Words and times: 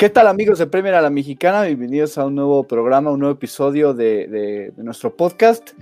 ¿Qué 0.00 0.08
tal 0.08 0.28
amigos 0.28 0.58
de 0.58 0.66
Premier 0.66 0.94
a 0.94 1.02
la 1.02 1.10
Mexicana? 1.10 1.64
Bienvenidos 1.64 2.16
a 2.16 2.24
un 2.24 2.34
nuevo 2.34 2.64
programa, 2.64 3.10
un 3.10 3.20
nuevo 3.20 3.34
episodio 3.34 3.92
de, 3.92 4.72
nuestro 4.78 5.14
podcast, 5.14 5.72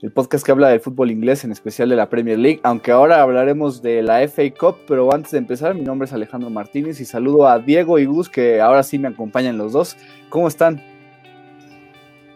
el 0.00 0.10
podcast 0.12 0.46
que 0.46 0.50
habla 0.50 0.70
del 0.70 0.80
fútbol 0.80 1.10
inglés, 1.10 1.44
en 1.44 1.52
especial 1.52 1.90
de 1.90 1.96
la 1.96 2.08
Premier 2.08 2.38
League, 2.38 2.58
aunque 2.62 2.90
ahora 2.90 3.20
hablaremos 3.20 3.82
de 3.82 4.02
la 4.02 4.26
FA 4.28 4.44
Cup, 4.58 4.76
pero 4.88 5.12
antes 5.12 5.32
de 5.32 5.36
empezar, 5.36 5.74
mi 5.74 5.82
nombre 5.82 6.06
es 6.06 6.14
Alejandro 6.14 6.48
Martínez 6.48 7.00
y 7.00 7.04
saludo 7.04 7.46
a 7.46 7.58
Diego 7.58 7.98
y 7.98 8.06
Gus, 8.06 8.30
que 8.30 8.62
ahora 8.62 8.82
sí 8.82 8.98
me 8.98 9.08
acompañan 9.08 9.58
los 9.58 9.74
dos. 9.74 9.98
¿Cómo 10.30 10.48
están? 10.48 10.82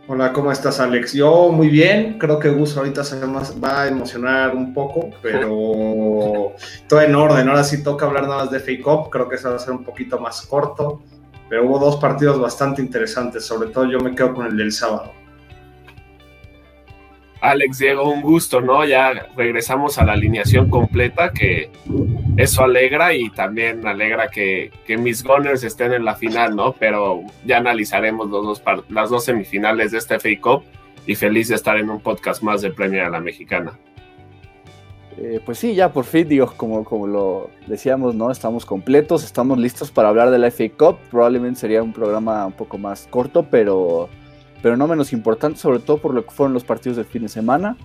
Hola, 0.09 0.34
¿cómo 0.34 0.52
estás 0.52 0.79
Alex? 0.79 1.14
Yo 1.14 1.50
muy 1.52 1.70
bien, 1.70 2.18
creo 2.18 2.38
que 2.38 2.50
Gus 2.50 2.77
ahorita 2.77 3.02
se 3.02 3.19
va 3.19 3.84
a 3.84 3.88
emocionar 3.88 4.55
un 4.55 4.75
poco, 4.75 5.09
pero 5.22 6.52
todo 6.86 7.00
en 7.00 7.14
orden, 7.14 7.48
ahora 7.48 7.64
sí 7.64 7.83
toca 7.83 8.05
hablar 8.05 8.25
nada 8.25 8.45
más 8.45 8.50
de 8.50 8.61
FA 8.61 8.72
Cup, 8.83 9.09
creo 9.09 9.27
que 9.27 9.38
se 9.38 9.48
va 9.48 9.56
a 9.56 9.59
ser 9.59 9.72
un 9.72 9.84
poquito 9.84 10.19
más 10.19 10.42
corto 10.42 11.00
pero 11.50 11.66
hubo 11.66 11.80
dos 11.80 11.96
partidos 11.96 12.40
bastante 12.40 12.80
interesantes, 12.80 13.45
sobre 13.45 13.70
todo 13.70 13.84
yo 13.91 13.98
me 13.98 14.14
quedo 14.14 14.32
con 14.32 14.46
el 14.46 14.56
del 14.56 14.70
sábado. 14.70 15.12
Alex, 17.41 17.78
Diego, 17.78 18.08
un 18.08 18.20
gusto, 18.20 18.60
¿no? 18.60 18.84
Ya 18.84 19.27
regresamos 19.36 19.98
a 19.98 20.05
la 20.05 20.12
alineación 20.12 20.70
completa, 20.70 21.32
que 21.32 21.70
eso 22.36 22.62
alegra 22.62 23.14
y 23.14 23.30
también 23.30 23.84
alegra 23.86 24.28
que, 24.28 24.70
mis 24.98 25.24
Gunners 25.24 25.64
estén 25.64 25.92
en 25.92 26.05
la 26.05 26.14
final, 26.14 26.55
¿no? 26.55 26.72
Pero 26.72 27.22
ya 27.44 27.56
analizaremos 27.56 28.30
los 28.30 28.44
dos 28.44 28.62
las 28.88 29.10
dos 29.10 29.24
semifinales 29.24 29.91
de 29.91 29.98
este 29.98 30.20
FA 30.20 30.41
Cup 30.41 30.64
y 31.06 31.16
feliz 31.16 31.48
de 31.48 31.56
estar 31.56 31.77
en 31.78 31.91
un 31.91 32.00
podcast 32.00 32.42
más 32.42 32.62
de 32.62 32.70
Premier 32.70 33.05
a 33.05 33.10
la 33.10 33.20
Mexicana. 33.20 33.72
Eh, 35.22 35.38
pues 35.44 35.58
sí, 35.58 35.74
ya 35.74 35.92
por 35.92 36.06
fin, 36.06 36.26
digo, 36.26 36.50
como, 36.56 36.82
como 36.82 37.06
lo 37.06 37.50
decíamos, 37.66 38.14
¿no? 38.14 38.30
Estamos 38.30 38.64
completos, 38.64 39.22
estamos 39.22 39.58
listos 39.58 39.90
para 39.90 40.08
hablar 40.08 40.30
de 40.30 40.38
la 40.38 40.50
FA 40.50 40.70
Cup. 40.70 40.96
Probablemente 41.10 41.60
sería 41.60 41.82
un 41.82 41.92
programa 41.92 42.46
un 42.46 42.54
poco 42.54 42.78
más 42.78 43.06
corto, 43.10 43.46
pero, 43.50 44.08
pero 44.62 44.78
no 44.78 44.86
menos 44.86 45.12
importante, 45.12 45.58
sobre 45.58 45.80
todo 45.80 45.98
por 45.98 46.14
lo 46.14 46.24
que 46.24 46.30
fueron 46.30 46.54
los 46.54 46.64
partidos 46.64 46.96
del 46.96 47.04
fin 47.04 47.22
de 47.22 47.28
semana. 47.28 47.76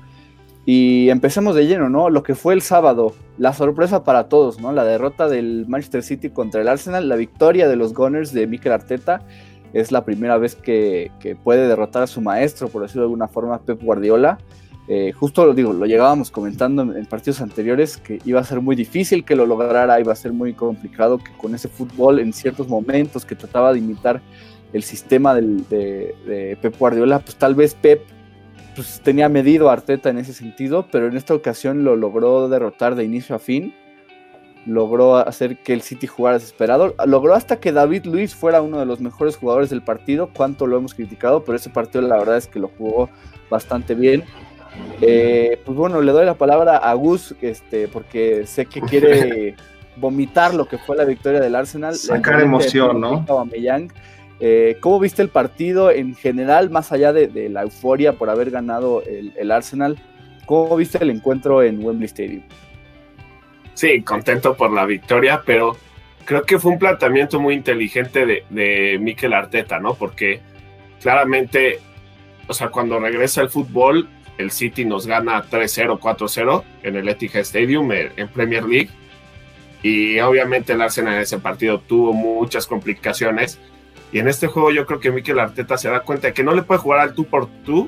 Y 0.65 1.09
empecemos 1.09 1.55
de 1.55 1.67
lleno, 1.67 1.89
¿no? 1.89 2.09
Lo 2.09 2.23
que 2.23 2.35
fue 2.35 2.53
el 2.53 2.61
sábado, 2.61 3.13
la 3.37 3.51
sorpresa 3.51 4.05
para 4.05 4.29
todos, 4.29 4.61
¿no? 4.61 4.71
La 4.71 4.85
derrota 4.85 5.27
del 5.27 5.65
Manchester 5.67 6.03
City 6.03 6.29
contra 6.29 6.61
el 6.61 6.69
Arsenal, 6.69 7.09
la 7.09 7.17
victoria 7.17 7.67
de 7.67 7.75
los 7.75 7.93
Gunners 7.93 8.31
de 8.31 8.47
Mikel 8.47 8.71
Arteta. 8.71 9.21
Es 9.73 9.91
la 9.91 10.05
primera 10.05 10.37
vez 10.37 10.55
que, 10.55 11.11
que 11.19 11.35
puede 11.35 11.67
derrotar 11.67 12.03
a 12.03 12.07
su 12.07 12.21
maestro, 12.21 12.69
por 12.69 12.83
decirlo 12.83 13.01
de 13.01 13.07
alguna 13.07 13.27
forma, 13.27 13.59
Pep 13.59 13.83
Guardiola. 13.83 14.37
Eh, 14.87 15.13
justo 15.13 15.45
lo 15.45 15.53
digo, 15.55 15.73
lo 15.73 15.87
llegábamos 15.87 16.29
comentando 16.29 16.83
en, 16.95 17.05
partidos 17.07 17.41
anteriores 17.41 17.97
que 17.97 18.19
iba 18.23 18.39
a 18.39 18.43
ser 18.43 18.61
muy 18.61 18.75
difícil 18.75 19.25
que 19.25 19.35
lo 19.35 19.47
lograra, 19.47 19.99
iba 19.99 20.13
a 20.13 20.15
ser 20.15 20.31
muy 20.31 20.53
complicado 20.53 21.17
que 21.17 21.31
con 21.37 21.55
ese 21.55 21.69
fútbol 21.69 22.19
en 22.19 22.33
ciertos 22.33 22.67
momentos 22.67 23.25
que 23.25 23.35
trataba 23.35 23.73
de 23.73 23.79
imitar 23.79 24.21
el 24.73 24.83
sistema 24.83 25.33
de, 25.33 26.57
Pep 26.61 26.77
Guardiola, 26.77 27.19
pues 27.19 27.35
tal 27.35 27.55
vez 27.55 27.73
Pep 27.73 28.03
pues, 28.75 29.01
tenía 29.03 29.27
medido 29.27 29.69
a 29.69 29.73
Arteta 29.73 30.09
en 30.09 30.19
ese 30.19 30.33
sentido, 30.33 30.85
pero 30.91 31.07
en 31.07 31.17
esta 31.17 31.33
ocasión 31.33 31.83
lo 31.83 31.95
logró 31.95 32.47
derrotar 32.47 32.93
de 32.93 33.05
inicio 33.05 33.35
a 33.35 33.39
fin, 33.39 33.73
logró 34.67 35.15
hacer 35.15 35.57
que 35.57 35.73
el 35.73 35.81
City 35.81 36.05
jugara 36.05 36.37
desesperado, 36.37 36.93
logró 37.07 37.33
hasta 37.33 37.59
que 37.59 37.71
David 37.71 38.05
Luis 38.05 38.35
fuera 38.35 38.61
uno 38.61 38.77
de 38.77 38.85
los 38.85 38.99
mejores 38.99 39.37
jugadores 39.37 39.71
del 39.71 39.81
partido, 39.81 40.29
cuánto 40.31 40.67
lo 40.67 40.77
hemos 40.77 40.93
criticado, 40.93 41.43
pero 41.43 41.55
ese 41.55 41.69
partido 41.71 42.01
la 42.01 42.17
verdad 42.17 42.37
es 42.37 42.47
que 42.47 42.59
lo 42.59 42.69
jugó 42.77 43.09
bastante 43.49 43.95
bien 43.95 44.23
eh, 45.01 45.59
pues 45.65 45.77
bueno, 45.77 46.01
le 46.01 46.11
doy 46.11 46.25
la 46.25 46.35
palabra 46.35 46.77
a 46.77 46.93
Gus, 46.93 47.35
este, 47.41 47.87
porque 47.87 48.45
sé 48.45 48.65
que 48.65 48.81
quiere 48.89 49.55
vomitar 49.97 50.53
lo 50.53 50.67
que 50.67 50.77
fue 50.77 50.95
la 50.95 51.05
victoria 51.05 51.39
del 51.39 51.55
Arsenal. 51.55 51.95
Sacar 51.95 52.41
emoción, 52.41 52.99
¿no? 52.99 53.25
Eh, 54.41 54.77
¿Cómo 54.81 54.99
viste 54.99 55.21
el 55.21 55.29
partido 55.29 55.91
en 55.91 56.13
general, 56.13 56.69
más 56.69 56.91
allá 56.91 57.13
de, 57.13 57.49
la 57.49 57.61
euforia 57.63 58.13
por 58.13 58.29
haber 58.29 58.51
ganado 58.51 59.01
el, 59.03 59.51
Arsenal? 59.51 59.97
¿Cómo 60.45 60.75
viste 60.75 60.97
el 61.01 61.09
encuentro 61.09 61.63
en 61.63 61.83
Wembley 61.83 62.05
Stadium? 62.05 62.43
Sí, 63.73 64.01
contento 64.01 64.55
por 64.55 64.71
la 64.71 64.85
victoria, 64.85 65.41
pero 65.45 65.75
creo 66.25 66.43
que 66.43 66.59
fue 66.59 66.71
un 66.71 66.79
planteamiento 66.79 67.39
muy 67.39 67.53
inteligente 67.53 68.25
de, 68.25 68.43
de 68.49 68.97
Mikel 68.99 69.33
Arteta, 69.33 69.79
¿no? 69.79 69.95
Porque 69.95 70.41
claramente, 71.01 71.79
o 72.47 72.53
sea, 72.53 72.69
cuando 72.69 72.99
regresa 72.99 73.41
el 73.41 73.49
fútbol, 73.49 74.09
el 74.37 74.51
City 74.51 74.85
nos 74.85 75.07
gana 75.07 75.43
3-0, 75.43 75.99
4-0 75.99 76.63
en 76.83 76.95
el 76.95 77.07
Etihad 77.07 77.41
Stadium 77.41 77.91
eh, 77.91 78.11
en 78.15 78.27
Premier 78.27 78.63
League. 78.63 78.89
Y 79.81 80.19
obviamente 80.19 80.73
el 80.73 80.81
Arsenal 80.81 81.15
en 81.15 81.21
ese 81.21 81.37
partido 81.37 81.79
tuvo 81.79 82.13
muchas 82.13 82.67
complicaciones. 82.67 83.59
Y 84.11 84.19
en 84.19 84.27
este 84.27 84.47
juego 84.47 84.71
yo 84.71 84.85
creo 84.85 84.99
que 84.99 85.11
Mikel 85.11 85.39
Arteta 85.39 85.77
se 85.77 85.89
da 85.89 85.99
cuenta 86.01 86.27
de 86.27 86.33
que 86.33 86.43
no 86.43 86.53
le 86.53 86.63
puede 86.63 86.79
jugar 86.79 86.99
al 87.01 87.13
tú 87.13 87.25
por 87.25 87.47
tú 87.63 87.87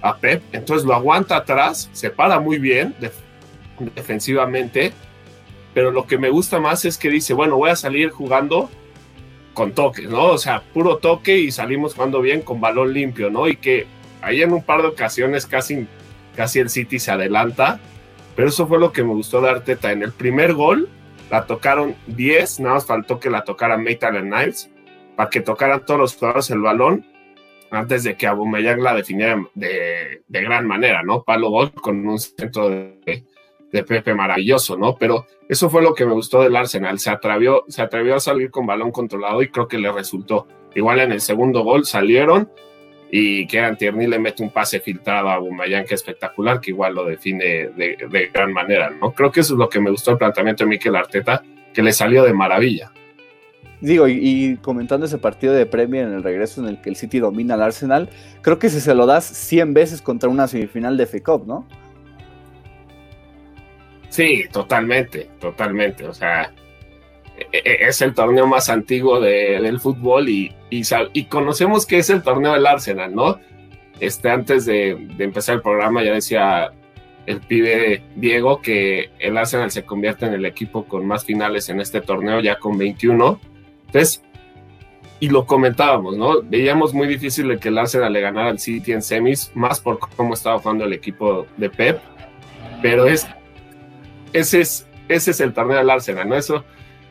a 0.00 0.16
Pep. 0.16 0.42
Entonces 0.52 0.86
lo 0.86 0.94
aguanta 0.94 1.36
atrás, 1.36 1.88
se 1.92 2.10
para 2.10 2.40
muy 2.40 2.58
bien 2.58 2.94
defensivamente. 3.94 4.92
Pero 5.74 5.90
lo 5.90 6.06
que 6.06 6.18
me 6.18 6.28
gusta 6.28 6.60
más 6.60 6.84
es 6.84 6.98
que 6.98 7.08
dice, 7.08 7.32
bueno, 7.34 7.56
voy 7.56 7.70
a 7.70 7.76
salir 7.76 8.10
jugando 8.10 8.68
con 9.54 9.72
toques, 9.72 10.08
¿no? 10.08 10.26
O 10.26 10.38
sea, 10.38 10.62
puro 10.72 10.98
toque 10.98 11.38
y 11.38 11.50
salimos 11.50 11.94
jugando 11.94 12.20
bien 12.20 12.42
con 12.42 12.60
balón 12.60 12.92
limpio, 12.92 13.30
¿no? 13.30 13.48
Y 13.48 13.56
que 13.56 13.86
ahí 14.22 14.42
en 14.42 14.52
un 14.52 14.62
par 14.62 14.82
de 14.82 14.88
ocasiones 14.88 15.46
casi, 15.46 15.86
casi 16.34 16.60
el 16.60 16.70
City 16.70 16.98
se 16.98 17.10
adelanta, 17.10 17.80
pero 18.34 18.48
eso 18.48 18.66
fue 18.66 18.78
lo 18.78 18.92
que 18.92 19.02
me 19.02 19.12
gustó 19.12 19.40
de 19.40 19.50
Arteta. 19.50 19.92
En 19.92 20.02
el 20.02 20.12
primer 20.12 20.54
gol 20.54 20.88
la 21.30 21.46
tocaron 21.46 21.94
10, 22.06 22.60
nada 22.60 22.76
más 22.76 22.86
faltó 22.86 23.20
que 23.20 23.30
la 23.30 23.44
tocaran 23.44 23.84
Maitland 23.84 24.32
Niles 24.32 24.70
para 25.16 25.28
que 25.28 25.40
tocaran 25.40 25.84
todos 25.84 26.00
los 26.00 26.16
jugadores 26.16 26.50
el 26.50 26.60
balón 26.60 27.06
antes 27.70 28.04
de 28.04 28.16
que 28.16 28.26
Aubameyang 28.26 28.82
la 28.82 28.94
definiera 28.94 29.42
de, 29.54 30.22
gran 30.28 30.66
manera, 30.66 31.02
¿no? 31.02 31.22
Palo 31.22 31.48
gol 31.48 31.72
con 31.72 32.06
un 32.06 32.18
centro 32.18 32.68
de, 32.68 33.24
Pepe 33.70 34.12
maravilloso, 34.12 34.76
¿no? 34.76 34.96
Pero 34.96 35.24
eso 35.48 35.70
fue 35.70 35.80
lo 35.80 35.94
que 35.94 36.04
me 36.04 36.12
gustó 36.12 36.42
del 36.42 36.54
Arsenal. 36.54 36.98
Se 36.98 37.08
atrevió, 37.08 37.64
se 37.68 37.80
atrevió 37.80 38.16
a 38.16 38.20
salir 38.20 38.50
con 38.50 38.66
balón 38.66 38.90
controlado 38.90 39.40
y 39.42 39.48
creo 39.48 39.66
que 39.66 39.78
le 39.78 39.90
resultó. 39.90 40.46
Igual 40.74 41.00
en 41.00 41.12
el 41.12 41.22
segundo 41.22 41.62
gol 41.62 41.86
salieron, 41.86 42.50
y 43.14 43.46
que 43.46 43.60
Tierney 43.78 44.06
le 44.06 44.18
mete 44.18 44.42
un 44.42 44.48
pase 44.48 44.80
filtrado 44.80 45.28
a 45.28 45.36
Bumayán 45.36 45.84
que 45.84 45.94
espectacular, 45.94 46.62
que 46.62 46.70
igual 46.70 46.94
lo 46.94 47.04
define 47.04 47.68
de, 47.68 48.30
gran 48.32 48.54
manera, 48.54 48.88
¿no? 48.88 49.12
Creo 49.12 49.30
que 49.30 49.40
eso 49.40 49.52
es 49.52 49.58
lo 49.58 49.68
que 49.68 49.80
me 49.80 49.90
gustó 49.90 50.12
el 50.12 50.16
planteamiento 50.16 50.64
de 50.64 50.70
Mikel 50.70 50.96
Arteta, 50.96 51.44
que 51.74 51.82
le 51.82 51.92
salió 51.92 52.24
de 52.24 52.32
maravilla. 52.32 52.90
Digo, 53.82 54.08
y, 54.08 54.56
comentando 54.62 55.04
ese 55.04 55.18
partido 55.18 55.52
de 55.52 55.66
Premier 55.66 56.06
en 56.06 56.14
el 56.14 56.22
regreso 56.22 56.62
en 56.62 56.68
el 56.68 56.80
que 56.80 56.88
el 56.88 56.96
City 56.96 57.18
domina 57.18 57.52
al 57.52 57.62
Arsenal, 57.62 58.08
creo 58.40 58.58
que 58.58 58.70
si 58.70 58.80
se 58.80 58.94
lo 58.94 59.04
das 59.04 59.26
100 59.26 59.74
veces 59.74 60.00
contra 60.00 60.30
una 60.30 60.48
semifinal 60.48 60.96
de 60.96 61.04
FA 61.04 61.20
Cup, 61.22 61.46
¿no? 61.46 61.68
Sí, 64.08 64.44
totalmente, 64.50 65.28
totalmente. 65.38 66.06
O 66.06 66.14
sea, 66.14 66.50
es 67.52 68.00
el 68.00 68.14
torneo 68.14 68.46
más 68.46 68.70
antiguo 68.70 69.20
del 69.20 69.78
fútbol 69.78 70.28
y, 70.28 70.54
y, 70.70 71.24
conocemos 71.24 71.86
que 71.86 71.98
es 71.98 72.08
el 72.10 72.22
torneo 72.22 72.54
del 72.54 72.66
Arsenal, 72.66 73.14
¿no? 73.14 73.38
Este, 74.00 74.30
antes 74.30 74.64
de, 74.64 74.90
empezar 75.18 75.56
el 75.56 75.62
programa 75.62 76.02
ya 76.02 76.14
decía 76.14 76.72
el 77.26 77.40
pibe 77.40 78.02
Diego 78.16 78.60
que 78.60 79.10
el 79.18 79.36
Arsenal 79.36 79.70
se 79.70 79.84
convierte 79.84 80.26
en 80.26 80.32
el 80.32 80.44
equipo 80.44 80.86
con 80.86 81.06
más 81.06 81.24
finales 81.24 81.68
en 81.68 81.80
este 81.80 82.00
torneo, 82.00 82.40
ya 82.40 82.56
con 82.58 82.78
21. 82.78 83.38
Entonces, 83.86 84.22
y 85.20 85.28
lo 85.28 85.46
comentábamos, 85.46 86.16
¿no? 86.16 86.42
Veíamos 86.42 86.94
muy 86.94 87.06
difícil 87.06 87.60
que 87.60 87.68
el 87.68 87.78
Arsenal 87.78 88.12
le 88.12 88.22
ganara 88.22 88.48
al 88.48 88.58
City 88.58 88.92
en 88.92 89.02
semis, 89.02 89.52
más 89.54 89.78
por 89.78 89.98
cómo 89.98 90.34
estaba 90.34 90.58
jugando 90.58 90.84
el 90.84 90.94
equipo 90.94 91.46
de 91.58 91.70
Pep, 91.70 92.00
pero 92.80 93.06
es, 93.06 93.28
ese, 94.32 94.62
es, 94.62 94.88
ese 95.08 95.30
es 95.30 95.40
el 95.40 95.52
torneo 95.52 95.76
del 95.76 95.90
Arsenal, 95.90 96.28
¿no? 96.28 96.34
Eso 96.34 96.64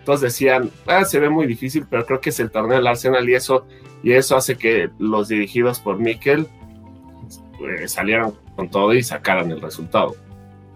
todos 0.05 0.21
decían, 0.21 0.69
ah, 0.87 1.05
se 1.05 1.19
ve 1.19 1.29
muy 1.29 1.47
difícil, 1.47 1.85
pero 1.89 2.05
creo 2.05 2.21
que 2.21 2.29
es 2.29 2.39
el 2.39 2.51
torneo 2.51 2.77
del 2.77 2.87
Arsenal 2.87 3.27
y 3.29 3.35
eso, 3.35 3.65
y 4.03 4.13
eso 4.13 4.35
hace 4.35 4.55
que 4.57 4.89
los 4.99 5.27
dirigidos 5.27 5.79
por 5.79 5.99
Mikel 5.99 6.47
pues, 7.57 7.91
salieran 7.91 8.33
con 8.55 8.69
todo 8.69 8.93
y 8.93 9.03
sacaran 9.03 9.51
el 9.51 9.61
resultado. 9.61 10.15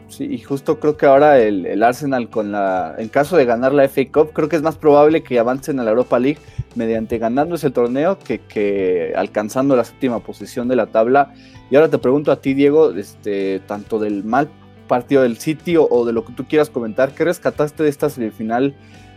Sí, 0.08 0.26
y 0.26 0.38
justo 0.38 0.80
creo 0.80 0.98
que 0.98 1.08
ahora 1.08 1.40
el, 1.40 1.82
Arsenal 1.82 2.30
con 2.30 2.52
la, 2.52 2.96
en 2.98 3.10
caso 3.10 3.38
de 3.38 3.46
ganar 3.46 3.74
la 3.74 3.90
FA 3.90 4.04
Cup, 4.12 4.34
creo 4.34 4.48
que 4.48 4.56
es 4.56 4.62
más 4.62 4.78
probable 4.78 5.24
que 5.24 5.40
avancen 5.40 5.80
a 5.80 5.84
la 5.84 5.90
Europa 5.90 6.20
League 6.20 6.38
mediante 6.76 7.18
ganando 7.18 7.56
ese 7.56 7.72
torneo 7.72 8.20
que, 8.20 8.40
que 8.40 9.14
alcanzando 9.16 9.76
la 9.76 9.84
séptima 9.84 10.20
posición 10.20 10.68
de 10.68 10.76
la 10.76 10.88
tabla. 10.88 11.34
Y 11.72 11.76
ahora 11.76 11.90
te 11.90 11.98
pregunto 11.98 12.32
a 12.32 12.40
ti, 12.40 12.54
Diego, 12.54 12.92
este, 12.92 13.62
tanto 13.62 13.98
del 13.98 14.24
mal 14.24 14.50
partido 14.88 15.24
del 15.24 15.38
City 15.38 15.76
o, 15.78 15.88
o 15.90 16.06
de 16.06 16.14
lo 16.14 16.24
que 16.24 16.34
tú 16.34 16.46
quieras 16.46 16.70
comentar, 16.70 17.12
¿qué 17.14 17.24
rescataste 17.24 17.82
de 17.82 17.90
esta 17.90 18.10
semifinal 18.10 18.76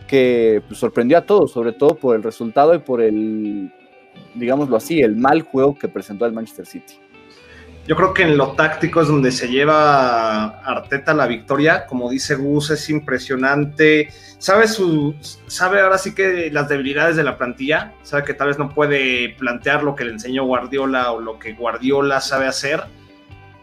que 0.09 0.63
pues, 0.67 0.79
sorprendió 0.79 1.19
a 1.19 1.21
todos, 1.21 1.51
sobre 1.51 1.71
todo 1.71 1.95
por 1.95 2.15
el 2.15 2.23
resultado 2.23 2.73
y 2.73 2.79
por 2.79 2.99
el, 3.01 3.71
digámoslo 4.33 4.75
así, 4.75 5.01
el 5.01 5.15
mal 5.15 5.43
juego 5.43 5.77
que 5.77 5.87
presentó 5.87 6.25
el 6.25 6.33
Manchester 6.33 6.65
City. 6.65 6.95
Yo 7.87 7.95
creo 7.95 8.13
que 8.13 8.23
en 8.23 8.37
lo 8.37 8.53
táctico 8.53 9.01
es 9.01 9.07
donde 9.07 9.31
se 9.31 9.47
lleva 9.47 10.59
Arteta 10.61 11.13
la 11.13 11.27
victoria. 11.27 11.85
Como 11.85 12.09
dice 12.09 12.35
Gus, 12.35 12.71
es 12.71 12.89
impresionante. 12.89 14.09
Sabe, 14.37 14.67
su, 14.67 15.15
sabe 15.47 15.81
ahora 15.81 15.97
sí 15.97 16.13
que 16.13 16.51
las 16.51 16.69
debilidades 16.69 17.15
de 17.15 17.23
la 17.23 17.37
plantilla. 17.37 17.93
Sabe 18.03 18.23
que 18.23 18.33
tal 18.33 18.49
vez 18.49 18.59
no 18.59 18.69
puede 18.69 19.35
plantear 19.39 19.83
lo 19.83 19.95
que 19.95 20.05
le 20.05 20.11
enseñó 20.11 20.45
Guardiola 20.45 21.11
o 21.11 21.19
lo 21.19 21.39
que 21.39 21.53
Guardiola 21.53 22.19
sabe 22.21 22.45
hacer. 22.45 22.83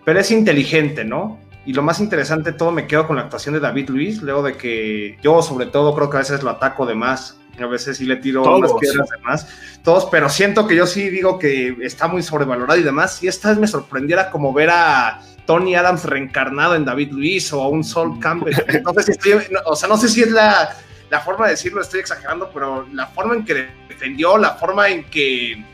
Pero 0.05 0.19
es 0.19 0.31
inteligente, 0.31 1.05
¿no? 1.05 1.39
Y 1.67 1.73
lo 1.73 1.83
más 1.83 1.99
interesante, 2.01 2.53
todo 2.53 2.71
me 2.71 2.87
quedo 2.87 3.09
con 3.09 3.17
la 3.17 3.23
actuación 3.23 3.55
de 3.55 3.61
David 3.61 3.91
Luis, 3.91 4.23
luego 4.23 4.43
de 4.43 4.57
que 4.57 5.19
yo 5.21 5.43
sobre 5.43 5.67
todo 5.67 5.95
creo 5.95 6.09
que 6.09 6.17
a 6.17 6.21
veces 6.21 6.45
lo 6.45 6.51
ataco 6.51 6.87
de 6.87 6.95
más, 6.95 7.37
a 7.59 7.67
veces 7.67 7.97
sí 7.97 8.05
le 8.05 8.17
tiro 8.17 8.43
unas 8.43 8.73
piedras 8.75 9.09
de 9.09 9.19
más, 9.19 9.49
todos, 9.83 10.07
pero 10.11 10.29
siento 10.29 10.69
que 10.69 10.77
yo 10.77 10.87
sí 10.87 11.11
digo 11.11 11.41
que 11.41 11.77
está 11.83 12.07
muy 12.07 12.23
sobrevalorado 12.23 12.79
y 12.79 12.85
demás, 12.85 13.21
y 13.23 13.27
esta 13.27 13.49
vez 13.49 13.59
me 13.59 13.67
sorprendiera 13.67 14.31
como 14.31 14.53
ver 14.53 14.71
a 14.71 15.21
Tony 15.45 15.75
Adams 15.75 16.05
reencarnado 16.05 16.77
en 16.77 16.85
David 16.85 17.11
Luis 17.11 17.53
o 17.53 17.63
a 17.63 17.69
un 17.69 17.83
Sol 17.83 18.21
Campbell, 18.21 18.55
entonces 18.69 19.09
estoy, 19.09 19.33
o 19.65 19.75
sea, 19.75 19.89
no 19.89 19.97
sé 19.97 20.09
si 20.09 20.23
es 20.23 20.31
la, 20.31 20.73
la 21.11 21.21
forma 21.21 21.47
de 21.47 21.53
decirlo, 21.53 21.81
estoy 21.81 21.99
exagerando, 21.99 22.49
pero 22.55 22.87
la 22.93 23.09
forma 23.09 23.35
en 23.35 23.45
que 23.45 23.69
defendió, 23.89 24.39
la 24.39 24.55
forma 24.55 24.89
en 24.89 25.05
que 25.05 25.65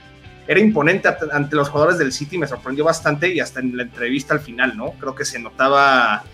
era 0.46 0.60
imponente 0.60 1.08
ante 1.32 1.56
los 1.56 1.68
jugadores 1.68 1.98
del 1.98 2.12
City, 2.12 2.38
me 2.38 2.46
sorprendió 2.46 2.84
bastante 2.84 3.32
y 3.32 3.40
hasta 3.40 3.60
en 3.60 3.76
la 3.76 3.84
entrevista 3.84 4.34
al 4.34 4.40
final, 4.40 4.76
¿no? 4.76 4.92
Creo 4.92 5.14
que 5.14 5.24
se 5.24 5.38
notaba 5.38 6.24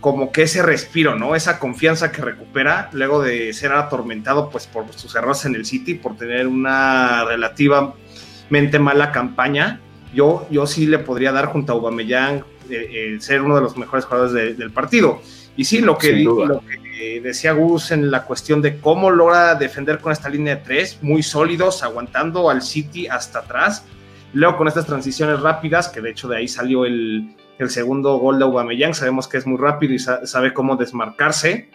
como 0.00 0.32
que 0.32 0.42
ese 0.42 0.62
respiro, 0.62 1.16
¿no? 1.16 1.36
Esa 1.36 1.58
confianza 1.58 2.10
que 2.10 2.22
recupera 2.22 2.90
luego 2.92 3.22
de 3.22 3.52
ser 3.52 3.72
atormentado 3.72 4.50
pues 4.50 4.66
por 4.66 4.92
sus 4.92 5.14
errores 5.14 5.44
en 5.44 5.54
el 5.54 5.64
City, 5.64 5.94
por 5.94 6.16
tener 6.16 6.48
una 6.48 7.24
relativamente 7.24 8.78
mala 8.80 9.12
campaña. 9.12 9.80
Yo, 10.12 10.46
yo 10.50 10.66
sí 10.66 10.86
le 10.86 10.98
podría 10.98 11.32
dar 11.32 11.46
junto 11.46 11.72
a 11.72 11.76
Aubameyang 11.76 12.44
eh, 12.70 13.16
ser 13.20 13.42
uno 13.42 13.56
de 13.56 13.62
los 13.62 13.76
mejores 13.76 14.04
jugadores 14.04 14.56
del 14.58 14.70
partido. 14.70 15.20
Y 15.56 15.64
sí, 15.64 15.80
lo 15.80 15.98
que, 15.98 16.12
lo 16.14 16.62
que 16.62 17.20
decía 17.20 17.52
Gus 17.52 17.90
en 17.90 18.10
la 18.10 18.24
cuestión 18.24 18.62
de 18.62 18.78
cómo 18.78 19.10
logra 19.10 19.54
defender 19.54 19.98
con 19.98 20.12
esta 20.12 20.28
línea 20.28 20.56
de 20.56 20.62
tres, 20.62 20.98
muy 21.02 21.22
sólidos, 21.22 21.82
aguantando 21.82 22.48
al 22.48 22.62
City 22.62 23.06
hasta 23.06 23.40
atrás. 23.40 23.84
Luego 24.32 24.56
con 24.56 24.68
estas 24.68 24.86
transiciones 24.86 25.40
rápidas, 25.40 25.90
que 25.90 26.00
de 26.00 26.10
hecho 26.10 26.26
de 26.26 26.38
ahí 26.38 26.48
salió 26.48 26.86
el, 26.86 27.36
el 27.58 27.70
segundo 27.70 28.16
gol 28.16 28.38
de 28.38 28.44
Aubameyang, 28.44 28.94
sabemos 28.94 29.28
que 29.28 29.36
es 29.36 29.46
muy 29.46 29.58
rápido 29.58 29.92
y 29.92 29.98
sabe 29.98 30.54
cómo 30.54 30.76
desmarcarse 30.76 31.68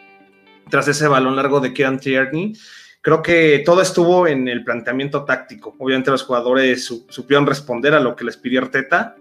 tras 0.69 0.87
ese 0.87 1.07
balón 1.07 1.35
largo 1.35 1.59
de 1.59 1.73
Kieran 1.73 1.99
Tierney. 1.99 2.53
Creo 3.01 3.21
que 3.21 3.61
todo 3.65 3.81
estuvo 3.81 4.27
en 4.27 4.47
el 4.47 4.63
planteamiento 4.63 5.23
táctico. 5.23 5.75
Obviamente 5.79 6.11
los 6.11 6.23
jugadores 6.23 6.85
supieron 7.09 7.45
responder 7.45 7.93
a 7.93 7.99
lo 7.99 8.15
que 8.15 8.25
les 8.25 8.37
pidió 8.37 8.61
Arteta. 8.61 9.15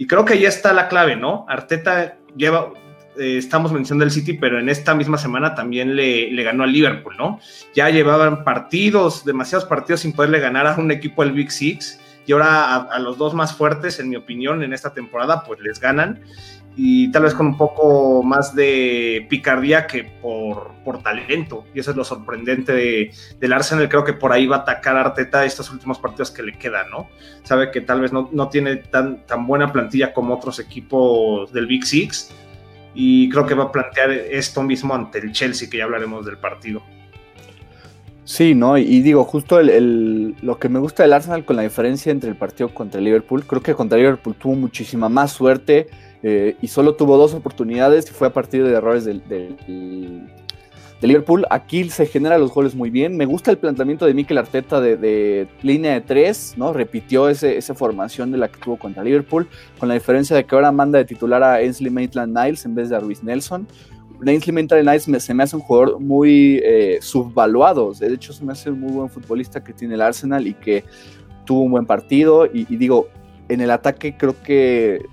Y 0.00 0.06
creo 0.06 0.24
que 0.24 0.32
ahí 0.32 0.46
está 0.46 0.72
la 0.72 0.88
clave, 0.88 1.14
¿no? 1.14 1.44
Arteta 1.46 2.16
lleva, 2.34 2.72
eh, 3.18 3.36
estamos 3.36 3.70
mencionando 3.70 4.06
el 4.06 4.10
City, 4.10 4.32
pero 4.32 4.58
en 4.58 4.70
esta 4.70 4.94
misma 4.94 5.18
semana 5.18 5.54
también 5.54 5.94
le, 5.94 6.42
ganó 6.42 6.64
al 6.64 6.72
Liverpool, 6.72 7.14
¿no? 7.18 7.38
Ya 7.74 7.90
llevaban 7.90 8.42
partidos, 8.42 9.26
demasiados 9.26 9.68
partidos 9.68 10.00
sin 10.00 10.14
poderle 10.14 10.40
ganar 10.40 10.66
a 10.66 10.76
un 10.76 10.90
equipo 10.90 11.22
del 11.22 11.32
Big 11.32 11.52
Six, 11.52 12.00
y 12.26 12.32
ahora 12.32 12.76
a, 12.76 12.98
los 12.98 13.18
dos 13.18 13.34
más 13.34 13.54
fuertes, 13.54 14.00
en 14.00 14.08
mi 14.08 14.16
opinión, 14.16 14.62
en 14.62 14.72
esta 14.72 14.94
temporada, 14.94 15.44
pues 15.44 15.60
les 15.60 15.78
ganan, 15.78 16.22
y 16.76 17.10
tal 17.10 17.24
vez 17.24 17.34
con 17.34 17.46
un 17.46 17.56
poco 17.56 18.22
más 18.22 18.54
de 18.54 19.26
picardía 19.28 19.86
que 19.86 20.04
por, 20.04 20.72
por 20.84 21.02
talento, 21.02 21.64
y 21.74 21.80
eso 21.80 21.90
es 21.90 21.96
lo 21.96 22.04
sorprendente 22.04 23.10
del 23.38 23.52
Arsenal, 23.52 23.88
creo 23.88 24.04
que 24.04 24.12
por 24.12 24.32
ahí 24.32 24.46
va 24.46 24.56
a 24.56 24.60
atacar 24.60 24.96
a 24.96 25.00
Arteta 25.02 25.44
estos 25.44 25.70
últimos 25.70 25.98
partidos 25.98 26.30
que 26.30 26.42
le 26.42 26.56
quedan, 26.56 26.90
¿no? 26.90 27.08
Sabe 27.42 27.70
que 27.70 27.80
tal 27.80 28.00
vez 28.00 28.12
no, 28.12 28.28
no 28.32 28.48
tiene 28.48 28.76
tan, 28.76 29.26
tan 29.26 29.46
buena 29.46 29.72
plantilla 29.72 30.12
como 30.12 30.34
otros 30.34 30.58
equipos 30.58 31.52
del 31.52 31.66
Big 31.66 31.84
Six, 31.84 32.30
y 32.94 33.28
creo 33.28 33.46
que 33.46 33.54
va 33.54 33.64
a 33.64 33.72
plantear 33.72 34.10
esto 34.10 34.62
mismo 34.62 34.94
ante 34.94 35.18
el 35.18 35.32
Chelsea, 35.32 35.68
que 35.68 35.78
ya 35.78 35.84
hablaremos 35.84 36.24
del 36.26 36.38
partido. 36.38 36.82
Sí, 38.24 38.54
¿no? 38.54 38.78
Y, 38.78 39.00
digo, 39.00 39.24
justo 39.24 39.58
el, 39.58 40.36
lo 40.40 40.58
que 40.58 40.68
me 40.68 40.78
gusta 40.78 41.02
del 41.02 41.12
Arsenal 41.14 41.44
con 41.44 41.56
la 41.56 41.62
diferencia 41.62 42.12
entre 42.12 42.30
el 42.30 42.36
partido 42.36 42.72
contra 42.72 42.98
el 42.98 43.04
Liverpool, 43.04 43.44
creo 43.44 43.60
que 43.60 43.74
contra 43.74 43.98
el 43.98 44.04
Liverpool 44.04 44.36
tuvo 44.36 44.54
muchísima 44.54 45.08
más 45.08 45.32
suerte 45.32 45.88
eh, 46.22 46.56
y 46.60 46.68
solo 46.68 46.94
tuvo 46.94 47.16
dos 47.16 47.34
oportunidades 47.34 48.10
y 48.10 48.12
fue 48.12 48.28
a 48.28 48.32
partir 48.32 48.64
de 48.64 48.72
errores 48.72 49.04
del, 49.04 49.22
de 51.00 51.06
Liverpool. 51.06 51.46
Aquí 51.50 51.88
se 51.88 52.06
generan 52.06 52.40
los 52.40 52.52
goles 52.52 52.74
muy 52.74 52.90
bien. 52.90 53.16
Me 53.16 53.24
gusta 53.24 53.50
el 53.50 53.58
planteamiento 53.58 54.06
de 54.06 54.14
Mikel 54.14 54.38
Arteta 54.38 54.80
de, 54.80 55.48
línea 55.62 55.94
de 55.94 56.00
tres, 56.02 56.54
¿no? 56.56 56.72
Repitió 56.72 57.28
ese, 57.28 57.56
esa 57.56 57.74
formación 57.74 58.30
de 58.30 58.38
la 58.38 58.48
que 58.48 58.60
tuvo 58.60 58.76
contra 58.76 59.02
Liverpool, 59.02 59.48
con 59.78 59.88
la 59.88 59.94
diferencia 59.94 60.36
de 60.36 60.44
que 60.44 60.54
ahora 60.54 60.70
manda 60.72 60.98
de 60.98 61.04
titular 61.04 61.42
a 61.42 61.54
Ainsley 61.54 61.90
Maitland 61.90 62.36
Niles 62.36 62.64
en 62.64 62.74
vez 62.74 62.90
de 62.90 62.96
a 62.96 63.00
Ruiz 63.00 63.22
Nelson. 63.22 63.66
Ainsley 64.26 64.52
Maitland 64.52 64.86
Niles 64.86 65.24
se 65.24 65.32
me 65.32 65.42
hace 65.42 65.56
un 65.56 65.62
jugador 65.62 65.98
muy 65.98 66.60
eh, 66.62 66.98
subvaluado. 67.00 67.94
De 67.94 68.12
hecho, 68.12 68.34
se 68.34 68.44
me 68.44 68.52
hace 68.52 68.70
un 68.70 68.80
muy 68.80 68.92
buen 68.92 69.08
futbolista 69.08 69.64
que 69.64 69.72
tiene 69.72 69.94
el 69.94 70.02
Arsenal 70.02 70.46
y 70.46 70.54
que 70.54 70.84
tuvo 71.46 71.62
un 71.62 71.72
buen 71.72 71.86
partido. 71.86 72.46
Y, 72.46 72.64
digo, 72.76 73.08
en 73.48 73.62
el 73.62 73.70
ataque 73.70 74.16
creo 74.18 74.34
que, 74.42 75.06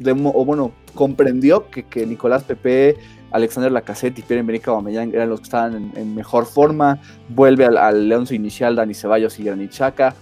o 0.00 0.44
bueno, 0.44 0.72
comprendió 0.94 1.70
que, 1.70 1.84
que 1.84 2.06
Nicolás 2.06 2.44
Pepe 2.44 2.96
Alexander 3.30 3.70
Lacazette 3.70 4.18
y 4.18 4.22
Pierre-Emerick 4.22 4.66
Aubameyang 4.68 5.14
eran 5.14 5.28
los 5.28 5.40
que 5.40 5.44
estaban 5.44 5.92
en, 5.94 6.14
mejor 6.14 6.46
forma. 6.46 7.00
Vuelve 7.28 7.64
al, 7.64 7.76
al 7.76 8.08
León 8.08 8.26
inicial 8.30 8.76
Dani 8.76 8.94
Ceballos 8.94 9.38
y 9.38 9.44
Granit 9.44 9.72
Xhaka. 9.72 10.14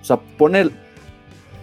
O 0.00 0.04
sea, 0.04 0.16
pone 0.16 0.70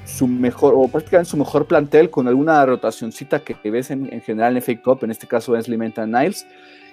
su 0.05 0.27
mejor, 0.27 0.73
o 0.75 0.87
prácticamente 0.87 1.29
su 1.29 1.37
mejor 1.37 1.65
plantel 1.65 2.09
con 2.09 2.27
alguna 2.27 2.65
rotacioncita 2.65 3.39
que, 3.39 3.55
ves 3.69 3.91
en, 3.91 4.09
general 4.21 4.57
en 4.57 4.61
FA 4.61 4.81
Cup, 4.81 5.03
en 5.03 5.11
este 5.11 5.27
caso 5.27 5.55
es 5.55 5.67
Limenta 5.67 6.05
Niles. 6.05 6.45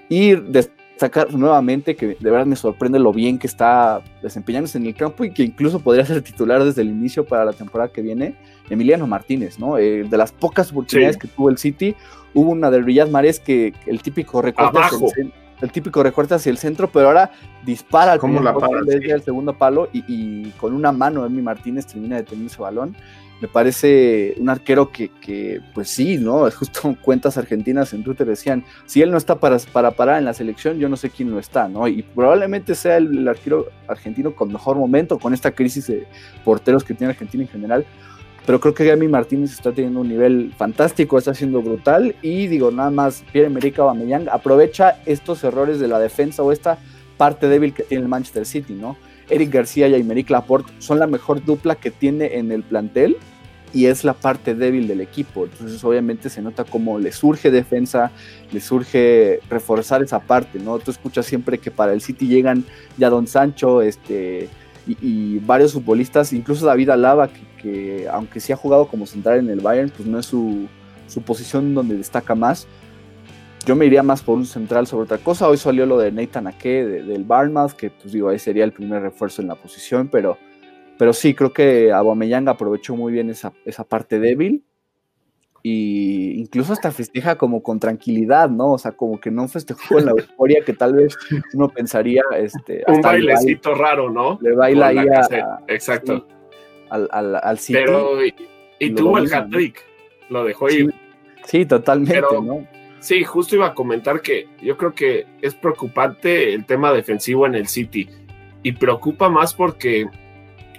Y 0.09 0.35
destacar 0.35 1.33
nuevamente 1.35 1.97
que 1.97 2.17
de 2.19 2.31
verdad 2.31 2.47
me 2.47 2.57
sorprende 2.57 2.99
lo 2.99 3.13
bien 3.13 3.39
que 3.39 3.47
está 3.47 4.03
desempeñándose 4.23 4.79
en 4.79 4.87
el 4.87 4.95
campo 4.95 5.25
y 5.25 5.31
que 5.31 5.43
incluso 5.43 5.81
podría 5.81 6.07
ser 6.07 6.23
titular 6.23 6.63
desde 6.63 6.83
el 6.83 6.89
inicio 6.89 7.25
para 7.25 7.45
la 7.45 7.53
temporada 7.53 7.93
que 7.93 8.03
viene, 8.03 8.37
Emiliano 8.71 9.07
Martínez, 9.07 9.59
¿no? 9.59 9.79
Eh, 9.79 10.05
de 10.05 10.17
las 10.17 10.33
pocas 10.33 10.71
oportunidades 10.71 11.17
que 11.17 11.29
tuvo 11.29 11.51
el 11.51 11.59
City, 11.59 11.95
hubo 12.35 12.51
una 12.51 12.71
de 12.71 12.81
Riyad 12.81 13.09
Mahrez 13.09 13.41
que 13.41 13.73
el 13.87 14.03
típico 14.03 14.43
recorte 14.43 14.79
hacia 14.79 15.07
el, 15.17 15.33
el, 15.61 15.73
típico 15.73 16.03
recorte 16.03 16.35
hacia 16.35 16.51
el 16.51 16.59
centro, 16.59 16.89
pero 16.91 17.09
ahora 17.09 17.31
dispara 17.65 18.13
al 18.13 18.21
la 18.45 18.55
desde 18.85 19.11
el 19.11 19.23
segundo 19.23 19.57
palo 19.57 19.89
y, 19.93 20.51
con 20.53 20.75
una 20.75 20.93
mano 20.93 21.27
Emi 21.27 21.43
Martínez 21.43 21.87
termina 21.87 22.17
de 22.17 22.23
tener 22.23 22.47
ese 22.47 22.61
balón. 22.61 22.95
Me 23.41 23.49
parece 23.49 24.35
un 24.39 24.49
arquero 24.49 24.91
que, 24.91 25.61
pues 25.75 25.91
sí, 25.91 26.17
¿no? 26.17 26.47
Es 26.47 26.55
justo 26.57 26.97
cuentas 27.03 27.37
argentinas 27.37 27.93
en 27.93 28.03
Twitter 28.03 28.27
decían, 28.27 28.65
si 28.87 29.03
él 29.03 29.11
no 29.11 29.19
está 29.19 29.39
para, 29.41 29.59
para 29.73 29.91
parar 29.91 30.19
en 30.19 30.25
la 30.25 30.33
selección, 30.33 30.79
yo 30.79 30.89
no 30.89 30.97
sé 30.97 31.11
quién 31.11 31.31
lo 31.31 31.39
está, 31.39 31.69
¿no? 31.69 31.87
Y 31.89 32.03
probablemente 32.03 32.75
sea 32.75 32.97
el 32.97 33.27
arquero 33.29 33.67
argentino 33.89 34.35
con 34.35 34.53
mejor 34.53 34.77
momento, 34.77 35.19
con 35.19 35.35
esta 35.35 35.51
crisis 35.51 35.87
de 35.87 36.07
porteros 36.45 36.85
que 36.85 36.95
tiene 36.95 37.13
Argentina 37.13 37.43
en 37.43 37.51
general, 37.51 37.87
pero 38.47 38.61
creo 38.61 38.75
que 38.75 38.85
Gami 38.85 39.09
Martínez 39.09 39.53
está 39.53 39.73
teniendo 39.73 40.01
un 40.01 40.09
nivel 40.09 40.55
fantástico, 40.57 41.19
está 41.19 41.35
siendo 41.35 41.61
brutal 41.61 42.15
y 42.23 42.47
digo, 42.47 42.71
nada 42.71 42.91
más, 42.91 43.25
Pierre-Emerick 43.33 43.79
Aubameyang 43.81 44.29
aprovecha 44.29 45.03
estos 45.05 45.43
errores 45.43 45.81
de 45.81 45.89
la 45.89 45.99
defensa 45.99 46.45
o 46.45 46.53
esta 46.53 46.79
parte 47.17 47.49
débil 47.49 47.75
que 47.75 47.83
tiene 47.83 48.05
el 48.05 48.09
Manchester 48.09 48.47
City, 48.47 48.75
¿no? 48.75 48.97
Eric 49.29 49.51
García 49.51 49.89
y 49.89 49.95
Aymeric 49.95 50.31
Laporte 50.31 50.73
son 50.79 51.01
la 51.01 51.09
mejor 51.09 51.45
dupla 51.45 51.75
que 51.75 51.91
tiene 51.91 52.37
en 52.37 52.53
el 52.53 52.63
plantel 52.63 53.17
y 53.75 53.87
es 53.87 54.05
la 54.05 54.15
parte 54.15 54.55
débil 54.55 54.87
del 54.87 55.01
equipo. 55.01 55.45
Entonces, 55.45 55.83
obviamente 55.83 56.31
se 56.31 56.41
nota 56.41 56.63
como 56.63 57.01
le 57.01 57.11
surge 57.11 57.51
defensa, 57.51 58.13
le 58.53 58.61
surge 58.61 59.41
reforzar 59.51 60.03
esa 60.03 60.21
parte, 60.21 60.61
¿no? 60.61 60.79
Tú 60.79 60.93
escuchas 60.93 61.27
siempre 61.27 61.59
que 61.59 61.73
para 61.73 61.93
el 61.93 62.01
City 62.01 62.29
llegan 62.29 62.65
ya 62.97 63.11
Don 63.11 63.27
Sancho, 63.27 63.83
este, 63.83 64.49
y, 64.87 65.39
varios 65.41 65.73
futbolistas, 65.73 66.33
incluso 66.33 66.67
David 66.67 66.91
Alaba, 66.91 67.29
que, 67.61 68.07
aunque 68.11 68.41
sí 68.41 68.53
ha 68.53 68.57
jugado 68.57 68.87
como 68.87 69.07
central 69.07 69.41
en 69.41 69.51
el 69.51 69.61
Bayern, 69.61 69.91
pues 69.91 70.09
no 70.09 70.19
es 70.19 70.27
su, 70.27 70.69
posición 71.25 71.75
donde 71.75 71.97
destaca 71.97 72.35
más. 72.35 72.67
Yo 73.65 73.75
me 73.75 73.87
iría 73.87 74.03
más 74.03 74.23
por 74.23 74.37
un 74.37 74.47
central 74.47 74.87
sobre 74.87 75.05
otra 75.05 75.19
cosa. 75.19 75.49
Hoy 75.49 75.57
salió 75.57 75.87
lo 75.87 75.99
de 75.99 76.13
Nathan 76.13 76.47
Ake 76.47 76.85
del 76.85 77.25
Barnmouth, 77.25 77.73
que 77.73 77.91
pues 77.91 78.13
digo, 78.13 78.29
ahí 78.29 78.39
sería 78.39 78.65
el 78.65 78.73
primer 78.73 79.03
refuerzo 79.03 79.43
en 79.43 79.49
la 79.49 79.57
posición, 79.57 80.09
pero, 80.09 80.39
pero 80.99 81.13
sí, 81.13 81.35
creo 81.35 81.53
que 81.53 81.91
Aubameyang 81.93 82.49
aprovechó 82.49 82.95
muy 82.95 83.13
bien 83.13 83.29
esa, 83.31 83.53
esa 83.65 83.83
parte 83.83 84.21
débil 84.21 84.65
y 85.69 86.39
incluso 86.39 86.75
hasta 86.75 86.93
festeja 86.93 87.37
como 87.37 87.61
con 87.61 87.81
tranquilidad, 87.81 88.49
¿no? 88.49 88.75
O 88.75 88.79
sea, 88.79 88.93
como 88.93 89.19
que 89.19 89.33
no 89.33 89.49
festejó 89.49 89.97
con 89.97 90.05
la 90.05 90.13
euforia 90.17 90.63
que 90.65 90.73
tal 90.73 90.95
vez 90.95 91.19
uno 91.55 91.69
pensaría, 91.71 92.23
este... 92.37 92.85
Un 92.87 93.01
bailecito 93.01 93.75
raro, 93.75 94.09
¿no? 94.09 94.39
Le 94.41 94.55
baila 94.55 94.87
ahí 94.87 94.99
a, 94.99 95.59
Exacto. 95.67 96.25
al, 96.89 97.09
al, 97.11 97.41
al 97.43 97.59
City. 97.59 97.81
Pero, 97.85 98.25
y, 98.79 98.91
tuvo 98.95 99.19
el 99.19 99.35
hat-trick, 99.35 99.83
lo 100.29 100.45
dejó 100.45 100.71
ir. 100.71 100.95
Sí, 101.47 101.67
totalmente, 101.67 102.21
¿no? 102.41 102.65
Sí, 103.01 103.25
justo 103.25 103.57
iba 103.57 103.67
a 103.67 103.75
comentar 103.75 104.23
que 104.23 104.47
yo 104.63 104.77
creo 104.77 104.95
que 104.95 105.27
es 105.43 105.57
preocupante 105.57 106.55
el 106.55 106.65
tema 106.65 106.93
defensivo 106.93 107.45
en 107.45 107.57
el 107.57 107.67
City 107.67 108.09
y 108.63 108.71
preocupa 108.71 109.29
más 109.31 109.53
porque 109.53 110.07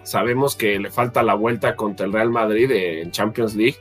sabemos 0.04 0.56
que 0.56 0.80
le 0.80 0.92
falta 0.92 1.24
la 1.24 1.34
vuelta 1.34 1.76
contra 1.76 2.06
el 2.06 2.14
Real 2.14 2.30
Madrid 2.30 2.72
en 2.72 3.12
Champions 3.12 3.54
League 3.54 3.76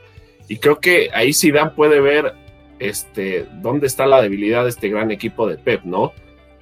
Y 0.47 0.57
creo 0.57 0.79
que 0.79 1.09
ahí 1.13 1.33
Zidane 1.33 1.71
puede 1.71 1.99
ver 1.99 2.33
este, 2.79 3.47
dónde 3.61 3.87
está 3.87 4.05
la 4.05 4.21
debilidad 4.21 4.63
de 4.63 4.69
este 4.69 4.89
gran 4.89 5.11
equipo 5.11 5.47
de 5.47 5.57
Pep, 5.57 5.83
¿no? 5.83 6.13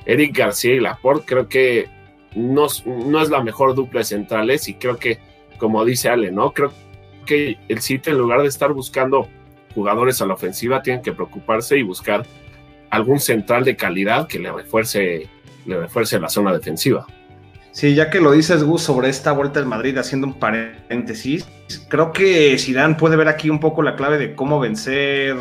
Eric 0.05 0.37
García 0.37 0.73
y 0.73 0.79
Laporte 0.79 1.25
creo 1.25 1.47
que 1.47 1.87
no, 2.35 2.67
no 2.85 3.21
es 3.21 3.29
la 3.29 3.43
mejor 3.43 3.75
dupla 3.75 3.99
de 3.99 4.05
centrales 4.05 4.67
y 4.67 4.75
creo 4.75 4.97
que, 4.97 5.19
como 5.57 5.83
dice 5.85 6.09
Ale, 6.09 6.31
¿no? 6.31 6.53
Creo 6.53 6.71
que 7.25 7.57
el 7.67 7.81
City 7.81 8.11
en 8.11 8.17
lugar 8.17 8.41
de 8.41 8.47
estar 8.47 8.71
buscando 8.73 9.27
jugadores 9.75 10.21
a 10.21 10.25
la 10.25 10.33
ofensiva, 10.33 10.81
tienen 10.81 11.03
que 11.03 11.11
preocuparse 11.11 11.77
y 11.77 11.83
buscar 11.83 12.25
algún 12.89 13.19
central 13.19 13.65
de 13.65 13.75
calidad 13.75 14.27
que 14.27 14.39
le 14.39 14.51
refuerce, 14.51 15.27
le 15.65 15.79
refuerce 15.81 16.19
la 16.19 16.29
zona 16.29 16.53
defensiva. 16.53 17.05
Sí, 17.71 17.93
ya 17.93 18.09
que 18.09 18.21
lo 18.21 18.31
dices, 18.31 18.63
Gus, 18.63 18.83
sobre 18.83 19.09
esta 19.09 19.33
vuelta 19.33 19.59
del 19.59 19.67
Madrid, 19.67 19.97
haciendo 19.97 20.27
un 20.27 20.35
paréntesis, 20.35 21.45
creo 21.87 22.11
que 22.11 22.57
Zidane 22.57 22.95
puede 22.95 23.15
ver 23.15 23.27
aquí 23.27 23.49
un 23.49 23.59
poco 23.59 23.81
la 23.81 23.95
clave 23.95 24.17
de 24.17 24.35
cómo 24.35 24.59
vencer 24.59 25.35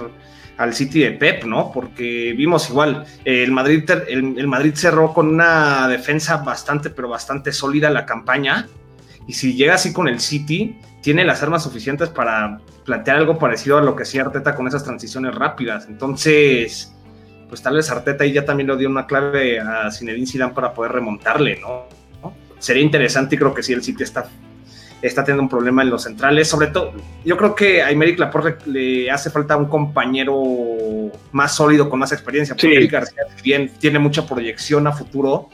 al 0.57 0.75
City 0.75 1.01
de 1.01 1.13
Pep, 1.13 1.45
¿no? 1.45 1.73
Porque 1.73 2.35
vimos 2.37 2.71
igual, 2.71 3.05
el 3.25 3.51
Madrid, 3.51 3.89
el, 4.09 4.47
Madrid 4.47 4.75
cerró 4.75 5.13
con 5.13 5.29
una 5.29 5.89
defensa 5.89 6.39
bastante, 6.39 6.91
pero 6.91 7.09
bastante 7.09 7.53
sólida 7.53 7.91
la 7.91 8.07
campaña. 8.07 8.69
Y 9.27 9.33
si 9.33 9.55
llega 9.55 9.75
así 9.75 9.93
con 9.93 10.07
el 10.07 10.21
City, 10.21 10.79
tiene 11.03 11.25
las 11.25 11.43
armas 11.43 11.63
suficientes 11.63 12.09
para 12.09 12.61
plantear 12.85 13.17
algo 13.17 13.39
parecido 13.39 13.79
a 13.79 13.83
lo 13.83 13.97
que 13.97 14.05
hacía 14.05 14.23
Arteta 14.23 14.55
con 14.55 14.69
esas 14.69 14.85
transiciones 14.85 15.35
rápidas. 15.35 15.87
Entonces, 15.89 16.95
pues 17.49 17.63
tal 17.63 17.77
vez 17.77 17.91
Arteta 17.91 18.25
ahí 18.25 18.33
ya 18.33 18.45
también 18.45 18.69
le 18.69 18.77
dio 18.77 18.89
una 18.89 19.07
clave 19.07 19.59
a 19.59 19.91
Zinedine 19.91 20.27
Zidane 20.27 20.53
para 20.53 20.73
poder 20.73 20.93
remontarle, 20.93 21.59
¿no? 21.61 21.87
Sería 22.59 22.83
interesante 22.83 23.35
y 23.35 23.39
creo 23.39 23.53
que 23.53 23.63
sí 23.63 23.73
el 23.73 23.83
City 23.83 24.05
está 24.05 24.29
está 25.07 25.23
teniendo 25.23 25.43
un 25.43 25.49
problema 25.49 25.83
en 25.83 25.91
los 25.91 26.03
centrales. 26.03 26.49
Sobre 26.49 26.69
todo, 26.69 26.93
yo 27.25 27.37
creo 27.37 27.55
que 27.55 27.83
a 27.83 27.87
Aymeric 27.89 28.19
Laporte 28.19 28.71
le 28.71 29.11
hace 29.11 29.31
falta 29.31 29.57
un 29.57 29.67
compañero 29.67 30.35
más 31.33 31.55
sólido, 31.55 31.91
con 31.91 31.99
más 32.01 32.13
experiencia. 32.13 32.55
Porque 32.55 32.75
Eric 32.75 32.93
García 32.93 33.23
bien, 33.43 33.71
tiene 33.79 33.99
mucha 33.99 34.27
proyección 34.27 34.87
a 34.87 34.93
futuro. 34.93 35.51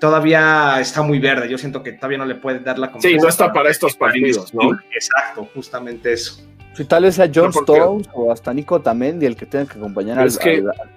Todavía 0.00 0.80
está 0.80 1.02
muy 1.02 1.18
verde. 1.18 1.48
Yo 1.48 1.56
siento 1.56 1.82
que 1.82 1.92
todavía 1.92 2.18
no 2.18 2.26
le 2.26 2.34
puede 2.34 2.58
dar 2.58 2.78
la 2.78 2.90
confianza. 2.90 3.16
Sí, 3.16 3.22
no 3.22 3.28
está 3.28 3.52
para 3.52 3.70
estos 3.70 3.96
partidos, 3.96 4.52
¿no? 4.52 4.72
Exacto, 4.92 5.48
justamente 5.54 6.12
eso. 6.12 6.42
Si 6.74 6.84
tal 6.84 7.04
vez 7.04 7.20
a 7.20 7.30
John 7.32 7.50
Stones 7.50 8.08
o 8.12 8.32
hasta 8.32 8.52
Nico 8.52 8.80
Tamendi 8.80 9.26
el 9.26 9.36
que 9.36 9.46
tenga 9.46 9.66
que 9.66 9.78
acompañar 9.78 10.18
al, 10.18 10.30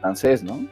francés, 0.01 0.43
¿no? 0.43 0.65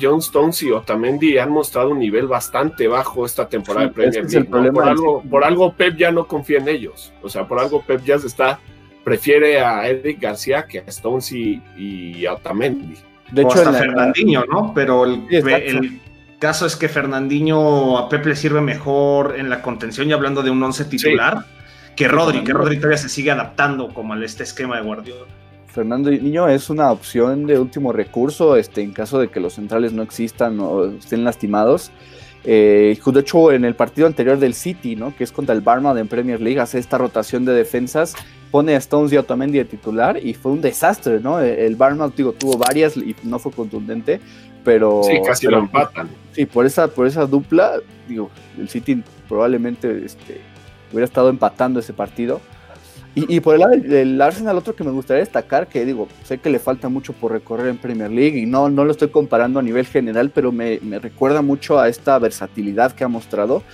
John 0.00 0.18
Stones 0.18 0.62
y 0.62 0.70
Otamendi 0.70 1.38
han 1.38 1.50
mostrado 1.50 1.90
un 1.90 1.98
nivel 1.98 2.26
bastante 2.26 2.88
bajo 2.88 3.26
esta 3.26 3.48
temporada 3.48 3.86
de 3.86 3.92
Premier 3.92 4.30
League. 4.30 4.70
Por, 4.70 4.88
algo, 4.88 5.22
por 5.22 5.44
algo 5.44 5.72
Pep 5.72 5.96
ya 5.96 6.10
no 6.10 6.26
confía 6.26 6.58
en 6.58 6.68
ellos. 6.68 7.12
O 7.22 7.28
sea, 7.28 7.46
por 7.46 7.58
algo 7.58 7.82
Pep 7.82 8.04
ya 8.04 8.18
se 8.18 8.26
está, 8.26 8.60
prefiere 9.04 9.60
a 9.60 9.88
Eric 9.88 10.20
García 10.20 10.66
que 10.66 10.78
a 10.78 10.84
Stones 10.86 11.32
y, 11.32 12.26
a 12.26 12.34
Otamendi. 12.34 12.96
De 13.32 13.42
hecho, 13.42 13.58
hasta 13.58 13.72
Fernandinho, 13.72 14.44
¿no? 14.46 14.72
Pero 14.74 15.04
el, 15.04 15.26
el, 15.30 16.00
caso 16.38 16.66
es 16.66 16.74
que 16.74 16.88
Fernandinho 16.88 17.98
a 17.98 18.08
Pep 18.08 18.26
le 18.26 18.34
sirve 18.34 18.60
mejor 18.60 19.34
en 19.38 19.50
la 19.50 19.62
contención 19.62 20.08
y 20.08 20.12
hablando 20.12 20.42
de 20.42 20.50
un 20.50 20.62
once 20.62 20.84
titular 20.84 21.44
que 21.94 22.08
Rodri, 22.08 22.42
que 22.42 22.52
Rodri 22.52 22.76
todavía 22.76 22.96
se 22.96 23.08
sigue 23.08 23.30
adaptando 23.30 23.88
como 23.92 24.14
a 24.14 24.24
este 24.24 24.42
esquema 24.42 24.76
de 24.76 24.82
Guardiola. 24.82 25.26
Fernando 25.72 26.10
Niño 26.10 26.48
es 26.48 26.68
una 26.68 26.90
opción 26.90 27.46
de 27.46 27.58
último 27.58 27.92
recurso 27.92 28.56
este, 28.56 28.82
en 28.82 28.92
caso 28.92 29.18
de 29.20 29.28
que 29.28 29.40
los 29.40 29.54
centrales 29.54 29.92
no 29.92 30.02
existan 30.02 30.58
o 30.60 30.86
estén 30.86 31.24
lastimados. 31.24 31.92
Eh, 32.44 32.98
de 33.04 33.20
hecho, 33.20 33.52
en 33.52 33.64
el 33.64 33.74
partido 33.74 34.06
anterior 34.06 34.38
del 34.38 34.54
City, 34.54 34.96
¿no? 34.96 35.14
que 35.14 35.24
es 35.24 35.32
contra 35.32 35.54
el 35.54 35.60
Barma 35.60 35.98
en 35.98 36.08
Premier 36.08 36.40
League, 36.40 36.58
hace 36.58 36.78
esta 36.78 36.98
rotación 36.98 37.44
de 37.44 37.52
defensas, 37.52 38.14
pone 38.50 38.74
a 38.74 38.78
Stones 38.78 39.12
y 39.12 39.16
a 39.16 39.20
Otamendi 39.20 39.58
de 39.58 39.64
titular 39.64 40.18
y 40.24 40.34
fue 40.34 40.52
un 40.52 40.60
desastre. 40.60 41.20
¿no? 41.20 41.38
El 41.40 41.76
Barma 41.76 42.10
digo, 42.16 42.32
tuvo 42.32 42.56
varias 42.56 42.96
y 42.96 43.14
no 43.22 43.38
fue 43.38 43.52
contundente, 43.52 44.20
pero. 44.64 45.02
Sí, 45.04 45.20
casi 45.24 45.46
lo 45.46 45.58
empatan. 45.58 46.08
Sí, 46.32 46.46
por 46.46 46.64
esa, 46.66 46.88
por 46.88 47.06
esa 47.06 47.26
dupla, 47.26 47.74
digo, 48.08 48.30
el 48.58 48.68
City 48.68 49.02
probablemente 49.28 50.04
este, 50.04 50.40
hubiera 50.90 51.04
estado 51.04 51.28
empatando 51.28 51.80
ese 51.80 51.92
partido. 51.92 52.40
Y, 53.14 53.40
por 53.40 53.54
el 53.54 53.60
lado 53.60 53.76
del 53.76 54.20
Arsenal, 54.22 54.56
otro 54.56 54.76
que 54.76 54.84
me 54.84 54.92
gustaría 54.92 55.24
destacar, 55.24 55.66
que 55.66 55.84
digo, 55.84 56.06
sé 56.22 56.38
que 56.38 56.48
le 56.48 56.60
falta 56.60 56.88
mucho 56.88 57.12
por 57.12 57.32
recorrer 57.32 57.66
en 57.66 57.76
Premier 57.76 58.10
League 58.10 58.38
y 58.38 58.46
no, 58.46 58.70
no 58.70 58.84
lo 58.84 58.92
estoy 58.92 59.08
comparando 59.08 59.58
a 59.58 59.62
nivel 59.62 59.84
general, 59.84 60.30
pero 60.30 60.52
me, 60.52 60.78
recuerda 61.00 61.42
mucho 61.42 61.80
a 61.80 61.88
esta 61.88 62.18
versatilidad 62.20 62.92
que 62.92 63.02
ha 63.02 63.08
mostrado. 63.08 63.64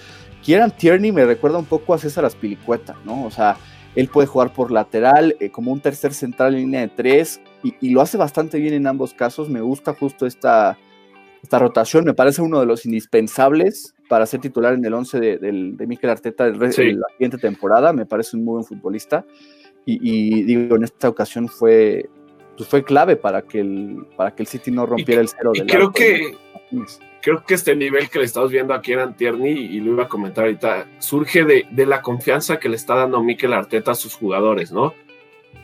Kieran 0.42 0.70
Tierney 0.70 1.12
me 1.12 1.26
recuerda 1.26 1.58
un 1.58 1.66
poco 1.66 1.92
a 1.92 1.98
César 1.98 2.24
Aspilicueta, 2.24 2.96
¿no? 3.04 3.24
O 3.24 3.30
sea, 3.30 3.58
él 3.94 4.08
puede 4.08 4.26
jugar 4.26 4.54
por 4.54 4.70
lateral, 4.70 5.36
eh, 5.38 5.50
como 5.50 5.70
un 5.70 5.80
tercer 5.80 6.14
central 6.14 6.54
en 6.54 6.60
línea 6.60 6.80
de 6.80 6.88
tres, 6.88 7.40
y, 7.62 7.90
lo 7.90 8.00
hace 8.00 8.16
bastante 8.16 8.58
bien 8.58 8.72
en 8.72 8.86
ambos 8.86 9.12
casos. 9.12 9.50
Me 9.50 9.60
gusta 9.60 9.92
justo 9.92 10.24
esta, 10.24 10.78
esta 11.46 11.58
rotación, 11.58 12.04
me 12.04 12.14
parece 12.14 12.42
uno 12.42 12.60
de 12.60 12.66
los 12.66 12.84
indispensables 12.84 13.94
para 14.08 14.26
ser 14.26 14.40
titular 14.40 14.74
en 14.74 14.84
el 14.84 14.92
11 14.92 15.20
de, 15.20 15.38
de, 15.38 15.86
Mikel 15.86 16.10
Arteta 16.10 16.50
de 16.50 16.58
la 16.58 16.72
siguiente 16.72 17.38
temporada. 17.38 17.92
Me 17.92 18.06
parece 18.06 18.36
un 18.36 18.44
muy 18.44 18.54
buen 18.54 18.64
futbolista. 18.64 19.24
Y, 19.84 20.42
digo, 20.42 20.74
en 20.76 20.82
esta 20.82 21.08
ocasión 21.08 21.48
fue, 21.48 22.08
pues 22.56 22.68
fue 22.68 22.82
clave 22.82 23.14
para 23.14 23.42
que 23.42 23.60
el, 23.60 24.04
para 24.16 24.34
que 24.34 24.42
el 24.42 24.48
City 24.48 24.72
no 24.72 24.84
rompiera 24.84 25.20
el 25.20 25.28
cero. 25.28 25.52
Y 25.54 25.60
creo 25.60 25.92
que, 25.92 26.34
creo 27.22 27.44
que 27.44 27.54
este 27.54 27.76
nivel 27.76 28.10
que 28.10 28.18
le 28.18 28.24
estamos 28.24 28.50
viendo 28.50 28.74
aquí 28.74 28.92
en 28.92 28.98
Antierni, 28.98 29.50
y 29.50 29.78
lo 29.78 29.92
iba 29.92 30.04
a 30.04 30.08
comentar 30.08 30.44
ahorita, 30.44 30.88
surge 30.98 31.44
de, 31.44 31.66
de 31.70 31.86
la 31.86 32.02
confianza 32.02 32.58
que 32.58 32.68
le 32.68 32.74
está 32.74 32.96
dando 32.96 33.22
Mikel 33.22 33.52
Arteta 33.52 33.92
a 33.92 33.94
sus 33.94 34.16
jugadores, 34.16 34.72
¿no? 34.72 34.92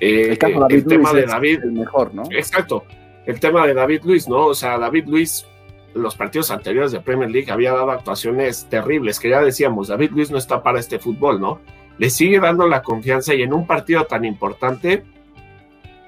el, 0.02 0.32
eh, 0.32 0.36
tema 0.36 1.12
de 1.12 1.26
David. 1.26 1.60
el 1.62 1.72
mejor, 1.72 2.14
¿no? 2.14 2.24
Exacto. 2.30 2.84
El 3.24 3.38
tema 3.38 3.66
de 3.66 3.74
David 3.74 4.02
Luis, 4.04 4.28
¿no? 4.28 4.46
O 4.46 4.54
sea, 4.54 4.78
David 4.78 5.06
Luis 5.06 5.46
los 5.94 6.14
partidos 6.16 6.50
anteriores 6.50 6.92
de 6.92 7.00
Premier 7.00 7.30
League 7.30 7.50
había 7.50 7.72
dado 7.72 7.90
actuaciones 7.90 8.66
terribles, 8.68 9.20
que 9.20 9.30
ya 9.30 9.40
decíamos, 9.40 9.88
David 9.88 10.10
Luis 10.12 10.30
no 10.30 10.38
está 10.38 10.62
para 10.62 10.80
este 10.80 10.98
fútbol, 10.98 11.40
¿no? 11.40 11.60
Le 11.98 12.10
sigue 12.10 12.40
dando 12.40 12.66
la 12.66 12.82
confianza 12.82 13.34
y 13.34 13.42
en 13.42 13.52
un 13.52 13.66
partido 13.66 14.04
tan 14.04 14.24
importante, 14.24 15.04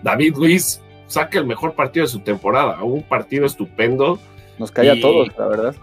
David 0.02 0.36
Luis 0.36 0.80
saca 1.06 1.38
el 1.38 1.46
mejor 1.46 1.74
partido 1.74 2.06
de 2.06 2.12
su 2.12 2.20
temporada, 2.20 2.82
un 2.82 3.02
partido 3.02 3.46
estupendo. 3.46 4.18
Nos 4.58 4.70
cae 4.70 4.90
a 4.90 5.00
todos, 5.00 5.28
la 5.36 5.46
verdad. 5.48 5.74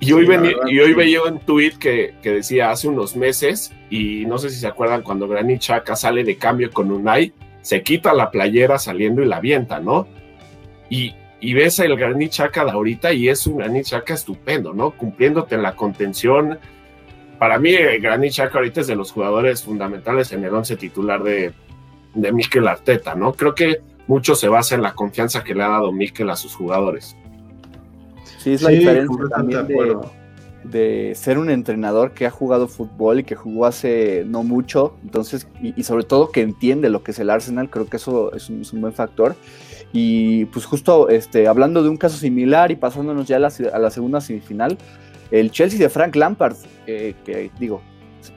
Y 0.00 0.12
hoy, 0.12 0.28
y 0.68 0.78
hoy 0.78 0.94
veía 0.94 1.22
un 1.22 1.40
tuit 1.40 1.76
que, 1.76 2.14
que, 2.22 2.30
decía 2.30 2.70
hace 2.70 2.86
unos 2.86 3.16
meses, 3.16 3.72
y 3.90 4.24
no 4.26 4.38
sé 4.38 4.50
si 4.50 4.60
se 4.60 4.66
acuerdan 4.68 5.02
cuando 5.02 5.26
Granit 5.26 5.60
Xhaka 5.60 5.96
sale 5.96 6.22
de 6.22 6.36
cambio 6.36 6.70
con 6.70 6.92
Unai, 6.92 7.32
se 7.62 7.82
quita 7.82 8.14
la 8.14 8.30
playera 8.30 8.78
saliendo 8.78 9.22
y 9.22 9.26
la 9.26 9.38
avienta, 9.38 9.80
¿no? 9.80 10.06
Y, 10.88 11.14
y 11.40 11.54
ves 11.54 11.78
el 11.78 11.96
Granit 11.96 12.32
Xhaka 12.32 12.64
de 12.64 12.70
ahorita 12.72 13.12
y 13.12 13.28
es 13.28 13.46
un 13.46 13.58
Granit 13.58 13.86
Xhaka 13.86 14.14
estupendo, 14.14 14.74
¿no? 14.74 14.90
Cumpliéndote 14.90 15.54
en 15.54 15.62
la 15.62 15.76
contención. 15.76 16.58
Para 17.38 17.58
mí, 17.58 17.74
el 17.74 18.00
Granit 18.00 18.32
Xhaka 18.32 18.58
ahorita 18.58 18.80
es 18.80 18.86
de 18.86 18.96
los 18.96 19.12
jugadores 19.12 19.62
fundamentales 19.62 20.32
en 20.32 20.44
el 20.44 20.52
once 20.52 20.76
titular 20.76 21.22
de, 21.22 21.52
de 22.14 22.32
Mikel 22.32 22.66
Arteta, 22.66 23.14
¿no? 23.14 23.32
Creo 23.32 23.54
que 23.54 23.80
mucho 24.08 24.34
se 24.34 24.48
basa 24.48 24.74
en 24.74 24.82
la 24.82 24.94
confianza 24.94 25.44
que 25.44 25.54
le 25.54 25.62
ha 25.62 25.68
dado 25.68 25.92
Mikel 25.92 26.30
a 26.30 26.36
sus 26.36 26.54
jugadores. 26.54 27.16
Sí, 28.38 28.54
es 28.54 28.62
la 28.62 28.70
diferencia 28.70 29.24
también 29.28 29.66
de, 30.64 31.14
ser 31.14 31.38
un 31.38 31.50
entrenador 31.50 32.12
que 32.12 32.26
ha 32.26 32.30
jugado 32.30 32.68
fútbol 32.68 33.20
y 33.20 33.24
que 33.24 33.36
jugó 33.36 33.66
hace 33.66 34.24
no 34.26 34.42
mucho, 34.42 34.96
entonces, 35.02 35.46
y, 35.62 35.82
sobre 35.82 36.04
todo 36.04 36.30
que 36.30 36.40
entiende 36.40 36.88
lo 36.88 37.02
que 37.02 37.12
es 37.12 37.18
el 37.18 37.30
Arsenal, 37.30 37.70
creo 37.70 37.86
que 37.86 37.96
eso 37.96 38.32
es 38.34 38.50
un, 38.50 38.62
es 38.62 38.72
un 38.72 38.80
buen 38.80 38.92
factor. 38.92 39.36
Y 39.92 40.44
pues 40.46 40.66
justo 40.66 41.08
este, 41.08 41.48
hablando 41.48 41.82
de 41.82 41.88
un 41.88 41.96
caso 41.96 42.16
similar 42.16 42.70
y 42.70 42.76
pasándonos 42.76 43.26
ya 43.26 43.36
a 43.36 43.78
la, 43.78 43.90
segunda 43.90 44.20
semifinal, 44.20 44.76
el 45.30 45.50
Chelsea 45.50 45.78
de 45.78 45.88
Frank 45.88 46.14
Lampard, 46.14 46.56
que 46.86 47.50
digo, 47.58 47.82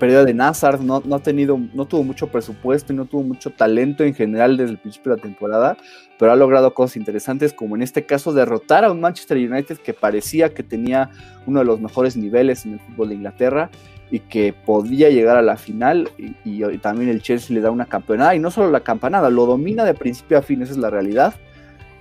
perdió 0.01 0.25
de 0.25 0.33
Nazar, 0.33 0.81
no, 0.81 1.01
no, 1.05 1.15
ha 1.15 1.19
tenido, 1.19 1.59
no 1.73 1.85
tuvo 1.85 2.03
mucho 2.03 2.27
presupuesto 2.27 2.93
y 2.93 2.95
no 2.95 3.05
tuvo 3.05 3.23
mucho 3.23 3.51
talento 3.51 4.03
en 4.03 4.13
general 4.13 4.57
desde 4.57 4.71
el 4.71 4.77
principio 4.79 5.11
de 5.11 5.17
la 5.17 5.23
temporada, 5.23 5.77
pero 6.17 6.31
ha 6.31 6.35
logrado 6.35 6.73
cosas 6.73 6.97
interesantes, 6.97 7.53
como 7.53 7.75
en 7.75 7.81
este 7.81 8.05
caso 8.05 8.33
derrotar 8.33 8.85
a 8.85 8.91
un 8.91 8.99
Manchester 8.99 9.37
United 9.37 9.77
que 9.77 9.93
parecía 9.93 10.53
que 10.53 10.63
tenía 10.63 11.09
uno 11.45 11.59
de 11.59 11.65
los 11.65 11.79
mejores 11.79 12.15
niveles 12.17 12.65
en 12.65 12.73
el 12.73 12.79
fútbol 12.79 13.09
de 13.09 13.15
Inglaterra 13.15 13.69
y 14.11 14.19
que 14.19 14.53
podía 14.53 15.09
llegar 15.09 15.37
a 15.37 15.41
la 15.41 15.55
final 15.55 16.11
y, 16.17 16.61
también 16.79 17.09
el 17.09 17.21
Chelsea 17.21 17.55
le 17.55 17.61
da 17.61 17.71
una 17.71 17.85
campeonada 17.85 18.35
y 18.35 18.39
no 18.39 18.51
solo 18.51 18.69
la 18.69 18.81
campanada, 18.81 19.29
lo 19.29 19.45
domina 19.45 19.85
de 19.85 19.93
principio 19.93 20.37
a 20.37 20.41
fin, 20.41 20.61
esa 20.61 20.73
es 20.73 20.77
la 20.77 20.89
realidad. 20.89 21.33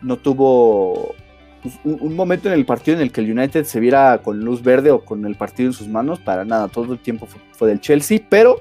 No 0.03 0.17
tuvo 0.17 1.15
pues, 1.63 1.79
un, 1.85 2.17
momento 2.17 2.49
en 2.49 2.55
el 2.55 2.67
partido 2.67 2.97
en 2.97 3.03
el 3.03 3.13
que 3.13 3.21
el 3.21 3.31
United 3.31 3.65
se 3.65 3.79
viera 3.79 4.19
con 4.23 4.41
luz 4.41 4.63
verde 4.63 4.91
o 4.91 5.05
con 5.05 5.25
el 5.25 5.37
partido 5.37 5.69
en 5.69 5.73
sus 5.73 5.87
manos, 5.87 6.19
para 6.19 6.45
nada, 6.45 6.67
todo 6.67 6.93
el 6.93 6.99
tiempo 6.99 7.29
fue, 7.53 7.69
del 7.69 7.81
Chelsea, 7.81 8.19
pero 8.29 8.61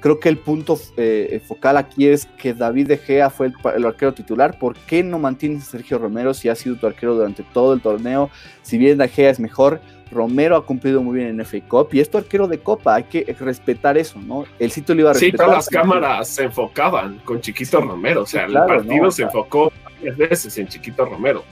Creo 0.00 0.20
que 0.20 0.28
el 0.28 0.38
punto 0.38 0.78
eh, 0.96 1.40
focal 1.44 1.76
aquí 1.76 2.06
es 2.06 2.26
que 2.26 2.54
David 2.54 2.86
De 2.86 2.98
Gea 2.98 3.30
fue 3.30 3.50
el, 3.74 3.84
arquero 3.84 4.14
titular. 4.14 4.56
¿Por 4.56 4.76
qué 4.76 5.02
no 5.02 5.18
mantienes 5.18 5.62
a 5.62 5.70
Sergio 5.72 5.98
Romero 5.98 6.34
si 6.34 6.48
ha 6.48 6.54
sido 6.54 6.76
tu 6.76 6.86
arquero 6.86 7.16
durante 7.16 7.42
todo 7.42 7.72
el 7.72 7.80
torneo? 7.80 8.30
Si 8.62 8.78
bien 8.78 8.98
De 8.98 9.08
Gea 9.08 9.30
es 9.30 9.40
mejor, 9.40 9.80
Romero 10.10 10.56
ha 10.56 10.64
cumplido 10.64 11.02
muy 11.02 11.18
bien 11.18 11.28
en 11.28 11.44
FA 11.44 11.58
Cup 11.68 11.88
y 11.92 12.00
es 12.00 12.10
tu 12.10 12.18
arquero 12.18 12.48
de 12.48 12.58
Copa, 12.58 12.94
hay 12.94 13.04
que 13.04 13.36
respetar 13.38 13.98
eso, 13.98 14.18
¿no? 14.20 14.44
El 14.58 14.70
sitio 14.70 14.94
lo 14.94 15.02
iba 15.02 15.10
a 15.10 15.12
respetar. 15.12 15.30
Sí, 15.32 15.36
todas 15.36 15.56
las 15.56 15.68
cámaras 15.68 16.28
se 16.28 16.44
enfocaban 16.44 17.18
con 17.24 17.40
Chiquito 17.40 17.80
Romero, 17.80 18.22
o 18.22 18.26
sea, 18.26 18.46
el 18.46 18.52
partido 18.52 19.10
se 19.10 19.22
enfocó 19.22 19.72
varias 19.84 20.16
veces 20.16 20.58
en 20.58 20.68
Chiquito 20.68 21.04
Romero. 21.04 21.44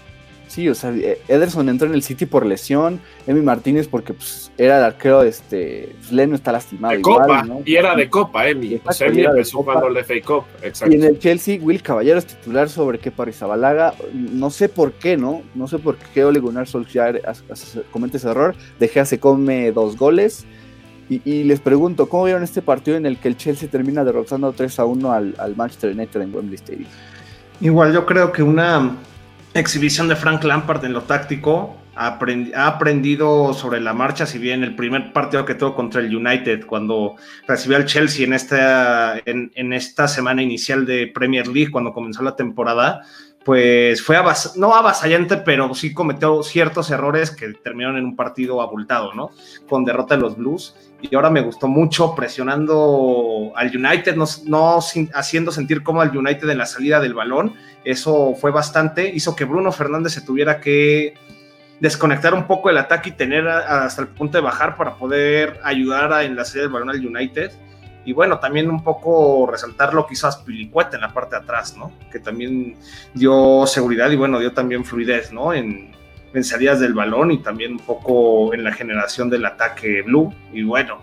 Sí, 0.56 0.70
o 0.70 0.74
sea, 0.74 0.90
eh, 0.90 1.20
Ederson 1.28 1.68
entró 1.68 1.86
en 1.86 1.92
el 1.92 2.02
City 2.02 2.24
por 2.24 2.46
lesión, 2.46 2.98
Emi 3.26 3.42
Martínez 3.42 3.88
porque 3.88 4.14
pues, 4.14 4.50
era 4.56 4.78
el 4.78 4.84
arquero, 4.84 5.22
este, 5.22 5.90
pues, 5.98 6.12
Leno 6.12 6.34
está 6.34 6.50
lastimado. 6.50 6.96
De 6.96 7.02
Copa, 7.02 7.46
y 7.62 7.76
era 7.76 7.94
de 7.94 8.08
Copa, 8.08 8.48
Emi. 8.48 8.80
o 8.82 8.90
sea, 8.90 9.08
Emi 9.08 9.20
empezó 9.20 9.58
jugando 9.58 9.88
el 9.88 9.98
FA 9.98 10.14
Cup, 10.24 10.44
exacto. 10.62 10.94
Y 10.94 10.96
en 10.96 11.04
el 11.04 11.18
Chelsea, 11.18 11.58
Will 11.60 11.82
Caballero 11.82 12.18
es 12.18 12.24
titular 12.24 12.70
sobre 12.70 12.98
Kepa 12.98 13.26
Rizabalaga, 13.26 13.92
no 14.14 14.48
sé 14.48 14.70
por 14.70 14.92
qué, 14.92 15.18
¿no? 15.18 15.42
No 15.54 15.68
sé 15.68 15.78
por 15.78 15.98
qué 15.98 16.24
Ole 16.24 16.40
Gunnar 16.40 16.66
Solskjaer 16.66 17.20
comete 17.90 18.16
ese 18.16 18.30
error, 18.30 18.54
Dejea 18.80 19.04
se 19.04 19.20
come 19.20 19.72
dos 19.72 19.98
goles, 19.98 20.46
y, 21.10 21.44
les 21.44 21.60
pregunto, 21.60 22.08
¿cómo 22.08 22.24
vieron 22.24 22.42
este 22.42 22.62
partido 22.62 22.96
en 22.96 23.04
el 23.04 23.18
que 23.18 23.28
el 23.28 23.36
Chelsea 23.36 23.68
termina 23.68 24.04
derrotando 24.04 24.54
3 24.54 24.78
a 24.78 24.86
1 24.86 25.12
al, 25.12 25.34
al 25.36 25.54
Manchester 25.54 25.92
United 25.92 26.18
en 26.18 26.34
Wembley 26.34 26.54
Stadium? 26.54 26.88
Igual 27.60 27.92
yo 27.92 28.06
creo 28.06 28.32
que 28.32 28.42
una 28.42 28.96
exhibición 29.58 30.08
de 30.08 30.16
Frank 30.16 30.44
Lampard 30.44 30.84
en 30.84 30.92
lo 30.92 31.02
táctico. 31.02 31.76
Ha, 31.94 32.18
aprendido 32.66 33.54
sobre 33.54 33.80
la 33.80 33.94
marcha, 33.94 34.26
si 34.26 34.38
bien 34.38 34.62
el 34.62 34.76
primer 34.76 35.14
partido 35.14 35.46
que 35.46 35.54
tuvo 35.54 35.74
contra 35.74 36.02
el 36.02 36.14
United, 36.14 36.66
cuando 36.66 37.16
recibió 37.48 37.78
al 37.78 37.86
Chelsea 37.86 38.26
en 38.26 38.34
esta, 38.34 39.18
en, 39.24 39.72
esta 39.72 40.06
semana 40.06 40.42
inicial 40.42 40.84
de 40.84 41.06
Premier 41.06 41.46
League, 41.46 41.70
cuando 41.70 41.94
comenzó 41.94 42.22
la 42.22 42.36
temporada, 42.36 43.00
pues 43.46 44.02
fue 44.02 44.18
no 44.56 44.74
avasallante, 44.74 45.38
pero 45.38 45.74
sí 45.74 45.94
cometió 45.94 46.42
ciertos 46.42 46.90
errores 46.90 47.30
que 47.30 47.54
terminaron 47.54 47.96
en 47.96 48.04
un 48.04 48.16
partido 48.16 48.60
abultado, 48.60 49.14
¿no? 49.14 49.30
Con 49.68 49.86
derrota 49.86 50.16
de 50.16 50.20
los 50.20 50.36
Blues. 50.36 50.74
Y 51.00 51.14
ahora 51.14 51.30
me 51.30 51.40
gustó 51.40 51.68
mucho 51.68 52.14
presionando 52.14 53.52
al 53.54 53.68
United, 53.68 54.16
no, 54.16 54.24
no 54.46 54.78
haciendo 55.14 55.52
sentir 55.52 55.82
como 55.82 56.02
al 56.02 56.14
United 56.14 56.48
en 56.50 56.58
la 56.58 56.66
salida 56.66 57.00
del 57.00 57.14
balón 57.14 57.54
eso 57.86 58.34
fue 58.34 58.50
bastante, 58.50 59.08
hizo 59.14 59.36
que 59.36 59.44
Bruno 59.44 59.70
Fernández 59.70 60.12
se 60.12 60.20
tuviera 60.20 60.60
que 60.60 61.14
desconectar 61.78 62.34
un 62.34 62.48
poco 62.48 62.68
el 62.68 62.78
ataque 62.78 63.10
y 63.10 63.12
tener 63.12 63.46
hasta 63.46 64.02
el 64.02 64.08
punto 64.08 64.36
de 64.36 64.42
bajar 64.42 64.76
para 64.76 64.96
poder 64.96 65.60
ayudar 65.62 66.12
a, 66.12 66.24
en 66.24 66.34
la 66.34 66.44
serie 66.44 66.62
del 66.62 66.72
balón 66.72 66.90
al 66.90 67.06
United. 67.06 67.52
Y 68.06 68.12
bueno, 68.12 68.38
también 68.38 68.70
un 68.70 68.82
poco 68.82 69.48
resaltar 69.50 69.92
lo 69.92 70.06
que 70.06 70.14
hizo 70.14 70.28
Aspilicueta 70.28 70.96
en 70.96 71.02
la 71.02 71.12
parte 71.12 71.36
de 71.36 71.42
atrás, 71.42 71.76
¿no? 71.76 71.92
Que 72.10 72.20
también 72.20 72.76
dio 73.12 73.66
seguridad 73.66 74.10
y 74.10 74.16
bueno, 74.16 74.38
dio 74.38 74.52
también 74.52 74.84
fluidez, 74.84 75.32
¿no? 75.32 75.52
En, 75.52 75.90
en 76.32 76.44
salidas 76.44 76.80
del 76.80 76.94
balón 76.94 77.32
y 77.32 77.38
también 77.38 77.72
un 77.72 77.80
poco 77.80 78.54
en 78.54 78.62
la 78.62 78.72
generación 78.72 79.28
del 79.28 79.44
ataque 79.44 80.02
blue. 80.02 80.32
Y 80.52 80.62
bueno, 80.62 81.00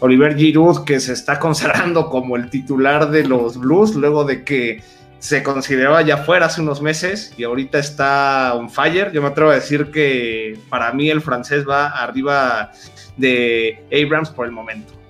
Oliver 0.00 0.36
Giroud 0.36 0.84
que 0.84 1.00
se 1.00 1.12
está 1.12 1.38
consagrando 1.38 2.10
como 2.10 2.36
el 2.36 2.50
titular 2.50 3.10
de 3.10 3.24
los 3.24 3.56
Blues 3.56 3.94
luego 3.94 4.24
de 4.24 4.44
que 4.44 4.82
se 5.20 5.44
consideraba 5.44 6.02
ya 6.02 6.16
fuera 6.18 6.46
hace 6.46 6.60
unos 6.60 6.82
meses 6.82 7.32
y 7.38 7.44
ahorita 7.44 7.78
está 7.78 8.54
on 8.54 8.68
fire. 8.68 9.12
Yo 9.12 9.22
me 9.22 9.28
atrevo 9.28 9.52
a 9.52 9.54
decir 9.54 9.92
que 9.92 10.58
para 10.68 10.92
mí 10.92 11.08
el 11.08 11.22
francés 11.22 11.64
va 11.66 11.86
arriba 11.86 12.72
de 13.16 13.84
Abrams 13.92 14.30
por 14.30 14.46
el 14.46 14.52
momento. 14.52 15.01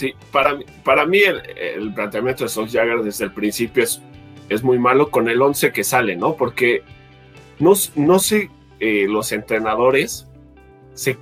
Sí, 0.00 0.14
para, 0.32 0.58
para 0.82 1.04
mí 1.04 1.18
el, 1.18 1.92
planteamiento 1.92 2.46
de 2.46 2.50
Jagger 2.50 3.02
desde 3.02 3.26
el 3.26 3.34
principio 3.34 3.84
es, 3.84 4.00
es 4.48 4.62
muy 4.62 4.78
malo 4.78 5.10
con 5.10 5.28
el 5.28 5.42
11 5.42 5.72
que 5.72 5.84
sale, 5.84 6.16
¿no? 6.16 6.36
Porque 6.36 6.82
no, 7.58 7.74
no 7.96 8.18
sé, 8.18 8.48
eh, 8.78 9.04
los 9.06 9.30
entrenadores 9.30 10.26
se, 10.94 11.18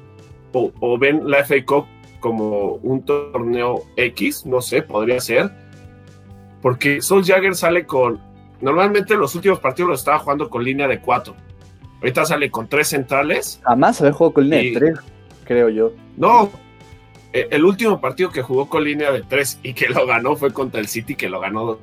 o, 0.53 0.71
o, 0.79 0.97
ven 0.97 1.29
la 1.29 1.45
FA 1.45 1.57
Cup 1.67 1.87
como 2.21 2.75
un 2.75 3.05
torneo 3.05 3.83
X, 3.97 4.47
no 4.47 4.61
sé, 4.61 4.83
podría 4.83 5.19
ser, 5.21 5.51
porque 6.63 7.03
Sol 7.03 7.25
Jagger 7.25 7.57
sale 7.57 7.85
con. 7.85 8.21
Normalmente 8.61 9.17
los 9.17 9.35
últimos 9.35 9.59
partidos 9.59 9.91
los 9.91 10.01
estaba 10.03 10.21
jugando 10.21 10.49
con 10.49 10.63
línea 10.63 10.87
de 10.87 11.01
cuatro. 11.01 11.35
Ahorita 11.97 12.27
sale 12.27 12.49
con 12.49 12.69
tres 12.69 12.87
centrales. 12.87 13.61
Jamás 13.65 14.01
había 14.01 14.13
jugado 14.13 14.35
con 14.35 14.45
línea 14.45 14.61
de 14.61 14.71
tres, 14.71 15.01
creo 15.43 15.69
yo. 15.69 15.91
No. 16.17 16.68
E, 17.33 17.49
el 17.51 17.65
último 17.65 18.01
partido 18.01 18.31
que 18.31 18.43
jugó 18.43 18.69
con 18.69 18.85
línea 18.85 19.11
de 19.13 19.23
tres 19.23 19.59
y 19.63 19.75
que 19.75 19.89
lo 19.89 20.07
ganó 20.07 20.37
fue 20.37 20.53
contra 20.53 20.81
el 20.81 20.89
City, 20.89 21.15
que 21.15 21.29
lo 21.29 21.41
ganó, 21.41 21.79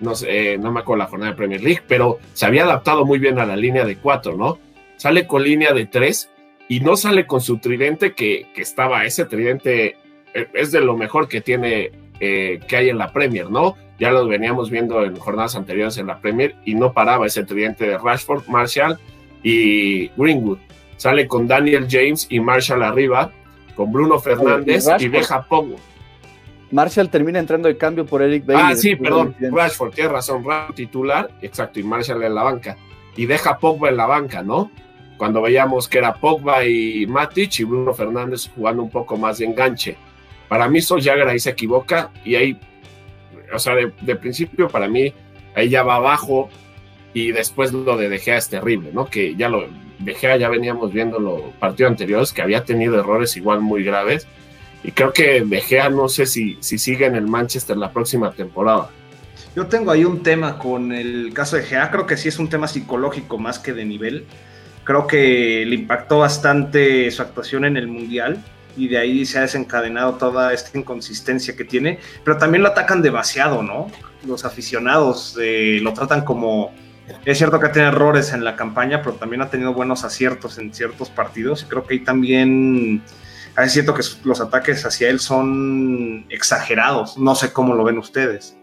no, 0.00 0.14
sé, 0.14 0.58
no 0.58 0.72
me 0.72 0.80
acuerdo 0.80 1.04
la 1.04 1.10
jornada 1.10 1.32
de 1.32 1.36
Premier 1.36 1.62
League, 1.62 1.82
pero 1.86 2.18
se 2.32 2.46
había 2.46 2.64
adaptado 2.64 3.04
muy 3.04 3.18
bien 3.18 3.38
a 3.38 3.46
la 3.46 3.56
línea 3.56 3.84
de 3.84 3.96
cuatro, 3.96 4.36
¿no? 4.36 4.58
Sale 4.96 5.26
con 5.26 5.44
línea 5.44 5.72
de 5.72 5.86
tres 5.86 6.30
y 6.68 6.80
no 6.80 6.96
sale 6.96 7.26
con 7.26 7.40
su 7.40 7.58
tridente 7.58 8.12
que, 8.12 8.48
que 8.54 8.62
estaba, 8.62 9.04
ese 9.04 9.24
tridente 9.24 9.96
eh, 10.34 10.48
es 10.54 10.72
de 10.72 10.80
lo 10.80 10.96
mejor 10.96 11.28
que 11.28 11.40
tiene, 11.40 11.92
eh, 12.20 12.60
que 12.66 12.76
hay 12.76 12.88
en 12.88 12.98
la 12.98 13.12
Premier, 13.12 13.50
¿no? 13.50 13.76
ya 13.98 14.10
los 14.10 14.28
veníamos 14.28 14.70
viendo 14.70 15.04
en 15.04 15.16
jornadas 15.16 15.56
anteriores 15.56 15.98
en 15.98 16.06
la 16.06 16.20
Premier 16.20 16.54
y 16.64 16.74
no 16.74 16.92
paraba 16.92 17.26
ese 17.26 17.44
tridente 17.44 17.86
de 17.86 17.98
Rashford, 17.98 18.46
Marshall 18.46 18.98
y 19.42 20.08
Greenwood. 20.16 20.58
Sale 20.96 21.26
con 21.26 21.46
Daniel 21.46 21.86
James 21.88 22.26
y 22.30 22.40
Marshall 22.40 22.82
arriba, 22.82 23.32
con 23.78 23.92
Bruno 23.92 24.18
Fernández 24.18 24.88
y, 24.98 25.06
deja 25.06 25.40
Pogba. 25.42 25.76
Marshall 26.72 27.08
termina 27.08 27.38
entrando 27.38 27.68
de 27.68 27.76
cambio 27.76 28.04
por 28.04 28.22
Eric 28.22 28.44
Bailey. 28.44 28.72
Ah, 28.72 28.74
sí, 28.74 28.96
perdón, 28.96 29.36
Rashford, 29.38 29.94
tiene 29.94 30.10
razón, 30.10 30.44
Rashford 30.44 30.74
titular, 30.74 31.30
exacto, 31.42 31.78
y 31.78 31.84
Marshall 31.84 32.24
en 32.24 32.34
la 32.34 32.42
banca. 32.42 32.76
Y 33.16 33.26
deja 33.26 33.56
Pogba 33.56 33.88
en 33.88 33.96
la 33.96 34.06
banca, 34.06 34.42
¿no? 34.42 34.72
Cuando 35.16 35.40
veíamos 35.40 35.86
que 35.86 35.98
era 35.98 36.12
Pogba 36.14 36.64
y 36.64 37.06
Matic 37.06 37.60
y 37.60 37.64
Bruno 37.64 37.94
Fernández 37.94 38.50
jugando 38.52 38.82
un 38.82 38.90
poco 38.90 39.16
más 39.16 39.38
de 39.38 39.44
enganche. 39.44 39.96
Para 40.48 40.68
mí, 40.68 40.80
Jagger 40.82 41.28
ahí 41.28 41.38
se 41.38 41.50
equivoca 41.50 42.10
y 42.24 42.34
ahí 42.34 42.60
o 43.54 43.58
sea, 43.60 43.74
de, 43.76 44.16
principio 44.16 44.68
para 44.68 44.88
mí 44.88 45.12
ahí 45.54 45.68
ya 45.68 45.84
va 45.84 45.94
abajo 45.94 46.50
y 47.14 47.30
después 47.30 47.72
lo 47.72 47.96
de 47.96 48.08
De 48.08 48.18
Gea 48.18 48.38
es 48.38 48.48
terrible, 48.48 48.90
¿no? 48.92 49.06
Que 49.06 49.36
ya 49.36 49.48
lo 49.48 49.68
De 49.98 50.14
Gea 50.14 50.36
ya 50.36 50.48
veníamos 50.48 50.92
viendo 50.92 51.18
los 51.18 51.40
partidos 51.58 51.90
anteriores 51.90 52.32
que 52.32 52.42
había 52.42 52.64
tenido 52.64 52.98
errores 52.98 53.36
igual 53.36 53.60
muy 53.60 53.82
graves 53.82 54.26
y 54.84 54.92
creo 54.92 55.12
que 55.12 55.42
De 55.44 55.60
Gea 55.60 55.88
no 55.88 56.08
sé 56.08 56.26
si, 56.26 56.56
si 56.60 56.78
sigue 56.78 57.06
en 57.06 57.16
el 57.16 57.26
Manchester 57.26 57.76
la 57.76 57.92
próxima 57.92 58.32
temporada. 58.32 58.90
Yo 59.56 59.66
tengo 59.66 59.90
ahí 59.90 60.04
un 60.04 60.22
tema 60.22 60.58
con 60.58 60.92
el 60.92 61.32
caso 61.34 61.56
de 61.56 61.62
Gea, 61.62 61.90
creo 61.90 62.06
que 62.06 62.16
sí 62.16 62.28
es 62.28 62.38
un 62.38 62.48
tema 62.48 62.68
psicológico 62.68 63.38
más 63.38 63.58
que 63.58 63.72
de 63.72 63.84
nivel. 63.84 64.24
Creo 64.84 65.06
que 65.06 65.64
le 65.66 65.74
impactó 65.74 66.18
bastante 66.18 67.10
su 67.10 67.22
actuación 67.22 67.64
en 67.64 67.76
el 67.76 67.88
Mundial 67.88 68.42
y 68.76 68.88
de 68.88 68.98
ahí 68.98 69.26
se 69.26 69.38
ha 69.38 69.42
desencadenado 69.42 70.14
toda 70.14 70.52
esta 70.52 70.78
inconsistencia 70.78 71.56
que 71.56 71.64
tiene, 71.64 71.98
pero 72.24 72.38
también 72.38 72.62
lo 72.62 72.68
atacan 72.68 73.02
demasiado, 73.02 73.62
¿no? 73.62 73.90
Los 74.26 74.44
aficionados 74.44 75.36
eh, 75.40 75.80
lo 75.82 75.92
tratan 75.92 76.24
como... 76.24 76.72
Es 77.24 77.38
cierto 77.38 77.60
que 77.60 77.68
tiene 77.68 77.88
errores 77.88 78.32
en 78.32 78.44
la 78.44 78.56
campaña, 78.56 79.02
pero 79.02 79.16
también 79.16 79.42
ha 79.42 79.50
tenido 79.50 79.72
buenos 79.72 80.04
aciertos 80.04 80.58
en 80.58 80.72
ciertos 80.72 81.10
partidos. 81.10 81.66
Creo 81.68 81.84
que 81.84 81.94
ahí 81.94 82.00
también 82.00 83.02
es 83.64 83.72
cierto 83.72 83.94
que 83.94 84.02
los 84.24 84.40
ataques 84.40 84.84
hacia 84.84 85.08
él 85.08 85.18
son 85.20 86.26
exagerados. 86.28 87.18
No 87.18 87.34
sé 87.34 87.52
cómo 87.52 87.74
lo 87.74 87.84
ven 87.84 87.98
ustedes. 87.98 88.56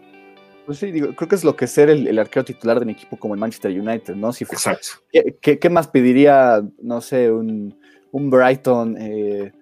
Pues 0.64 0.78
sí, 0.78 0.90
digo, 0.90 1.14
creo 1.14 1.28
que 1.28 1.36
es 1.36 1.44
lo 1.44 1.54
que 1.54 1.66
es 1.66 1.70
ser 1.70 1.90
el, 1.90 2.18
arquero 2.18 2.44
titular 2.44 2.78
de 2.78 2.84
un 2.84 2.90
equipo 2.90 3.16
como 3.16 3.34
el 3.34 3.40
Manchester 3.40 3.70
United, 3.70 4.16
¿no? 4.16 4.32
Si 4.32 4.44
Exacto. 4.44 4.88
¿qué, 5.40 5.58
qué, 5.58 5.70
más 5.70 5.86
pediría, 5.86 6.60
no 6.82 7.00
sé, 7.00 7.30
un, 7.30 7.78
un 8.10 8.30
Brighton, 8.30 8.96
eh, 8.98 9.52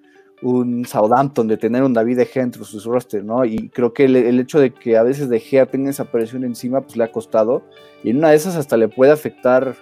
un 0.43 0.85
Southampton, 0.85 1.49
de 1.49 1.57
tener 1.57 1.83
un 1.83 1.93
David 1.93 2.19
De 2.19 2.29
entre 2.35 2.65
sus 2.65 2.85
roster, 2.85 3.25
¿no? 3.25 3.45
Y 3.45 3.69
creo 3.71 3.93
que 3.93 4.05
el, 4.05 4.41
hecho 4.41 4.59
de 4.59 4.73
que 4.73 4.97
a 4.97 5.03
veces 5.03 5.29
De 5.29 5.41
Gea 5.41 5.67
tenga 5.67 5.91
esa 5.91 6.05
presión 6.05 6.45
encima, 6.45 6.81
pues 6.83 6.97
le 6.97 7.05
ha 7.05 7.13
costado. 7.13 7.63
Y 8.03 8.11
en 8.11 8.19
una 8.19 8.31
de 8.31 8.37
esas 8.37 8.57
hasta 8.57 8.77
le 8.77 8.89
puede 8.89 9.13
afectar 9.13 9.75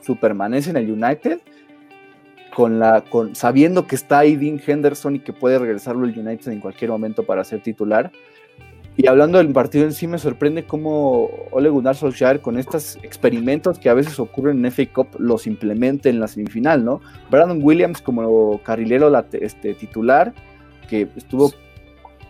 su 0.00 0.16
permanencia 0.16 0.70
en 0.70 0.76
el 0.76 0.90
United, 0.90 1.40
con 2.54 2.78
la, 2.78 3.02
con, 3.02 3.34
sabiendo 3.34 3.86
que 3.86 3.94
está 3.94 4.18
ahí 4.18 4.36
Dean 4.36 4.60
Henderson 4.64 5.16
y 5.16 5.20
que 5.20 5.32
puede 5.32 5.58
regresarlo 5.58 6.04
al 6.04 6.18
United 6.18 6.52
en 6.52 6.60
cualquier 6.60 6.90
momento 6.90 7.22
para 7.22 7.44
ser 7.44 7.62
titular. 7.62 8.10
Y 9.02 9.06
hablando 9.06 9.38
del 9.38 9.50
partido 9.50 9.86
en 9.86 9.94
sí, 9.94 10.06
me 10.06 10.18
sorprende 10.18 10.64
cómo 10.64 11.30
Ole 11.52 11.70
Gunnar 11.70 11.96
Solskjaer 11.96 12.42
con 12.42 12.58
estos 12.58 12.96
experimentos 13.02 13.78
que 13.78 13.88
a 13.88 13.94
veces 13.94 14.20
ocurren 14.20 14.62
en 14.62 14.70
FA 14.70 14.84
Cup 14.92 15.08
los 15.18 15.46
implemente 15.46 16.10
en 16.10 16.20
la 16.20 16.28
semifinal, 16.28 16.84
¿no? 16.84 17.00
Brandon 17.30 17.60
Williams 17.62 18.02
como 18.02 18.60
carrilero 18.62 19.10
este, 19.32 19.72
titular, 19.72 20.34
que 20.86 21.08
estuvo 21.16 21.50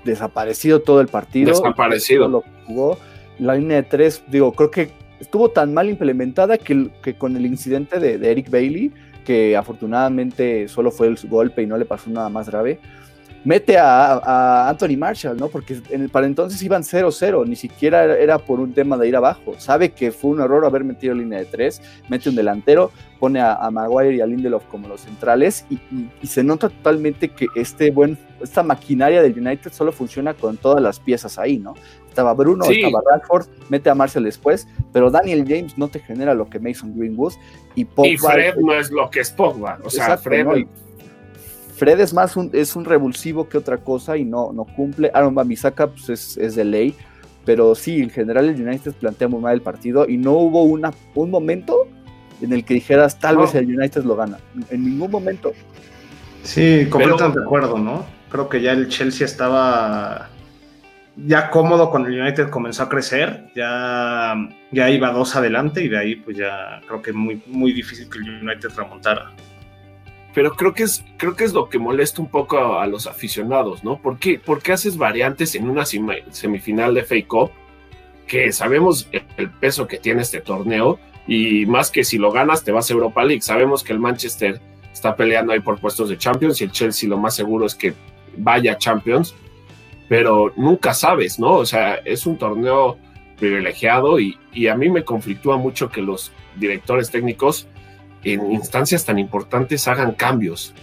desaparecido 0.05 0.81
todo 0.81 1.01
el 1.01 1.09
partido. 1.09 1.51
Desaparecido. 1.51 2.29
Lo 2.29 2.45
jugó. 2.67 2.99
La 3.41 3.57
línea 3.57 3.79
de 3.79 3.83
tres, 3.83 4.23
digo, 4.29 4.53
creo 4.53 4.71
que 4.71 4.91
estuvo 5.19 5.51
tan 5.51 5.75
mal 5.75 5.91
implementada 5.91 6.57
que, 6.57 6.89
que 7.03 7.15
con 7.15 7.37
el 7.37 7.47
incidente 7.47 7.99
de, 7.99 8.17
de 8.17 8.31
Eric 8.31 8.49
Bailey, 8.49 8.93
que 9.25 9.57
afortunadamente 9.57 10.69
solo 10.69 10.93
fue 10.93 11.09
el 11.09 11.19
golpe 11.25 11.63
y 11.63 11.67
no 11.67 11.77
le 11.77 11.85
pasó 11.85 12.11
nada 12.11 12.29
más 12.29 12.49
grave, 12.49 12.79
mete 13.45 13.79
a, 13.79 14.69
Anthony 14.69 14.97
Marshall, 14.97 15.37
¿no? 15.37 15.49
Porque 15.49 15.81
en 15.91 16.03
el, 16.03 16.09
para 16.09 16.27
entonces 16.27 16.63
iban 16.63 16.83
0-0, 16.83 17.47
ni 17.47 17.57
siquiera 17.57 18.17
era 18.19 18.39
por 18.39 18.61
un 18.61 18.73
tema 18.73 18.97
de 18.97 19.09
ir 19.09 19.17
abajo. 19.17 19.55
Sabe 19.59 19.91
que 19.91 20.13
fue 20.13 20.33
un 20.33 20.41
error 20.41 20.65
haber 20.65 20.85
metido 20.85 21.15
línea 21.15 21.39
de 21.39 21.47
tres, 21.47 21.81
mete 22.09 22.29
un 22.29 22.37
delantero, 22.37 22.91
pone 23.19 23.41
a, 23.41 23.71
Maguire 23.71 24.17
y 24.17 24.21
a 24.21 24.27
Lindelof 24.27 24.65
como 24.65 24.89
los 24.89 25.03
centrales 25.03 25.65
y, 25.71 25.79
se 26.27 26.43
nota 26.43 26.69
totalmente 26.69 27.29
que 27.29 27.47
este 27.55 27.91
buen, 27.91 28.19
esta 28.43 28.63
maquinaria 28.63 29.23
del 29.23 29.39
United 29.39 29.73
solo 29.73 29.93
funciona 29.93 30.35
con 30.35 30.57
todas 30.57 30.83
las 30.83 31.01
piezas 31.01 31.39
ahí, 31.39 31.59
¿no? 31.59 31.75
Estaba 32.09 32.35
Bruno, 32.35 32.65
estaba 32.65 33.01
Radford, 33.11 33.47
mete 33.69 33.89
a 33.91 33.95
Marshall 33.95 34.25
después, 34.25 34.67
pero 34.93 35.11
Daniel 35.11 35.45
James 35.47 35.79
no 35.79 35.89
te 35.89 36.01
genera 36.01 36.35
lo 36.35 36.49
que 36.49 36.59
Mason 36.59 36.97
Greenwood 36.97 37.35
y 37.75 37.85
Pogba. 37.85 38.09
Y 38.09 38.17
Fred 38.17 38.57
no 38.57 38.75
es 38.75 38.91
lo 38.91 39.09
que 39.11 39.21
es 39.21 39.31
Pogba, 39.31 39.79
o 39.85 39.91
sea, 39.91 40.17
Fred... 40.19 40.47
Fred 41.81 41.99
es 41.99 42.13
más 42.13 42.37
un, 42.37 42.51
es 42.53 42.77
un 42.77 42.85
revulsivo 42.85 43.49
que 43.49 43.57
otra 43.57 43.79
cosa 43.79 44.19
y 44.19 44.23
no, 44.23 44.53
no 44.53 44.67
cumple. 44.67 45.11
Aaron 45.15 45.35
Bamisaka 45.35 45.87
pues 45.87 46.11
es, 46.11 46.37
es, 46.37 46.55
de 46.55 46.67
ley, 46.67 46.95
pero 47.47 47.75
sí, 47.75 48.03
en 48.03 48.11
general 48.11 48.51
el 48.51 48.61
United 48.61 48.93
plantea 48.93 49.29
muy 49.29 49.41
mal 49.41 49.55
el 49.55 49.63
partido 49.63 50.07
y 50.07 50.19
no 50.19 50.33
hubo 50.33 50.63
una, 50.65 50.93
un 51.15 51.31
momento 51.31 51.89
en 52.43 52.53
el 52.53 52.67
que 52.67 52.75
dijeras 52.75 53.19
tal 53.19 53.39
vez 53.39 53.55
el 53.55 53.65
United 53.65 54.05
lo 54.05 54.15
gana. 54.15 54.37
En 54.69 54.85
ningún 54.85 55.11
momento. 55.11 55.53
Sí, 56.43 56.87
completamente 56.91 57.39
de 57.39 57.47
acuerdo, 57.47 57.79
¿no? 57.79 58.05
Creo 58.29 58.51
que 58.51 58.61
ya 58.61 58.73
el 58.73 58.89
Chelsea 58.89 59.25
estaba 59.25 60.29
ya 61.17 61.49
cómodo 61.49 61.91
cuando 61.91 62.11
el 62.11 62.21
United 62.21 62.51
comenzó 62.51 62.83
a 62.83 62.89
crecer, 62.91 63.47
ya, 63.57 64.35
ya 64.71 64.91
iba 64.91 65.11
dos 65.13 65.35
adelante 65.35 65.83
y 65.83 65.89
de 65.89 65.97
ahí 65.97 66.17
pues 66.17 66.37
ya 66.37 66.83
creo 66.87 67.01
que 67.01 67.15
muy, 67.15 67.43
muy 67.47 67.73
difícil 67.73 68.11
que 68.11 68.19
el 68.19 68.43
United 68.43 68.69
remontara 68.77 69.31
pero 70.33 70.53
creo 70.55 70.75
que 70.75 70.85
es, 70.85 71.05
creo 71.17 71.35
que 71.35 71.45
es 71.45 71.53
lo 71.53 71.69
que 71.69 71.79
molesta 71.79 72.23
un 72.23 72.29
poco 72.29 72.79
a, 72.79 72.87
los 72.87 73.07
aficionados, 73.07 73.83
¿no? 73.83 74.01
¿Por 74.01 74.19
qué, 74.19 74.41
haces 74.73 74.97
variantes 74.97 75.55
en 75.55 75.69
una 75.69 75.85
semifinal 75.85 76.95
de 76.95 77.03
Fake 77.03 77.27
Cup? 77.27 77.51
Que 78.27 78.53
sabemos 78.53 79.09
el, 79.37 79.51
peso 79.51 79.89
que 79.89 79.99
tiene 79.99 80.23
este 80.23 80.41
torneo 80.41 81.01
y 81.27 81.67
más 81.67 81.91
que 81.91 82.05
si 82.05 82.17
lo 82.17 82.31
ganas 82.31 82.63
te 82.63 82.71
vas 82.71 82.91
a 82.91 82.93
Europa 82.93 83.25
League. 83.25 83.43
Sabemos 83.43 83.83
que 83.83 83.93
el 83.93 83.99
Manchester 83.99 84.61
está 84.93 85.17
peleando 85.17 85.53
ahí 85.53 85.61
por 85.61 85.81
puestos 85.81 86.09
de 86.09 86.17
Champions 86.17 86.61
y 86.61 86.65
el 86.65 86.71
Chelsea 86.71 87.09
lo 87.09 87.19
más 87.19 87.35
seguro 87.35 87.67
es 87.67 87.75
que 87.75 87.95
vaya 88.37 88.73
a 88.73 88.79
Champions, 88.79 89.35
pero 90.09 90.53
nunca 90.57 90.95
sabes, 90.95 91.41
¿no? 91.41 91.55
O 91.55 91.67
sea, 91.67 91.95
es 92.05 92.25
un 92.25 92.39
torneo 92.39 92.99
privilegiado 93.37 94.21
y, 94.21 94.39
y 94.53 94.69
a 94.69 94.77
mí 94.77 94.91
me 94.91 95.03
conflictúa 95.03 95.57
mucho 95.57 95.91
que 95.91 96.03
los 96.03 96.31
directores 96.57 97.11
técnicos 97.11 97.67
en 98.25 98.53
instancias 98.53 99.05
tan 99.05 99.19
importantes 99.19 99.87
hagan 99.89 100.13
cambios. 100.13 100.75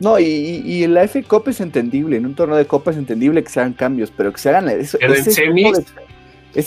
No, 0.00 0.18
y, 0.18 0.24
y, 0.24 0.86
la 0.86 1.04
F 1.04 1.22
Cup 1.22 1.48
es 1.48 1.60
entendible, 1.60 2.16
en 2.16 2.26
un 2.26 2.34
torneo 2.34 2.56
de 2.56 2.66
Copa 2.66 2.90
es 2.90 2.96
entendible 2.96 3.42
que 3.44 3.50
se 3.50 3.60
hagan 3.60 3.74
cambios, 3.74 4.12
pero 4.14 4.32
que 4.32 4.38
se 4.38 4.50
hagan 4.50 4.68
ese, 4.68 4.98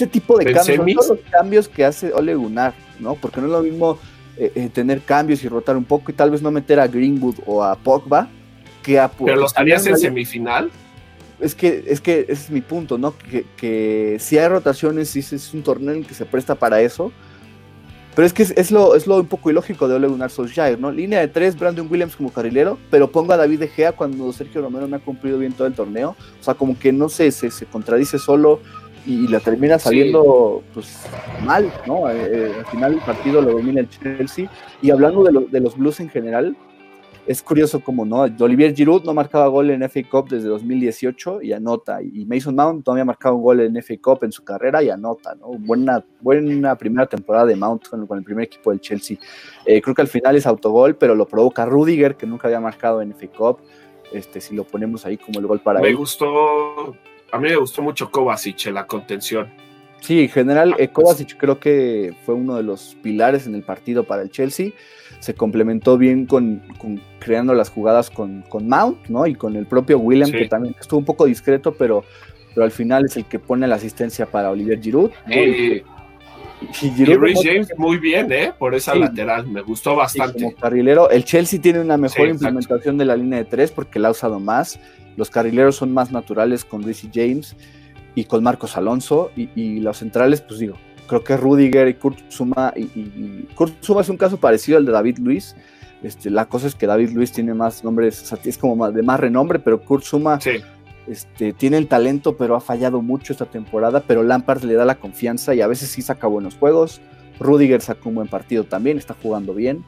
tipo 0.08 0.38
de, 0.38 0.54
cambios, 0.54 1.06
son 1.06 1.18
los 1.18 1.26
cambios 1.30 1.68
que 1.68 1.86
hace 1.86 2.12
Ole 2.14 2.36
Gunnar, 2.36 2.74
¿no? 3.00 3.16
Porque 3.16 3.42
no 3.42 3.48
es 3.48 3.54
lo 3.54 3.64
mismo 3.64 4.00
eh, 4.38 4.52
eh, 4.56 4.70
tener 4.74 5.02
cambios 5.02 5.44
y 5.44 5.50
rotar 5.50 5.78
un 5.78 5.84
poco 5.84 6.12
y 6.12 6.14
tal 6.14 6.32
vez 6.32 6.42
no 6.42 6.52
meter 6.52 6.80
a 6.80 6.88
Greenwood 6.88 7.36
o 7.46 7.64
a 7.64 7.76
Pogba 7.76 8.30
que 8.82 9.00
a... 9.00 9.10
Pero 9.10 9.36
los 9.36 9.56
harías 9.58 9.86
en 9.86 9.98
semifinal. 9.98 10.72
Es 11.40 11.54
que, 11.54 11.84
es 11.88 12.02
que 12.02 12.22
ese 12.22 12.32
es 12.32 12.50
mi 12.50 12.62
punto, 12.62 12.98
¿no? 12.98 13.16
Que, 13.18 13.46
que 13.58 14.18
si 14.20 14.38
hay 14.38 14.48
rotaciones, 14.48 15.10
si 15.10 15.20
es 15.20 15.54
un 15.54 15.62
torneo 15.62 15.94
en 15.94 16.04
que 16.04 16.16
se 16.16 16.26
presta 16.26 16.56
para 16.56 16.82
eso, 16.82 17.12
pero 18.18 18.26
es 18.26 18.34
que 18.34 18.42
es, 18.42 18.72
lo, 18.72 18.96
es 18.96 19.06
lo 19.06 19.18
un 19.18 19.28
poco 19.28 19.52
ilógico 19.52 19.88
de 19.88 19.94
Ole 19.94 20.08
Gunnar 20.08 20.32
Solskjaer, 20.32 20.80
¿no? 20.80 20.92
Línea 20.92 21.20
de 21.20 21.28
tres, 21.28 21.56
Brandon 21.56 21.88
Williams 21.88 22.16
como 22.16 22.32
carrilero, 22.32 22.80
pero 22.90 23.12
pongo 23.12 23.34
a 23.34 23.38
David 23.38 23.60
De 23.60 23.68
Gea 23.68 23.92
cuando 23.92 24.34
Sergio 24.34 24.64
Romero 24.64 24.88
me 24.88 24.96
ha 24.96 25.00
cumplido 25.00 25.38
bien 25.38 25.54
todo 25.54 25.68
el 25.68 25.76
torneo. 25.76 26.16
O 26.42 26.44
sea, 26.44 26.56
como 26.56 26.80
que 26.80 26.92
no 26.92 27.10
sé, 27.10 27.30
se, 27.30 27.52
se 27.52 27.68
contradice 27.68 28.18
solo 28.18 28.60
y, 29.06 29.28
la 29.28 29.40
termina 29.40 29.78
saliendo 29.78 30.64
pues 30.74 30.98
mal, 31.46 31.72
¿no? 31.86 32.10
Eh, 32.10 32.16
eh, 32.32 32.54
al 32.58 32.66
final 32.66 32.94
el 32.96 33.02
partido 33.02 33.40
lo 33.40 33.52
domina 33.52 33.82
el 33.82 33.88
Chelsea. 33.88 34.50
Y 34.82 34.90
hablando 34.90 35.24
de, 35.24 35.46
de 35.52 35.60
los 35.60 35.78
Blues 35.78 36.00
en 36.00 36.10
general, 36.10 36.58
es 37.28 37.44
curioso 37.44 37.82
como 37.82 38.06
no, 38.06 38.22
Olivier 38.40 38.74
Giroud 38.74 39.04
no 39.04 39.14
marcaba 39.14 39.48
gol 39.48 39.70
en 39.70 39.84
FA 39.84 40.02
Cup 40.10 40.30
desde 40.30 40.48
2018 40.48 41.42
y 41.42 41.52
anota, 41.52 42.02
y 42.02 42.26
Mason 42.26 42.56
Mount 42.56 42.88
no 42.88 42.94
había 42.94 43.04
marcado 43.04 43.36
un 43.36 43.44
gol 43.44 43.60
en 43.60 43.76
FA 43.84 43.96
Cup 44.02 44.24
en 44.24 44.32
su 44.32 44.46
carrera 44.46 44.82
y 44.82 44.90
anota, 44.90 45.36
¿no? 45.36 45.48
Buena, 45.48 46.04
buena 46.22 46.76
primera 46.78 47.06
temporada 47.06 47.46
de 47.46 47.58
Mount 47.58 47.90
con, 47.90 48.08
el 48.10 48.24
primer 48.24 48.46
equipo 48.46 48.72
del 48.72 48.80
Chelsea. 48.80 49.18
Eh, 49.66 49.82
creo 49.82 49.94
que 49.94 50.02
al 50.02 50.08
final 50.08 50.38
es 50.38 50.48
autogol, 50.48 50.96
pero 50.96 51.16
lo 51.16 51.28
provoca 51.28 51.66
Rudiger, 51.66 52.16
que 52.16 52.26
nunca 52.26 52.48
había 52.48 52.62
marcado 52.62 53.02
en 53.02 53.14
FA 53.14 53.28
Cup, 53.28 53.60
este, 54.14 54.40
si 54.40 54.56
lo 54.56 54.64
ponemos 54.64 55.06
ahí 55.06 55.18
como 55.18 55.40
el 55.40 55.48
gol 55.48 55.60
para 55.60 55.82
me 55.82 55.94
gustó, 55.94 56.96
a 57.32 57.38
mí 57.40 57.50
me 57.50 57.58
gustó 57.58 57.82
mucho 57.82 58.10
Kovacic 58.10 58.68
en 58.68 58.76
la 58.76 58.88
contención. 58.88 59.67
Sí, 60.02 60.22
en 60.22 60.30
general, 60.30 60.76
eh, 60.78 60.90
Kovacic 60.90 61.38
creo 61.38 61.60
que 61.60 62.14
fue 62.26 62.36
uno 62.36 62.56
de 62.56 62.64
los 62.64 62.96
pilares 63.02 63.48
en 63.48 63.56
el 63.56 63.64
partido 63.64 64.04
para 64.04 64.22
el 64.22 64.30
Chelsea 64.30 64.72
se 65.20 65.34
complementó 65.34 65.98
bien 65.98 66.26
con, 66.26 66.62
creando 67.20 67.54
las 67.54 67.70
jugadas 67.70 68.10
con, 68.10 68.44
Mount, 68.62 69.08
¿no? 69.08 69.26
Y 69.28 69.36
con 69.36 69.56
el 69.56 69.66
propio 69.66 70.00
William, 70.00 70.32
que 70.32 70.48
también 70.48 70.76
estuvo 70.80 71.00
un 71.00 71.06
poco 71.06 71.26
discreto, 71.26 71.74
pero, 71.74 72.04
pero 72.54 72.66
al 72.66 72.72
final 72.72 73.06
es 73.06 73.18
el 73.18 73.26
que 73.26 73.40
pone 73.40 73.68
la 73.68 73.76
asistencia 73.76 74.26
para 74.26 74.52
Olivier 74.52 74.80
Giroud. 74.82 75.12
Y, 75.28 75.84
Giroud 76.72 77.36
James 77.44 77.68
muy 77.78 77.98
bien, 77.98 78.32
¿eh? 78.32 78.52
Por 78.58 78.74
esa 78.74 78.96
lateral, 78.96 79.48
me 79.48 79.62
gustó 79.62 79.96
bastante. 79.96 80.40
como 80.44 80.56
carrilero, 80.56 81.10
el 81.10 81.24
Chelsea 81.24 81.62
tiene 81.62 81.80
una 81.80 81.98
mejor 81.98 82.28
implementación 82.28 82.98
de 82.98 83.06
la 83.06 83.16
línea 83.16 83.40
de 83.40 83.46
tres 83.46 83.72
porque 83.72 84.00
la 84.00 84.08
ha 84.08 84.12
usado 84.12 84.40
más. 84.40 84.80
Los 85.18 85.30
carrileros 85.30 85.76
son 85.76 85.94
más 85.94 86.12
naturales 86.12 86.64
con 86.66 86.84
Reece 86.84 87.10
James 87.14 87.56
y 88.18 88.26
con 88.26 88.44
Marcos 88.44 88.76
Alonso. 88.78 89.30
Y, 89.36 89.50
y 89.56 89.80
los 89.80 89.98
centrales, 89.98 90.42
pues 90.42 90.60
digo, 90.60 90.76
creo 91.08 91.24
que 91.24 91.38
Rudiger 91.38 91.88
y 91.88 91.94
Kurt 91.94 92.18
Zuma, 92.32 92.74
y, 92.76 93.44
Kurt 93.54 93.84
Zuma 93.84 94.02
es 94.02 94.10
un 94.10 94.18
caso 94.18 94.38
parecido 94.38 94.80
al 94.80 94.86
de 94.88 94.92
David 94.92 95.20
Luis. 95.20 95.56
Este, 96.02 96.32
la 96.32 96.46
cosa 96.46 96.66
es 96.66 96.74
que 96.74 96.88
David 96.88 97.12
Luis 97.12 97.32
tiene 97.32 97.54
más 97.54 97.84
nombres, 97.84 98.34
es 98.44 98.58
como 98.58 98.92
de 98.92 99.04
más 99.04 99.20
renombre, 99.20 99.60
pero 99.60 99.82
Kurt 99.82 100.04
Zuma 100.04 100.40
este, 101.08 101.54
tiene 101.54 101.78
el 101.78 101.88
talento, 101.88 102.38
pero 102.38 102.56
ha 102.56 102.60
fallado 102.60 103.04
mucho 103.04 103.34
esta 103.34 103.46
temporada, 103.46 104.04
pero 104.08 104.24
Lampard 104.24 104.64
le 104.64 104.74
da 104.74 104.86
la 104.86 104.96
confianza 104.96 105.54
y 105.54 105.62
a 105.62 105.68
veces 105.68 105.90
sí 105.90 106.02
saca 106.02 106.26
buenos 106.26 106.56
juegos. 106.56 107.02
Rudiger 107.40 107.82
sacó 107.82 108.10
un 108.10 108.16
buen 108.16 108.28
partido 108.28 108.64
también, 108.64 108.98
está 108.98 109.16
jugando 109.22 109.54
bien. 109.54 109.86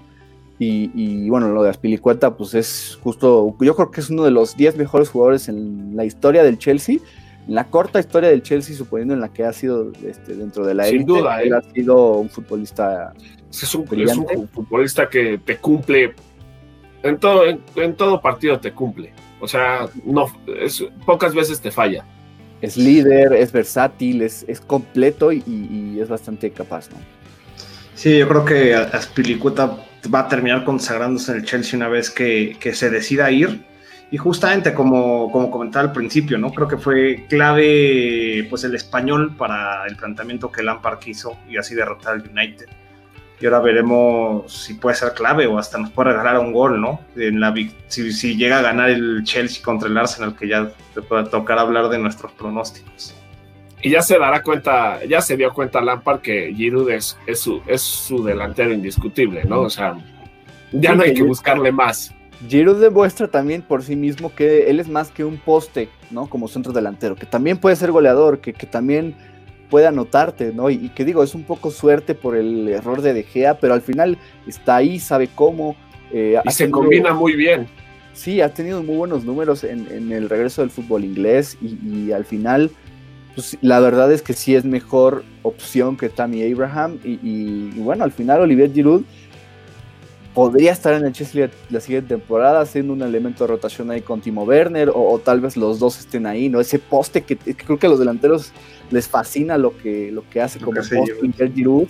Y, 0.61 1.29
bueno, 1.29 1.47
lo 1.49 1.63
de 1.63 1.69
Aspilicueta, 1.69 2.35
pues 2.35 2.53
es 2.53 2.99
justo, 3.01 3.55
yo 3.61 3.75
creo 3.77 3.91
que 3.91 4.01
es 4.01 4.09
uno 4.09 4.25
de 4.25 4.31
los 4.31 4.57
10 4.57 4.75
mejores 4.75 5.07
jugadores 5.07 5.47
en 5.47 5.95
la 5.95 6.03
historia 6.03 6.43
del 6.43 6.57
Chelsea 6.57 6.97
la 7.49 7.65
corta 7.65 7.99
historia 7.99 8.29
del 8.29 8.43
Chelsea, 8.43 8.75
suponiendo 8.75 9.15
en 9.15 9.21
la 9.21 9.29
que 9.29 9.43
ha 9.43 9.51
sido 9.51 9.91
este, 10.05 10.35
dentro 10.35 10.65
de 10.65 10.75
la 10.75 10.85
Sin 10.85 11.03
duda, 11.03 11.41
él 11.41 11.51
¿eh? 11.51 11.55
ha 11.55 11.73
sido 11.73 12.13
un 12.13 12.29
futbolista. 12.29 13.11
Es 13.51 13.73
un, 13.73 13.87
futbolista 14.53 15.09
que 15.09 15.39
te 15.43 15.57
cumple 15.57 16.13
en 17.01 17.17
todo, 17.17 17.43
en, 17.47 17.95
todo 17.95 18.21
partido 18.21 18.59
te 18.59 18.71
cumple. 18.71 19.11
O 19.39 19.47
sea, 19.47 19.87
no, 20.05 20.27
es, 20.61 20.85
pocas 21.07 21.33
veces 21.33 21.59
te 21.59 21.71
falla. 21.71 22.05
Es 22.61 22.77
líder, 22.77 23.33
es 23.33 23.51
versátil, 23.51 24.21
es, 24.21 24.45
es 24.47 24.61
completo 24.61 25.31
y, 25.31 25.97
es 25.99 26.07
bastante 26.07 26.51
capaz, 26.51 26.89
¿no? 26.91 26.97
Sí, 27.95 28.19
yo 28.19 28.27
creo 28.27 28.45
que 28.45 28.75
Aspilicueta 28.75 29.75
va 30.13 30.19
a 30.19 30.27
terminar 30.27 30.63
consagrándose 30.65 31.31
en 31.31 31.39
el 31.39 31.45
Chelsea 31.45 31.77
una 31.77 31.87
vez 31.87 32.11
que, 32.11 32.55
que 32.59 32.73
se 32.73 32.91
decida 32.91 33.31
ir 33.31 33.65
y 34.11 34.17
justamente 34.17 34.73
como, 34.73 35.31
como 35.31 35.51
comentaba 35.51 35.85
al 35.85 35.93
principio, 35.93 36.37
¿no? 36.37 36.51
Creo 36.51 36.67
que 36.67 36.77
fue 36.77 37.25
clave 37.29 38.47
pues 38.49 38.63
el 38.63 38.73
español 38.73 39.35
para 39.37 39.85
el 39.85 39.95
planteamiento 39.95 40.51
que 40.51 40.63
Lampard 40.63 40.99
quiso 40.99 41.37
y 41.47 41.57
así 41.57 41.75
derrotar 41.75 42.15
al 42.15 42.29
United. 42.29 42.65
Y 43.39 43.45
ahora 43.45 43.59
veremos 43.59 44.51
si 44.51 44.73
puede 44.73 44.95
ser 44.95 45.13
clave 45.13 45.47
o 45.47 45.57
hasta 45.57 45.77
nos 45.77 45.91
puede 45.91 46.09
regalar 46.09 46.39
un 46.39 46.51
gol, 46.51 46.81
¿no? 46.81 47.01
En 47.15 47.39
la, 47.39 47.53
si, 47.87 48.11
si 48.11 48.35
llega 48.35 48.59
a 48.59 48.61
ganar 48.61 48.89
el 48.89 49.23
Chelsea 49.23 49.63
contra 49.63 49.87
el 49.87 49.97
Arsenal, 49.97 50.35
que 50.35 50.47
ya 50.47 50.71
te 50.93 51.01
puede 51.01 51.25
tocar 51.25 51.59
hablar 51.59 51.87
de 51.87 51.99
nuestros 51.99 52.31
pronósticos. 52.33 53.15
Y 53.81 53.91
ya 53.91 54.01
se 54.01 54.17
dará 54.17 54.43
cuenta, 54.43 55.05
ya 55.05 55.21
se 55.21 55.37
dio 55.37 55.53
cuenta 55.53 55.79
Lampard 55.79 56.19
que 56.19 56.53
Giroud 56.53 56.89
es, 56.89 57.17
es, 57.25 57.39
su, 57.39 57.61
es 57.65 57.81
su 57.81 58.23
delantero 58.25 58.73
indiscutible, 58.73 59.45
¿no? 59.45 59.61
O 59.61 59.69
sea, 59.69 59.95
ya 60.73 60.95
no 60.95 61.03
hay 61.03 61.13
que 61.13 61.23
buscarle 61.23 61.71
más. 61.71 62.13
Giroud 62.47 62.79
demuestra 62.79 63.27
también 63.27 63.61
por 63.61 63.83
sí 63.83 63.95
mismo 63.95 64.33
que 64.33 64.69
él 64.69 64.79
es 64.79 64.87
más 64.87 65.11
que 65.11 65.25
un 65.25 65.37
poste, 65.37 65.89
¿no? 66.09 66.27
Como 66.27 66.47
centro 66.47 66.71
delantero, 66.71 67.15
que 67.15 67.25
también 67.25 67.57
puede 67.57 67.75
ser 67.75 67.91
goleador, 67.91 68.39
que, 68.39 68.53
que 68.53 68.65
también 68.65 69.15
puede 69.69 69.87
anotarte, 69.87 70.51
¿no? 70.53 70.69
Y, 70.69 70.89
que 70.89 71.05
digo, 71.05 71.23
es 71.23 71.35
un 71.35 71.43
poco 71.43 71.71
suerte 71.71 72.15
por 72.15 72.35
el 72.35 72.67
error 72.67 73.01
de 73.01 73.13
De 73.13 73.23
Gea, 73.23 73.59
pero 73.59 73.73
al 73.73 73.81
final 73.81 74.17
está 74.47 74.77
ahí, 74.77 74.99
sabe 74.99 75.29
cómo. 75.33 75.75
Eh, 76.11 76.39
y 76.43 76.51
se 76.51 76.69
combina 76.69 77.13
muy 77.13 77.35
bien. 77.35 77.67
Sí, 78.13 78.41
ha 78.41 78.53
tenido 78.53 78.83
muy 78.83 78.97
buenos 78.97 79.23
números 79.23 79.63
en, 79.63 80.11
el 80.11 80.29
regreso 80.29 80.61
del 80.61 80.71
fútbol 80.71 81.05
inglés 81.05 81.57
y, 81.61 82.11
al 82.11 82.25
final, 82.25 82.71
pues, 83.35 83.57
la 83.61 83.79
verdad 83.79 84.11
es 84.11 84.21
que 84.21 84.33
sí 84.33 84.55
es 84.55 84.65
mejor 84.65 85.23
opción 85.43 85.95
que 85.95 86.09
Tammy 86.09 86.51
Abraham 86.51 86.99
y, 87.03 87.19
y 87.23 87.71
bueno, 87.77 88.03
al 88.03 88.11
final 88.11 88.41
Olivier 88.41 88.73
Giroud 88.73 89.03
podría 90.33 90.71
estar 90.71 90.93
en 90.93 91.05
el 91.05 91.13
Chelsea 91.13 91.49
la, 91.69 91.79
siguiente 91.79 92.09
temporada, 92.09 92.65
siendo 92.65 92.93
un 92.93 93.01
elemento 93.01 93.43
de 93.43 93.49
rotación 93.49 93.91
ahí 93.91 94.01
con 94.01 94.21
Timo 94.21 94.43
Werner, 94.43 94.91
o, 94.93 95.19
tal 95.19 95.41
vez 95.41 95.57
los 95.57 95.79
dos 95.79 95.99
estén 95.99 96.25
ahí, 96.25 96.49
¿no? 96.49 96.59
Ese 96.59 96.79
poste 96.79 97.23
que, 97.23 97.37
creo 97.37 97.77
que 97.77 97.87
a 97.87 97.89
los 97.89 97.99
delanteros 97.99 98.51
les 98.91 99.07
fascina 99.07 99.57
lo 99.57 99.77
que, 99.77 100.11
lo 100.11 100.27
que 100.29 100.41
hace 100.41 100.59
como 100.59 100.77
poste 100.77 101.51
Giroud, 101.53 101.87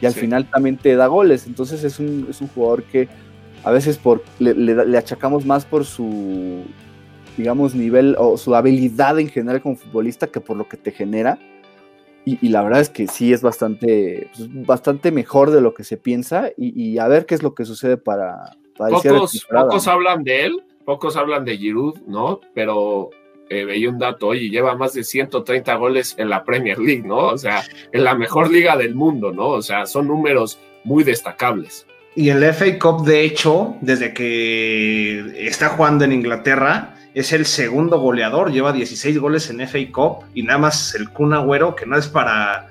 y 0.00 0.06
al 0.06 0.14
final 0.14 0.50
también 0.50 0.76
te 0.76 0.96
da 0.96 1.06
goles. 1.06 1.46
Entonces 1.46 1.84
es 1.84 2.00
un, 2.00 2.26
es 2.28 2.40
un 2.40 2.48
jugador 2.48 2.82
que 2.82 3.08
a 3.62 3.70
veces 3.70 3.98
por, 3.98 4.24
le, 4.40 4.54
le, 4.54 4.98
achacamos 4.98 5.46
más 5.46 5.64
por 5.64 5.84
su, 5.84 6.64
digamos, 7.36 7.74
nivel 7.74 8.16
o 8.18 8.36
su 8.36 8.54
habilidad 8.56 9.20
en 9.20 9.28
general 9.28 9.62
como 9.62 9.76
futbolista 9.76 10.26
que 10.26 10.40
por 10.40 10.56
lo 10.56 10.68
que 10.68 10.76
te 10.76 10.90
genera. 10.90 11.38
Y, 12.24 12.48
la 12.50 12.62
verdad 12.62 12.80
es 12.80 12.88
que 12.88 13.08
sí 13.08 13.32
es 13.32 13.42
bastante, 13.42 14.28
pues, 14.36 14.48
bastante 14.66 15.10
mejor 15.10 15.50
de 15.50 15.60
lo 15.60 15.74
que 15.74 15.82
se 15.82 15.96
piensa 15.96 16.50
y, 16.56 16.98
a 16.98 17.08
ver 17.08 17.26
qué 17.26 17.34
es 17.34 17.42
lo 17.42 17.54
que 17.54 17.64
sucede 17.64 17.96
para... 17.96 18.56
para 18.76 18.96
pocos, 18.96 19.44
pocos 19.50 19.88
hablan 19.88 20.22
de 20.22 20.44
él, 20.44 20.62
pocos 20.84 21.16
hablan 21.16 21.44
de 21.44 21.58
Giroud, 21.58 21.98
¿no? 22.06 22.40
Pero 22.54 23.10
eh, 23.50 23.64
veía 23.64 23.90
un 23.90 23.98
dato, 23.98 24.28
oye, 24.28 24.48
lleva 24.48 24.76
más 24.76 24.94
de 24.94 25.04
130 25.04 25.74
goles 25.74 26.14
en 26.16 26.30
la 26.30 26.44
Premier 26.44 26.78
League, 26.78 27.02
¿no? 27.04 27.26
O 27.26 27.38
sea, 27.38 27.62
en 27.92 28.04
la 28.04 28.14
mejor 28.14 28.50
liga 28.50 28.76
del 28.76 28.94
mundo, 28.94 29.32
¿no? 29.32 29.48
O 29.48 29.62
sea, 29.62 29.84
son 29.86 30.08
números 30.08 30.58
muy 30.84 31.04
destacables. 31.04 31.86
Y 32.14 32.28
el 32.28 32.44
FA 32.52 32.78
Cup, 32.78 33.04
de 33.04 33.24
hecho, 33.24 33.76
desde 33.80 34.14
que 34.14 35.46
está 35.46 35.70
jugando 35.70 36.04
en 36.04 36.12
Inglaterra, 36.12 36.94
es 37.14 37.32
el 37.32 37.46
segundo 37.46 37.98
goleador, 37.98 38.50
lleva 38.50 38.72
16 38.72 39.18
goles 39.18 39.50
en 39.50 39.66
FA 39.66 39.78
Cup 39.92 40.24
y 40.34 40.42
nada 40.42 40.58
más 40.58 40.94
el 40.94 41.10
Kun 41.10 41.34
Agüero, 41.34 41.76
que 41.76 41.84
no 41.84 41.96
es 41.96 42.08
para, 42.08 42.68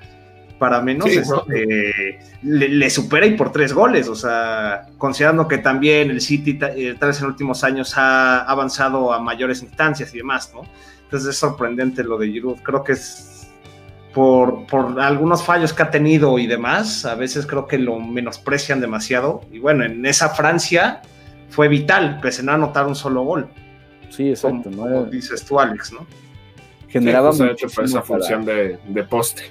para 0.58 0.80
menos, 0.80 1.08
este, 1.08 2.18
le, 2.42 2.90
supera 2.90 3.26
y 3.26 3.36
por 3.36 3.52
tres 3.52 3.72
goles, 3.72 4.08
o 4.08 4.16
sea, 4.16 4.86
considerando 4.98 5.46
que 5.46 5.58
también 5.58 6.10
el 6.10 6.20
City 6.20 6.58
eh, 6.60 6.96
tal 6.98 7.08
vez 7.08 7.20
en 7.20 7.26
últimos 7.26 7.62
años 7.62 7.96
ha 7.96 8.40
avanzado 8.42 9.12
a 9.12 9.20
mayores 9.20 9.62
instancias 9.62 10.12
y 10.14 10.18
demás, 10.18 10.52
¿no? 10.52 10.62
Entonces 11.04 11.30
es 11.30 11.36
sorprendente 11.36 12.02
lo 12.02 12.18
de 12.18 12.28
Giroud, 12.28 12.58
creo 12.62 12.82
que 12.82 12.92
es 12.92 13.48
por, 14.12 14.66
por, 14.66 15.00
algunos 15.00 15.42
fallos 15.42 15.72
que 15.72 15.82
ha 15.82 15.90
tenido 15.90 16.38
y 16.38 16.46
demás, 16.46 17.04
a 17.04 17.14
veces 17.14 17.46
creo 17.46 17.66
que 17.66 17.78
lo 17.78 17.98
menosprecian 17.98 18.80
demasiado. 18.80 19.42
Y 19.50 19.58
bueno, 19.58 19.84
en 19.84 20.04
esa 20.04 20.30
Francia 20.30 21.00
fue 21.48 21.68
vital, 21.68 22.18
pese 22.20 22.42
a 22.42 22.44
no 22.44 22.52
anotar 22.52 22.86
un 22.86 22.94
solo 22.94 23.22
gol. 23.22 23.48
Sí, 24.12 24.28
exacto. 24.28 24.70
Como, 24.70 25.04
dices 25.04 25.44
tú, 25.44 25.58
Alex, 25.58 25.92
¿no? 25.92 26.06
Generaba 26.88 27.32
sí, 27.32 27.44
pues, 27.74 27.90
esa 27.90 28.02
función 28.02 28.44
de, 28.44 28.78
poste. 29.08 29.44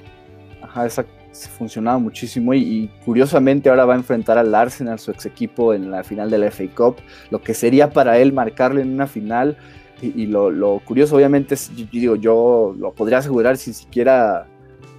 Ajá, 0.62 0.86
exacto. 0.86 1.12
Funcionaba 1.58 1.98
muchísimo 1.98 2.54
y, 2.54 2.92
curiosamente 3.04 3.70
ahora 3.70 3.86
va 3.86 3.94
a 3.94 3.98
enfrentar 3.98 4.38
al 4.38 4.54
Arsenal, 4.54 5.00
su 5.00 5.12
ex 5.12 5.26
equipo, 5.26 5.74
en 5.74 5.90
la 5.90 6.04
final 6.04 6.30
de 6.30 6.38
la 6.38 6.52
FA 6.52 6.66
Cup, 6.76 6.98
lo 7.32 7.42
que 7.42 7.54
sería 7.54 7.90
para 7.90 8.20
él 8.20 8.34
marcarle 8.34 8.82
en 8.82 8.94
una 8.94 9.08
final 9.08 9.58
y, 10.02 10.26
lo, 10.28 10.80
curioso, 10.80 11.16
obviamente, 11.16 11.54
es, 11.56 11.72
yo, 11.76 11.86
digo, 11.92 12.16
yo 12.16 12.76
lo 12.78 12.92
podría 12.94 13.20
asegurar 13.20 13.58
sin 13.58 13.74
siquiera 13.74 14.48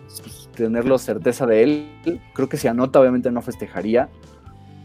pues, 0.07 0.49
tenerlo 0.55 0.99
certeza 0.99 1.45
de 1.47 1.63
él. 1.63 2.21
Creo 2.33 2.49
que 2.49 2.57
si 2.57 2.69
anota, 2.69 3.01
obviamente 3.01 3.31
no 3.31 3.43
festejaría, 3.43 4.09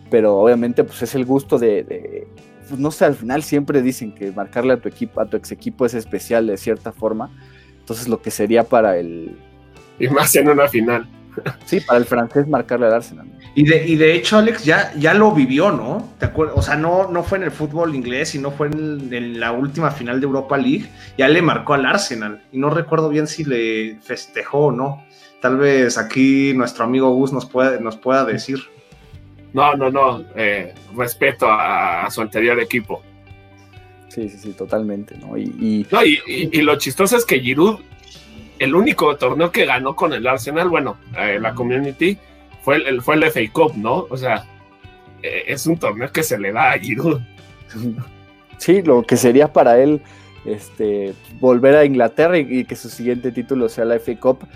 pero 0.09 0.37
obviamente, 0.37 0.83
pues 0.83 1.01
es 1.01 1.15
el 1.15 1.25
gusto 1.25 1.57
de, 1.59 2.27
pues, 2.67 2.79
no 2.79 2.91
sé, 2.91 3.05
al 3.05 3.15
final 3.15 3.43
siempre 3.43 3.81
dicen 3.81 4.13
que 4.13 4.31
marcarle 4.31 4.73
a 4.73 4.77
tu 4.77 4.89
equipo, 4.89 5.21
a 5.21 5.25
tu 5.25 5.37
ex 5.37 5.51
equipo 5.51 5.85
es 5.85 5.93
especial 5.93 6.47
de 6.47 6.57
cierta 6.57 6.91
forma. 6.91 7.29
Entonces, 7.79 8.07
lo 8.07 8.21
que 8.21 8.31
sería 8.31 8.63
para 8.63 8.97
el. 8.97 9.37
Y 9.99 10.07
más 10.09 10.35
en 10.35 10.49
una 10.49 10.67
final. 10.67 11.07
Sí, 11.65 11.79
para 11.81 11.99
el 11.99 12.05
francés 12.05 12.47
marcarle 12.47 12.87
al 12.87 12.95
Arsenal. 12.95 13.27
Y 13.55 13.63
de, 13.63 13.85
y 13.85 13.95
de 13.95 14.13
hecho, 14.13 14.37
Alex 14.37 14.63
ya, 14.63 14.93
ya 14.95 15.13
lo 15.13 15.31
vivió, 15.31 15.71
¿no? 15.71 16.13
¿Te 16.19 16.29
O 16.35 16.61
sea, 16.61 16.75
no, 16.75 17.09
no 17.11 17.23
fue 17.23 17.37
en 17.37 17.43
el 17.45 17.51
fútbol 17.51 17.95
inglés, 17.95 18.29
sino 18.29 18.51
fue 18.51 18.67
en, 18.67 19.39
la 19.39 19.51
última 19.51 19.91
final 19.91 20.19
de 20.19 20.25
Europa 20.25 20.57
League. 20.57 20.89
Ya 21.17 21.27
le 21.27 21.41
marcó 21.41 21.73
al 21.73 21.85
Arsenal. 21.85 22.43
Y 22.51 22.57
no 22.59 22.69
recuerdo 22.69 23.09
bien 23.09 23.27
si 23.27 23.43
le 23.43 23.99
festejó 24.01 24.67
o 24.67 24.71
no. 24.71 25.03
Tal 25.41 25.57
vez 25.57 25.97
aquí 25.97 26.53
nuestro 26.55 26.83
amigo 26.85 27.13
Gus 27.13 27.31
nos, 27.33 27.45
puede, 27.45 27.79
nos 27.79 27.97
pueda 27.97 28.25
decir. 28.25 28.59
No, 29.53 29.75
no, 29.75 29.89
no. 29.89 30.23
Eh, 30.35 30.73
respeto 30.95 31.47
a, 31.49 32.09
su 32.09 32.21
anterior 32.21 32.59
equipo. 32.59 33.01
Sí, 34.09 34.29
sí, 34.29 34.37
sí, 34.37 34.53
totalmente, 34.53 35.15
¿no? 35.17 35.37
Y, 35.37 35.85
y 36.29 36.61
lo 36.61 36.77
chistoso 36.77 37.17
es 37.17 37.25
que 37.25 37.39
Giroud 37.39 37.79
el 38.59 38.75
único 38.75 39.15
torneo 39.17 39.51
que 39.51 39.65
ganó 39.65 39.95
con 39.95 40.13
el 40.13 40.25
Arsenal, 40.27 40.69
bueno, 40.69 40.97
eh, 41.17 41.39
la 41.39 41.53
Community, 41.53 42.17
fue 42.61 42.77
el, 42.77 43.01
fue 43.01 43.15
el 43.15 43.23
FA 43.31 43.41
Cup, 43.51 43.73
¿no? 43.75 44.07
O 44.09 44.17
sea, 44.17 44.45
eh, 45.21 45.43
es 45.47 45.65
un 45.67 45.77
torneo 45.77 46.11
que 46.11 46.23
se 46.23 46.39
le 46.39 46.51
da 46.51 46.71
a 46.71 46.79
Giroud. 46.79 47.19
Sí, 48.59 48.81
lo 48.81 49.03
que 49.03 49.17
sería 49.17 49.53
para 49.53 49.77
él 49.77 50.01
este, 50.43 51.13
volver 51.39 51.75
a 51.75 51.85
Inglaterra 51.85 52.39
y, 52.39 52.65
que 52.65 52.75
su 52.75 52.89
siguiente 52.89 53.31
título 53.31 53.69
sea 53.69 53.85
la 53.85 53.99
FA 53.99 54.19
Cup 54.19 54.47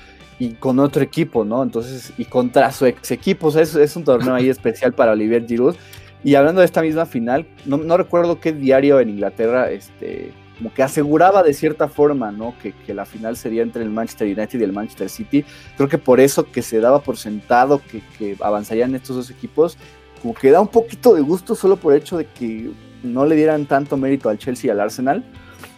y 0.41 0.53
con 0.53 0.79
otro 0.79 1.03
equipo, 1.03 1.45
¿no? 1.45 1.61
Entonces, 1.61 2.13
y 2.17 2.25
contra 2.25 2.71
su 2.71 2.87
ex 2.87 3.11
equipo, 3.11 3.49
o 3.49 3.51
sea, 3.51 3.61
es, 3.61 3.75
es 3.75 3.95
un 3.95 4.03
torneo 4.03 4.33
ahí 4.33 4.49
especial 4.57 4.91
para 4.91 5.11
Olivier 5.11 5.45
Giroud. 5.45 5.75
Y 6.23 6.33
hablando 6.33 6.61
de 6.61 6.65
esta 6.65 6.81
misma 6.81 7.05
final, 7.05 7.45
no, 7.63 7.77
no 7.77 7.95
recuerdo 7.95 8.39
qué 8.39 8.51
diario 8.51 8.99
en 8.99 9.09
Inglaterra 9.09 9.69
este, 9.69 10.31
como 10.57 10.73
que 10.73 10.81
aseguraba 10.81 11.43
de 11.43 11.53
cierta 11.53 11.87
forma, 11.87 12.31
¿no? 12.31 12.55
Que, 12.59 12.73
la 12.91 13.05
final 13.05 13.37
sería 13.37 13.61
entre 13.61 13.83
el 13.83 13.91
Manchester 13.91 14.35
United 14.35 14.59
y 14.59 14.63
el 14.63 14.73
Manchester 14.73 15.09
City. 15.09 15.45
Creo 15.77 15.87
que 15.87 15.99
por 15.99 16.19
eso 16.19 16.51
que 16.51 16.63
se 16.63 16.79
daba 16.79 17.03
por 17.03 17.17
sentado 17.17 17.79
que, 18.17 18.35
avanzarían 18.41 18.95
estos 18.95 19.15
dos 19.15 19.29
equipos, 19.29 19.77
como 20.23 20.33
que 20.33 20.49
da 20.49 20.59
un 20.59 20.69
poquito 20.69 21.13
de 21.13 21.21
gusto 21.21 21.53
solo 21.53 21.75
por 21.75 21.93
el 21.93 21.99
hecho 21.99 22.17
de 22.17 22.25
que 22.25 22.71
no 23.03 23.27
le 23.27 23.35
dieran 23.35 23.67
tanto 23.67 23.95
mérito 23.95 24.27
al 24.27 24.39
Chelsea 24.39 24.69
y 24.69 24.71
al 24.71 24.79
Arsenal. 24.79 25.23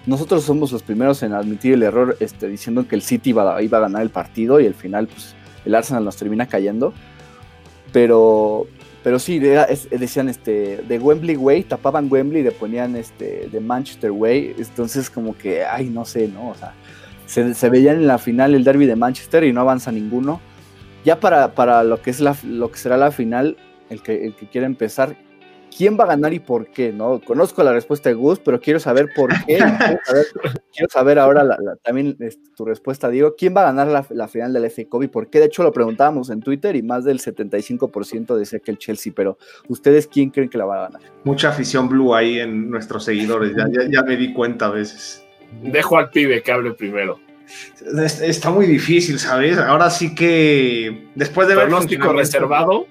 Nosotros 0.06 0.44
somos 0.44 0.72
los 0.72 0.84
primeros 0.84 1.24
en 1.24 1.34
admitir 1.34 1.74
el 1.74 1.84
error 1.84 2.18
este, 2.20 2.50
diciendo 2.50 2.88
que 2.88 2.96
el 2.96 3.02
City 3.02 3.30
iba, 3.30 3.62
iba 3.62 3.78
a 3.78 3.82
ganar 3.82 4.02
el 4.02 4.10
partido 4.10 4.60
y 4.60 4.68
al 4.68 4.74
final 4.74 5.08
pues, 5.08 5.34
el 5.66 5.76
Arsenal 5.76 6.04
nos 6.04 6.18
termina 6.18 6.46
cayendo. 6.48 6.94
Pero, 7.94 8.68
pero 9.04 9.20
sí, 9.20 9.39
decían 9.39 10.28
este, 10.28 10.78
de 10.78 11.00
Wembley 11.00 11.38
Way, 11.38 11.63
tapaban 11.63 12.12
Wembley 12.12 12.42
y 12.42 12.44
le 12.44 12.52
ponían 12.52 12.96
este, 12.96 13.48
de 13.50 13.60
Manchester 13.60 14.12
Way. 14.12 14.56
Entonces, 14.58 15.10
como 15.10 15.38
que, 15.38 15.63
ay, 15.63 15.89
no 15.89 16.04
sé, 16.04 16.28
¿no? 16.28 16.50
O 16.50 16.56
sea, 16.56 16.74
se, 17.26 17.70
veían 17.70 17.98
en 17.98 18.08
la 18.08 18.18
final 18.18 18.56
el 18.56 18.63
derby 18.63 18.86
de 18.86 18.96
Manchester 18.96 19.44
y 19.44 19.54
no 19.54 19.62
avanza 19.62 19.92
ninguno. 19.92 20.42
Ya 21.06 21.20
para, 21.20 21.54
para 21.54 21.84
lo, 21.84 22.02
que 22.02 22.10
es 22.10 22.20
la, 22.20 22.36
lo 22.44 22.72
que 22.72 22.78
será 22.78 22.98
la 22.98 23.12
final, 23.12 23.58
el 23.89 24.02
que, 24.02 24.26
el 24.26 24.36
que 24.36 24.48
quiere 24.48 24.66
empezar, 24.66 25.18
quién 25.76 25.98
va 26.00 26.04
a 26.06 26.08
ganar 26.08 26.34
y 26.34 26.40
por 26.40 26.68
qué, 26.68 26.92
¿no? 26.92 27.20
Conozco 27.20 27.64
la 27.64 27.74
respuesta 27.74 28.10
de 28.10 28.16
Gus, 28.16 28.40
pero 28.40 28.60
quiero 28.60 28.80
saber 28.80 29.10
por 29.16 29.32
qué. 29.46 29.58
quiero, 30.74 30.90
saber, 30.90 31.20
ahora 31.20 31.58
también 31.84 32.16
este, 32.20 32.50
tu 32.56 32.66
respuesta, 32.66 33.10
Diego. 33.10 33.36
¿Quién 33.38 33.56
va 33.56 33.62
a 33.62 33.72
ganar 33.72 34.06
la, 34.10 34.28
final 34.28 34.54
del 34.54 34.70
FA 34.70 34.84
Cup 34.90 35.04
y 35.04 35.08
por 35.08 35.30
qué? 35.30 35.40
De 35.40 35.46
hecho, 35.46 35.64
lo 35.64 35.72
preguntábamos 35.72 36.30
en 36.30 36.42
Twitter 36.42 36.76
y 36.76 36.82
más 36.82 37.04
del 37.04 37.20
75% 37.20 38.36
decía 38.36 38.60
que 38.60 38.72
el 38.72 38.78
Chelsea, 38.78 39.14
pero 39.16 39.38
¿ustedes 39.68 40.08
quién 40.08 40.30
creen 40.30 40.50
que 40.50 40.58
la 40.58 40.66
va 40.66 40.78
a 40.78 40.90
ganar? 40.90 41.02
Mucha 41.24 41.50
afición 41.50 41.90
blue 41.90 42.14
ahí 42.14 42.40
en 42.40 42.70
nuestros 42.70 43.06
seguidores, 43.06 43.54
ya, 43.56 43.68
ya, 43.90 44.04
me 44.04 44.18
di 44.18 44.34
cuenta 44.34 44.68
a 44.68 44.70
veces. 44.70 45.26
Dejo 45.62 45.98
al 45.98 46.10
pibe 46.10 46.42
que 46.42 46.52
hable 46.52 46.72
primero. 46.72 47.20
Está 48.22 48.50
muy 48.50 48.66
difícil, 48.66 49.20
¿sabes? 49.20 49.58
Ahora 49.58 49.90
sí 49.90 50.16
que 50.16 51.10
después 51.14 51.48
de 51.48 51.56
ver... 51.56 51.68
Pronóstico 51.68 52.14
reservado. 52.14 52.88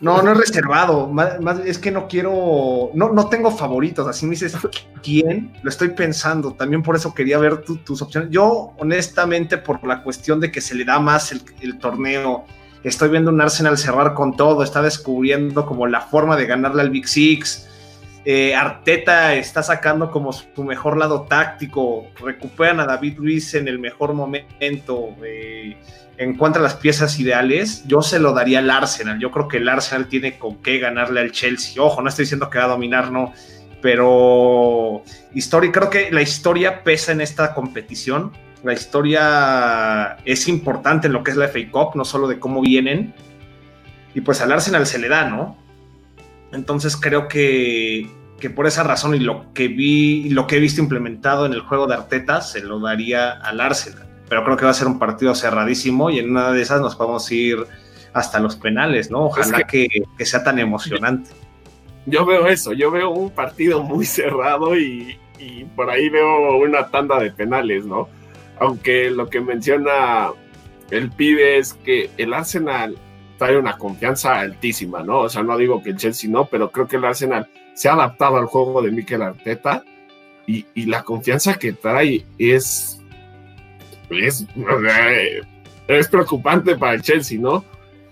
No, 0.00 0.20
no 0.22 0.32
es 0.32 0.38
reservado. 0.38 1.08
Más, 1.08 1.60
es 1.64 1.78
que 1.78 1.90
no 1.90 2.06
quiero. 2.06 2.90
No, 2.94 3.12
no 3.12 3.28
tengo 3.28 3.50
favoritos. 3.50 4.06
Así 4.06 4.26
me 4.26 4.32
dices, 4.32 4.56
¿quién? 5.02 5.52
Lo 5.62 5.70
estoy 5.70 5.90
pensando. 5.90 6.52
También 6.52 6.82
por 6.82 6.96
eso 6.96 7.14
quería 7.14 7.38
ver 7.38 7.62
tus 7.62 8.02
opciones. 8.02 8.30
Yo, 8.30 8.74
honestamente, 8.78 9.56
por 9.56 9.82
la 9.86 10.02
cuestión 10.02 10.40
de 10.40 10.52
que 10.52 10.60
se 10.60 10.74
le 10.74 10.84
da 10.84 11.00
más 11.00 11.32
el, 11.32 11.78
torneo, 11.78 12.44
estoy 12.84 13.08
viendo 13.08 13.30
un 13.30 13.40
Arsenal 13.40 13.78
cerrar 13.78 14.12
con 14.12 14.36
todo. 14.36 14.62
Está 14.62 14.82
descubriendo 14.82 15.64
como 15.64 15.86
la 15.86 16.02
forma 16.02 16.36
de 16.36 16.46
ganarle 16.46 16.82
al 16.82 16.90
Big 16.90 17.08
Six. 17.08 17.66
Eh, 18.26 18.54
Arteta 18.54 19.34
está 19.34 19.62
sacando 19.62 20.10
como 20.10 20.32
su 20.32 20.62
mejor 20.62 20.98
lado 20.98 21.22
táctico. 21.22 22.08
Recuperan 22.20 22.80
a 22.80 22.84
David 22.84 23.16
Luis 23.16 23.54
en 23.54 23.66
el 23.66 23.78
mejor 23.78 24.12
momento. 24.12 25.14
Eh, 25.24 25.78
en 26.18 26.36
cuanto 26.36 26.58
a 26.58 26.62
las 26.62 26.74
piezas 26.74 27.18
ideales, 27.20 27.84
yo 27.86 28.02
se 28.02 28.18
lo 28.18 28.32
daría 28.32 28.60
al 28.60 28.70
Arsenal. 28.70 29.18
Yo 29.18 29.30
creo 29.30 29.48
que 29.48 29.58
el 29.58 29.68
Arsenal 29.68 30.08
tiene 30.08 30.38
con 30.38 30.56
qué 30.62 30.78
ganarle 30.78 31.20
al 31.20 31.32
Chelsea. 31.32 31.82
Ojo, 31.82 32.02
no 32.02 32.08
estoy 32.08 32.24
diciendo 32.24 32.48
que 32.48 32.58
va 32.58 32.64
a 32.64 32.68
dominar, 32.68 33.10
no. 33.12 33.32
Pero 33.82 35.02
historia, 35.34 35.70
creo 35.72 35.90
que 35.90 36.10
la 36.10 36.22
historia 36.22 36.82
pesa 36.82 37.12
en 37.12 37.20
esta 37.20 37.54
competición. 37.54 38.32
La 38.64 38.72
historia 38.72 40.16
es 40.24 40.48
importante 40.48 41.06
en 41.06 41.12
lo 41.12 41.22
que 41.22 41.32
es 41.32 41.36
la 41.36 41.48
FA 41.48 41.70
Cup, 41.70 41.94
no 41.94 42.04
solo 42.04 42.28
de 42.28 42.38
cómo 42.38 42.62
vienen. 42.62 43.14
Y 44.14 44.22
pues 44.22 44.40
al 44.40 44.52
Arsenal 44.52 44.86
se 44.86 44.98
le 44.98 45.08
da, 45.08 45.28
¿no? 45.28 45.58
Entonces 46.52 46.96
creo 46.96 47.28
que, 47.28 48.10
que 48.40 48.48
por 48.48 48.66
esa 48.66 48.82
razón 48.82 49.14
y 49.14 49.18
lo 49.18 49.52
que 49.52 49.68
vi 49.68 50.26
y 50.26 50.30
lo 50.30 50.46
que 50.46 50.56
he 50.56 50.60
visto 50.60 50.80
implementado 50.80 51.44
en 51.44 51.52
el 51.52 51.60
juego 51.60 51.86
de 51.86 51.94
Arteta, 51.94 52.40
se 52.40 52.62
lo 52.62 52.80
daría 52.80 53.32
al 53.32 53.60
Arsenal 53.60 54.06
pero 54.28 54.44
creo 54.44 54.56
que 54.56 54.64
va 54.64 54.70
a 54.70 54.74
ser 54.74 54.88
un 54.88 54.98
partido 54.98 55.34
cerradísimo 55.34 56.10
y 56.10 56.18
en 56.18 56.30
una 56.30 56.52
de 56.52 56.62
esas 56.62 56.80
nos 56.80 56.96
podemos 56.96 57.30
ir 57.30 57.58
hasta 58.12 58.40
los 58.40 58.56
penales, 58.56 59.10
¿no? 59.10 59.26
Ojalá 59.26 59.64
que, 59.64 59.88
sea 60.20 60.42
tan 60.42 60.58
emocionante. 60.58 61.30
yo 62.06 62.24
veo 62.24 62.46
eso, 62.46 62.72
yo 62.72 62.90
veo 62.90 63.10
un 63.10 63.30
partido 63.30 63.82
muy 63.82 64.06
cerrado 64.06 64.76
y, 64.76 65.18
y 65.38 65.64
por 65.64 65.90
ahí 65.90 66.08
veo 66.08 66.56
una 66.56 66.88
tanda 66.88 67.18
de 67.18 67.30
penales, 67.30 67.84
¿no? 67.84 68.08
Aunque 68.58 69.10
lo 69.10 69.28
que 69.28 69.40
menciona 69.40 70.30
el 70.90 71.10
pibe 71.10 71.58
es 71.58 71.74
que 71.74 72.10
el 72.16 72.32
Arsenal 72.32 72.96
trae 73.38 73.58
una 73.58 73.76
confianza 73.76 74.40
altísima, 74.40 75.02
¿no? 75.02 75.20
O 75.20 75.28
sea, 75.28 75.42
no 75.42 75.56
digo 75.58 75.82
que 75.82 75.90
el 75.90 75.96
Chelsea 75.96 76.30
no, 76.30 76.46
pero 76.46 76.70
creo 76.70 76.88
que 76.88 76.96
el 76.96 77.04
Arsenal 77.04 77.48
se 77.74 77.88
ha 77.88 77.92
adaptado 77.92 78.36
al 78.36 78.46
juego 78.46 78.80
de 78.80 78.90
Mikel 78.90 79.22
Arteta 79.22 79.84
y, 80.46 80.64
y 80.74 80.86
la 80.86 81.02
confianza 81.02 81.54
que 81.54 81.72
trae 81.72 82.24
es, 82.38 83.02
es, 84.10 84.46
es 85.88 86.08
preocupante 86.08 86.76
para 86.76 86.94
el 86.94 87.02
Chelsea, 87.02 87.38
¿no? 87.38 87.64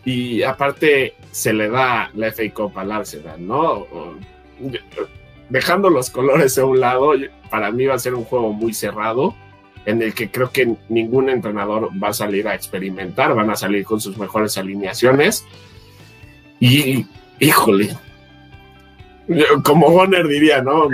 Y 0.05 0.43
aparte 0.43 1.15
se 1.31 1.53
le 1.53 1.69
da 1.69 2.11
la 2.15 2.31
FA 2.31 2.43
Cup 2.53 2.79
al 2.79 2.93
Arsenal, 2.93 3.47
¿no? 3.47 3.87
Dejando 5.49 5.91
los 5.91 6.11
colores 6.11 6.59
a 6.59 6.65
un 6.65 6.81
lado, 6.81 7.13
para 7.51 7.71
mí 7.71 7.87
va 7.87 7.95
a 7.95 7.99
ser 7.99 8.15
un 8.15 8.25
juego 8.25 8.53
muy 8.53 8.75
cerrado 8.75 9.35
en 9.87 10.03
el 10.03 10.15
que 10.15 10.31
creo 10.31 10.51
que 10.51 10.77
ningún 10.89 11.29
entrenador 11.29 11.91
va 12.03 12.09
a 12.09 12.15
salir 12.15 12.49
a 12.49 12.55
experimentar, 12.55 13.35
van 13.35 13.51
a 13.51 13.57
salir 13.57 13.85
con 13.85 14.01
sus 14.01 14.17
mejores 14.17 14.57
alineaciones. 14.57 15.45
Y, 16.61 17.07
híjole, 17.39 17.97
como 19.63 19.91
Bonner 19.91 20.27
diría, 20.27 20.63
¿no? 20.63 20.89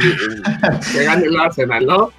Que 0.93 1.05
gane 1.05 1.27
el 1.27 1.39
Arsenal, 1.39 1.87
¿no? 1.87 2.13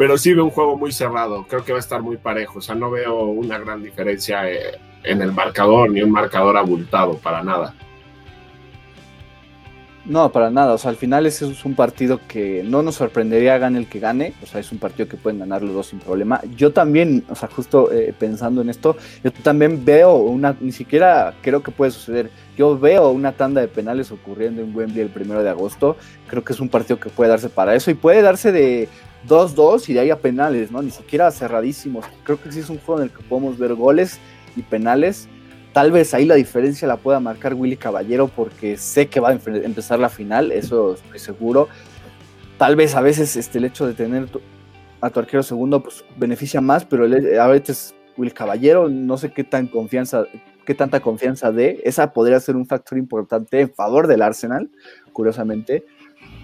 Pero 0.00 0.16
sí 0.16 0.32
veo 0.32 0.44
un 0.44 0.50
juego 0.50 0.78
muy 0.78 0.92
cerrado, 0.92 1.44
creo 1.46 1.62
que 1.62 1.72
va 1.72 1.78
a 1.78 1.80
estar 1.80 2.00
muy 2.00 2.16
parejo, 2.16 2.60
o 2.60 2.62
sea, 2.62 2.74
no 2.74 2.90
veo 2.90 3.24
una 3.24 3.58
gran 3.58 3.82
diferencia 3.82 4.50
eh, 4.50 4.78
en 5.04 5.20
el 5.20 5.30
marcador, 5.30 5.90
ni 5.90 6.00
un 6.00 6.10
marcador 6.10 6.56
abultado, 6.56 7.18
para 7.18 7.42
nada. 7.42 7.74
No, 10.06 10.32
para 10.32 10.50
nada. 10.50 10.72
O 10.72 10.78
sea, 10.78 10.90
al 10.90 10.96
final 10.96 11.26
es 11.26 11.42
un 11.42 11.74
partido 11.74 12.18
que 12.26 12.64
no 12.64 12.82
nos 12.82 12.94
sorprendería 12.94 13.58
gane 13.58 13.78
el 13.78 13.88
que 13.88 14.00
gane. 14.00 14.32
O 14.42 14.46
sea, 14.46 14.58
es 14.58 14.72
un 14.72 14.78
partido 14.78 15.06
que 15.06 15.18
pueden 15.18 15.38
ganar 15.38 15.62
los 15.62 15.74
dos 15.74 15.88
sin 15.88 16.00
problema. 16.00 16.40
Yo 16.56 16.72
también, 16.72 17.22
o 17.28 17.34
sea, 17.34 17.48
justo 17.48 17.92
eh, 17.92 18.14
pensando 18.18 18.62
en 18.62 18.70
esto, 18.70 18.96
yo 19.22 19.30
también 19.30 19.84
veo 19.84 20.16
una, 20.16 20.56
ni 20.60 20.72
siquiera 20.72 21.34
creo 21.42 21.62
que 21.62 21.70
puede 21.70 21.90
suceder. 21.90 22.30
Yo 22.56 22.78
veo 22.78 23.10
una 23.10 23.32
tanda 23.32 23.60
de 23.60 23.68
penales 23.68 24.10
ocurriendo 24.10 24.62
en 24.62 24.74
Wembley 24.74 25.02
el 25.02 25.10
primero 25.10 25.42
de 25.42 25.50
agosto. 25.50 25.96
Creo 26.26 26.42
que 26.42 26.54
es 26.54 26.60
un 26.60 26.70
partido 26.70 26.98
que 26.98 27.10
puede 27.10 27.28
darse 27.28 27.50
para 27.50 27.74
eso 27.74 27.90
y 27.90 27.94
puede 27.94 28.22
darse 28.22 28.50
de 28.50 28.88
2-2 29.28 29.88
y 29.88 29.94
de 29.94 30.00
ahí 30.00 30.10
a 30.10 30.20
penales, 30.20 30.70
¿no? 30.70 30.82
Ni 30.82 30.90
siquiera 30.90 31.30
cerradísimos. 31.30 32.04
Creo 32.24 32.40
que 32.40 32.50
sí 32.50 32.60
es 32.60 32.70
un 32.70 32.78
juego 32.78 33.00
en 33.00 33.08
el 33.08 33.14
que 33.14 33.22
podemos 33.22 33.58
ver 33.58 33.74
goles 33.74 34.18
y 34.56 34.62
penales 34.62 35.28
Tal 35.72 35.92
vez 35.92 36.14
ahí 36.14 36.24
la 36.24 36.34
diferencia 36.34 36.88
la 36.88 36.96
pueda 36.96 37.20
marcar 37.20 37.54
Willy 37.54 37.76
Caballero 37.76 38.26
porque 38.26 38.76
sé 38.76 39.06
que 39.06 39.20
va 39.20 39.28
a 39.30 39.32
empezar 39.32 40.00
la 40.00 40.08
final, 40.08 40.50
eso 40.50 40.94
estoy 40.94 41.20
seguro. 41.20 41.68
Tal 42.58 42.74
vez 42.74 42.96
a 42.96 43.00
veces 43.00 43.36
este, 43.36 43.58
el 43.58 43.66
hecho 43.66 43.86
de 43.86 43.94
tener 43.94 44.26
a 45.00 45.10
tu 45.10 45.20
arquero 45.20 45.44
segundo 45.44 45.80
pues, 45.80 46.04
beneficia 46.16 46.60
más, 46.60 46.84
pero 46.84 47.04
a 47.04 47.46
veces 47.46 47.94
Willy 48.16 48.32
Caballero 48.32 48.88
no 48.88 49.16
sé 49.16 49.32
qué 49.32 49.44
tan 49.44 49.68
confianza, 49.68 50.24
qué 50.66 50.74
tanta 50.74 50.98
confianza 50.98 51.52
de. 51.52 51.80
Esa 51.84 52.12
podría 52.12 52.40
ser 52.40 52.56
un 52.56 52.66
factor 52.66 52.98
importante 52.98 53.60
en 53.60 53.72
favor 53.72 54.08
del 54.08 54.22
Arsenal, 54.22 54.68
curiosamente. 55.12 55.84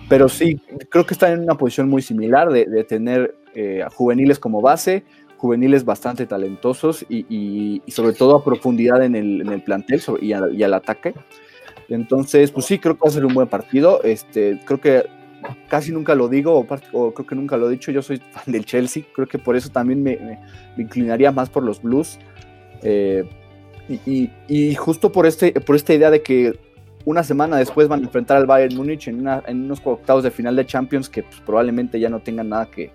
Pero 0.09 0.29
sí, 0.29 0.61
creo 0.89 1.05
que 1.05 1.15
está 1.15 1.33
en 1.33 1.41
una 1.41 1.57
posición 1.57 1.89
muy 1.89 2.03
similar 2.03 2.51
de, 2.51 2.85
tener 2.85 3.35
eh, 3.55 3.83
a 3.83 3.91
juveniles 3.91 4.39
como 4.39 4.61
base, 4.61 5.05
juveniles 5.37 5.85
bastante 5.85 6.27
talentosos 6.27 7.05
y, 7.09 7.83
sobre 7.89 8.13
todo 8.15 8.37
a 8.37 8.45
profundidad 8.45 9.03
en 9.03 9.17
el, 9.17 9.63
plantel 9.63 10.01
y, 10.21 10.33
al 10.33 10.75
ataque. 10.75 11.15
Entonces, 11.89 12.51
pues 12.51 12.67
sí, 12.67 12.79
creo 12.79 12.95
que 12.95 13.01
va 13.05 13.09
a 13.09 13.13
ser 13.13 13.27
un 13.27 13.35
buen 13.35 13.49
partido. 13.49 14.03
Este, 14.03 14.61
creo 14.65 14.81
que 14.81 15.07
casi 15.69 15.93
nunca 15.93 16.15
lo 16.15 16.29
digo, 16.29 16.67
o, 16.93 17.13
creo 17.13 17.27
que 17.27 17.35
nunca 17.35 17.57
lo 17.57 17.69
he 17.69 17.73
dicho, 17.73 17.91
yo 17.91 18.03
soy 18.03 18.19
fan 18.19 18.45
del 18.47 18.65
Chelsea, 18.65 19.05
creo 19.13 19.27
que 19.27 19.39
por 19.39 19.57
eso 19.57 19.71
también 19.71 20.03
me, 20.03 20.39
inclinaría 20.77 21.33
más 21.33 21.51
por 21.51 21.63
los 21.63 21.83
Blues. 21.83 22.19
Eh, 22.83 23.29
y, 23.89 24.75
justo 24.75 25.13
por, 25.13 25.27
este, 25.27 25.53
por 25.53 25.77
esta 25.77 25.95
idea 25.95 26.11
de 26.11 26.23
que 26.23 26.59
una 27.07 27.23
semana 27.23 27.57
después 27.57 27.87
van 27.89 28.01
a 28.01 28.05
enfrentar 28.05 28.37
al 28.37 28.47
Bayern 28.47 28.77
Múnich 28.77 29.07
en, 29.09 29.27
en 29.47 29.65
unos 29.65 29.81
octavos 29.83 30.25
de 30.25 30.31
final 30.33 30.57
de 30.57 30.67
Champions 30.67 31.09
que 31.09 31.23
pues, 31.23 31.41
probablemente 31.41 31.99
ya 32.01 32.11
no 32.11 32.19
tengan 32.19 32.49
nada 32.49 32.67
que, 32.67 32.91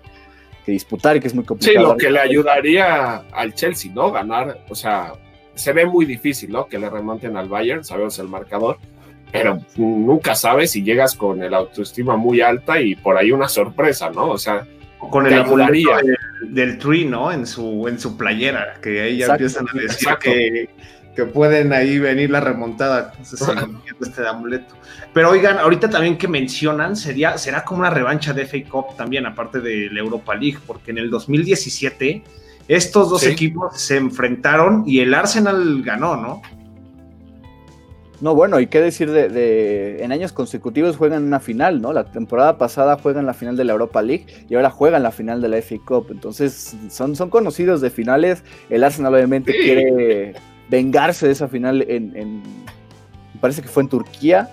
que 0.64 0.72
disputar 0.72 1.16
y 1.16 1.20
que 1.20 1.28
es 1.28 1.34
muy 1.34 1.44
complicado. 1.44 1.86
Sí, 1.86 1.92
lo 1.92 1.96
que 1.96 2.10
le 2.10 2.20
ayudaría 2.20 3.16
al 3.32 3.54
Chelsea, 3.54 3.90
¿no? 3.92 4.12
Ganar, 4.12 4.64
o 4.68 4.74
sea, 4.74 5.14
se 5.54 5.72
ve 5.72 5.86
muy 5.86 6.04
difícil, 6.04 6.50
¿no? 6.50 6.66
Que 6.66 6.78
le 6.78 6.90
remonten 6.90 7.38
al 7.38 7.48
Bayern, 7.48 7.84
sabemos 7.84 8.18
el 8.18 8.28
marcador, 8.28 8.76
pero 9.32 9.58
nunca 9.76 10.34
sabes 10.34 10.72
si 10.72 10.82
llegas 10.82 11.14
con 11.16 11.42
el 11.42 11.54
autoestima 11.54 12.14
muy 12.14 12.42
alta 12.42 12.82
y 12.82 12.94
por 12.94 13.16
ahí 13.16 13.32
una 13.32 13.48
sorpresa, 13.48 14.10
¿no? 14.10 14.28
O 14.28 14.38
sea, 14.38 14.66
con 14.98 15.26
el 15.26 15.38
amuleto 15.40 15.90
del, 15.96 16.54
del, 16.54 16.78
tree, 16.78 17.06
¿no? 17.06 17.32
En 17.32 17.46
su, 17.46 17.88
en 17.88 17.98
su 17.98 18.18
playera, 18.18 18.74
que 18.82 19.00
ahí 19.00 19.16
ya 19.16 19.28
empiezan 19.28 19.66
a 19.68 19.80
decir 19.80 20.08
que 20.20 20.68
que 21.14 21.26
pueden 21.26 21.72
ahí 21.72 21.98
venir 21.98 22.30
la 22.30 22.40
remontada. 22.40 23.12
este 24.00 24.26
amuleto. 24.26 24.74
Pero 25.12 25.30
oigan, 25.30 25.58
ahorita 25.58 25.90
también 25.90 26.16
que 26.16 26.28
mencionan, 26.28 26.96
sería, 26.96 27.36
será 27.36 27.64
como 27.64 27.80
una 27.80 27.90
revancha 27.90 28.32
de 28.32 28.46
FA 28.46 28.58
Cup 28.68 28.96
también, 28.96 29.26
aparte 29.26 29.60
de 29.60 29.90
la 29.90 30.00
Europa 30.00 30.34
League, 30.34 30.58
porque 30.66 30.90
en 30.90 30.98
el 30.98 31.10
2017 31.10 32.24
estos 32.68 33.10
dos 33.10 33.26
equipos 33.26 33.78
se 33.80 33.96
enfrentaron 33.96 34.84
y 34.86 35.00
el 35.00 35.12
Arsenal 35.12 35.82
ganó, 35.82 36.16
¿no? 36.16 36.42
No, 38.22 38.36
bueno, 38.36 38.60
y 38.60 38.68
qué 38.68 38.80
decir 38.80 39.10
de, 39.10 40.02
en 40.02 40.12
años 40.12 40.32
consecutivos 40.32 40.96
juegan 40.96 41.24
una 41.24 41.40
final, 41.40 41.82
¿no? 41.82 41.92
La 41.92 42.04
temporada 42.04 42.56
pasada 42.56 42.96
juegan 42.96 43.26
la 43.26 43.34
final 43.34 43.56
de 43.56 43.64
la 43.64 43.72
Europa 43.72 44.00
League 44.00 44.26
y 44.48 44.54
ahora 44.54 44.70
juegan 44.70 45.02
la 45.02 45.10
final 45.10 45.42
de 45.42 45.48
la 45.48 45.60
FA 45.60 45.74
Cup. 45.84 46.06
Entonces, 46.12 46.76
son, 46.88 47.16
son 47.16 47.30
conocidos 47.30 47.80
de 47.80 47.90
finales. 47.90 48.44
El 48.70 48.84
Arsenal 48.84 49.12
obviamente 49.12 49.52
quiere 49.52 50.34
vengarse 50.72 51.26
de 51.26 51.32
esa 51.32 51.48
final 51.48 51.84
en, 51.86 52.42
parece 53.42 53.60
que 53.60 53.68
fue 53.68 53.82
en 53.82 53.90
Turquía, 53.90 54.50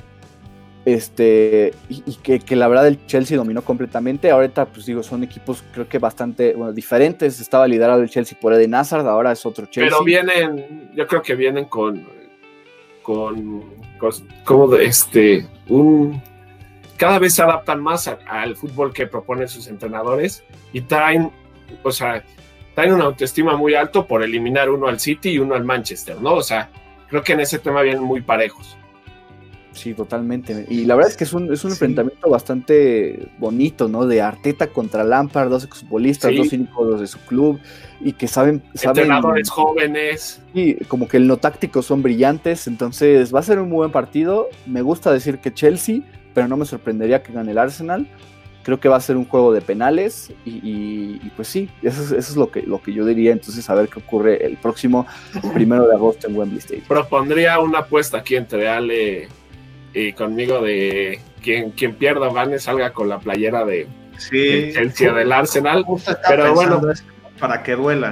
este, 0.83 1.73
y, 1.87 2.15
que, 2.15 2.55
la 2.57 2.67
verdad 2.67 2.87
el 2.87 3.05
Chelsea 3.05 3.37
dominó 3.37 3.61
completamente. 3.61 4.29
Ahorita, 4.29 4.65
pues 4.65 4.85
digo, 4.85 5.01
son 5.01 5.23
equipos 5.23 5.63
creo 5.73 5.87
que 5.87 5.97
bastante 5.97 6.55
diferentes. 6.73 7.39
Estaba 7.39 7.67
liderado 7.67 8.01
el 8.01 8.09
Chelsea 8.09 8.37
por 8.39 8.53
Eden 8.53 8.75
Hazard, 8.75 9.07
ahora 9.07 9.31
es 9.31 9.45
otro 9.45 9.65
Chelsea. 9.67 9.89
Pero 9.89 10.03
vienen, 10.03 10.91
yo 10.93 11.07
creo 11.07 11.21
que 11.21 11.35
vienen 11.35 11.65
con, 11.65 12.05
con, 13.01 13.63
como 14.43 14.67
de 14.67 14.85
este, 14.85 15.47
un, 15.69 16.21
cada 16.97 17.17
vez 17.19 17.35
se 17.35 17.43
adaptan 17.43 17.81
más 17.81 18.07
al 18.07 18.57
fútbol 18.57 18.91
que 18.91 19.07
proponen 19.07 19.47
sus 19.47 19.67
entrenadores 19.67 20.43
y 20.73 20.81
traen, 20.81 21.31
o 21.83 21.91
sea, 21.91 22.25
traen 22.79 22.93
una 22.93 23.03
autoestima 23.03 23.57
muy 23.57 23.75
alto 23.75 24.07
por 24.07 24.23
eliminar 24.23 24.69
uno 24.69 24.87
al 24.87 25.01
City 25.01 25.31
y 25.31 25.39
uno 25.39 25.53
al 25.53 25.65
Manchester, 25.65 26.21
¿no? 26.21 26.35
O 26.35 26.41
sea, 26.41 26.69
creo 27.09 27.21
que 27.21 27.33
en 27.33 27.41
ese 27.41 27.59
tema 27.59 27.81
vienen 27.81 28.01
muy 28.01 28.21
parejos. 28.21 28.77
Sí, 29.73 29.93
totalmente. 29.93 30.65
Y 30.69 30.85
la 30.85 30.95
verdad 30.95 31.11
es 31.11 31.17
que 31.17 31.25
es 31.25 31.33
un, 31.33 31.51
es 31.51 31.65
un 31.65 31.71
enfrentamiento 31.71 32.29
bastante 32.29 33.27
bonito, 33.37 33.89
¿no? 33.89 34.07
De 34.07 34.21
Arteta 34.21 34.67
contra 34.67 35.03
Lampard, 35.03 35.49
dos 35.49 35.65
exfutbolistas, 35.65 36.33
dos 36.33 36.53
íconos 36.53 37.01
de 37.01 37.07
su 37.07 37.19
club, 37.19 37.59
y 37.99 38.13
que 38.13 38.29
saben... 38.29 38.63
saben 38.75 39.03
Entrenadores 39.03 39.49
jóvenes. 39.49 40.41
Y 40.53 40.75
como 40.85 41.09
que 41.09 41.17
el 41.17 41.27
no 41.27 41.35
táctico 41.35 41.81
son 41.81 42.01
brillantes, 42.01 42.65
entonces 42.65 43.35
va 43.35 43.39
a 43.39 43.43
ser 43.43 43.59
un 43.59 43.67
muy 43.67 43.79
buen 43.79 43.91
partido. 43.91 44.47
Me 44.65 44.81
gusta 44.81 45.11
decir 45.11 45.39
que 45.39 45.53
Chelsea, 45.53 45.99
pero 46.33 46.47
no 46.47 46.55
me 46.55 46.63
sorprendería 46.63 47.23
que 47.23 47.33
gane 47.33 47.51
el 47.51 47.57
Arsenal. 47.57 48.07
Creo 48.63 48.79
que 48.79 48.89
va 48.89 48.97
a 48.97 49.01
ser 49.01 49.17
un 49.17 49.25
juego 49.25 49.53
de 49.53 49.61
penales 49.61 50.31
y, 50.45 51.17
pues 51.35 51.47
sí, 51.47 51.69
eso 51.81 52.15
es, 52.15 52.35
lo, 52.35 52.51
que, 52.51 52.61
lo 52.61 52.81
que 52.81 52.93
yo 52.93 53.05
diría. 53.05 53.31
Entonces, 53.31 53.69
a 53.69 53.75
ver 53.75 53.87
qué 53.89 53.99
ocurre 53.99 54.45
el 54.45 54.57
próximo 54.57 55.07
primero 55.53 55.87
de 55.87 55.95
agosto 55.95 56.27
en 56.27 56.37
Wembley 56.37 56.59
Stadium. 56.59 56.85
Propondría 56.87 57.59
una 57.59 57.79
apuesta 57.79 58.17
aquí 58.17 58.35
entre 58.35 58.67
Ale 58.67 59.29
y 59.93 60.13
conmigo 60.13 60.61
de 60.61 61.19
quien, 61.41 61.71
quien 61.71 61.95
pierda 61.95 62.27
o 62.27 62.33
gane 62.33 62.59
salga 62.59 62.91
con 62.91 63.09
la 63.09 63.19
playera 63.19 63.65
de, 63.65 63.87
sí, 64.17 64.71
Chelsea 64.73 65.13
del 65.13 65.31
Arsenal. 65.31 65.85
Pero 66.27 66.53
bueno, 66.53 66.81
para 67.39 67.63
que 67.63 67.75
duela. 67.75 68.11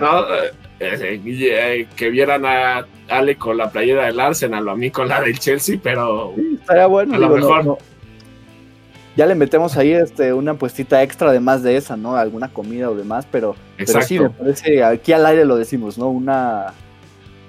Eh, 0.80 1.20
eh, 1.26 1.88
que 1.96 2.10
vieran 2.10 2.46
a 2.46 2.86
Ale 3.10 3.36
con 3.36 3.58
la 3.58 3.72
playera 3.72 4.06
del 4.06 4.20
Arsenal 4.20 4.68
o 4.68 4.72
a 4.72 4.76
mí 4.76 4.92
con 4.92 5.08
la 5.08 5.22
del 5.22 5.40
Chelsea, 5.40 5.80
pero 5.82 6.34
estaría 6.60 6.86
bueno. 6.86 7.16
A 7.16 7.20
lo 7.20 7.30
mejor 7.30 7.78
ya 9.18 9.26
le 9.26 9.34
metemos 9.34 9.76
ahí 9.78 9.92
este, 9.92 10.32
una 10.32 10.54
puestita 10.54 11.02
extra 11.02 11.32
además 11.32 11.64
de 11.64 11.76
esa, 11.76 11.98
¿no? 11.98 12.16
Alguna 12.16 12.54
comida 12.54 12.90
o 12.92 12.96
demás, 12.96 13.28
pero, 13.30 13.56
pero 13.76 14.02
sí, 14.04 14.20
me 14.20 14.30
parece, 14.30 14.84
aquí 14.84 15.12
al 15.12 15.26
aire 15.26 15.44
lo 15.44 15.56
decimos, 15.56 15.98
¿no? 15.98 16.08
Una, 16.10 16.68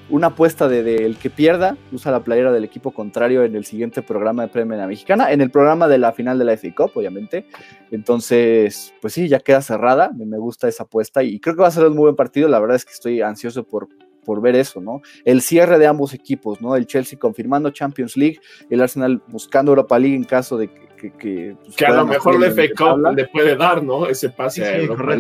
una 0.09 0.29
apuesta 0.29 0.67
de, 0.67 1.05
el 1.05 1.19
que 1.19 1.29
pierda, 1.29 1.77
usa 1.93 2.11
la 2.11 2.25
playera 2.25 2.53
del 2.53 2.65
equipo 2.65 2.91
contrario 2.93 3.45
en 3.45 3.55
el 3.55 3.67
siguiente 3.67 4.01
programa 4.01 4.45
de 4.45 4.49
Premio 4.49 4.79
Mexicana, 4.87 5.31
en 5.31 5.43
el 5.43 5.51
programa 5.51 5.89
de 5.89 5.99
la 5.99 6.13
final 6.13 6.39
de 6.39 6.47
la 6.47 6.57
FA 6.57 6.75
Cup, 6.75 6.93
obviamente. 6.95 7.45
Entonces, 7.91 8.95
pues 9.03 9.13
sí, 9.13 9.29
ya 9.29 9.41
queda 9.41 9.61
cerrada, 9.61 10.11
me 10.17 10.39
gusta 10.39 10.69
esa 10.69 10.85
apuesta 10.85 11.23
y 11.23 11.39
creo 11.39 11.55
que 11.55 11.61
va 11.61 11.69
a 11.69 11.71
ser 11.71 11.85
un 11.85 11.95
muy 11.95 12.05
buen 12.05 12.17
partido, 12.17 12.49
la 12.49 12.61
verdad 12.61 12.77
es 12.77 12.87
que 12.87 12.93
estoy 12.93 13.21
ansioso 13.21 13.65
por, 13.65 13.89
por 14.25 14.41
ver 14.41 14.57
eso, 14.57 14.81
¿no? 14.81 15.03
El 15.27 15.43
cierre 15.43 15.79
de 15.79 15.87
ambos 15.87 16.15
equipos, 16.15 16.63
¿no? 16.63 16.77
El 16.77 16.87
Chelsea 16.87 17.19
confirmando 17.19 17.69
Champions 17.69 18.17
League, 18.17 18.41
el 18.71 18.81
Arsenal 18.81 19.23
buscando 19.29 19.73
Europa 19.73 19.99
League 19.99 20.17
en 20.17 20.25
caso 20.25 20.57
de 20.57 20.88
que... 20.99 21.13
Que, 21.13 21.57
pues, 21.65 21.83
a 21.83 21.93
lo 21.93 22.07
mejor 22.07 22.43
el 22.43 22.53
FA 22.53 22.97
le 23.15 23.27
puede 23.29 23.57
dar, 23.57 23.83
¿no? 23.83 24.07
Ese 24.07 24.31
pase 24.31 24.65
a 24.65 24.79
Europa 24.79 25.17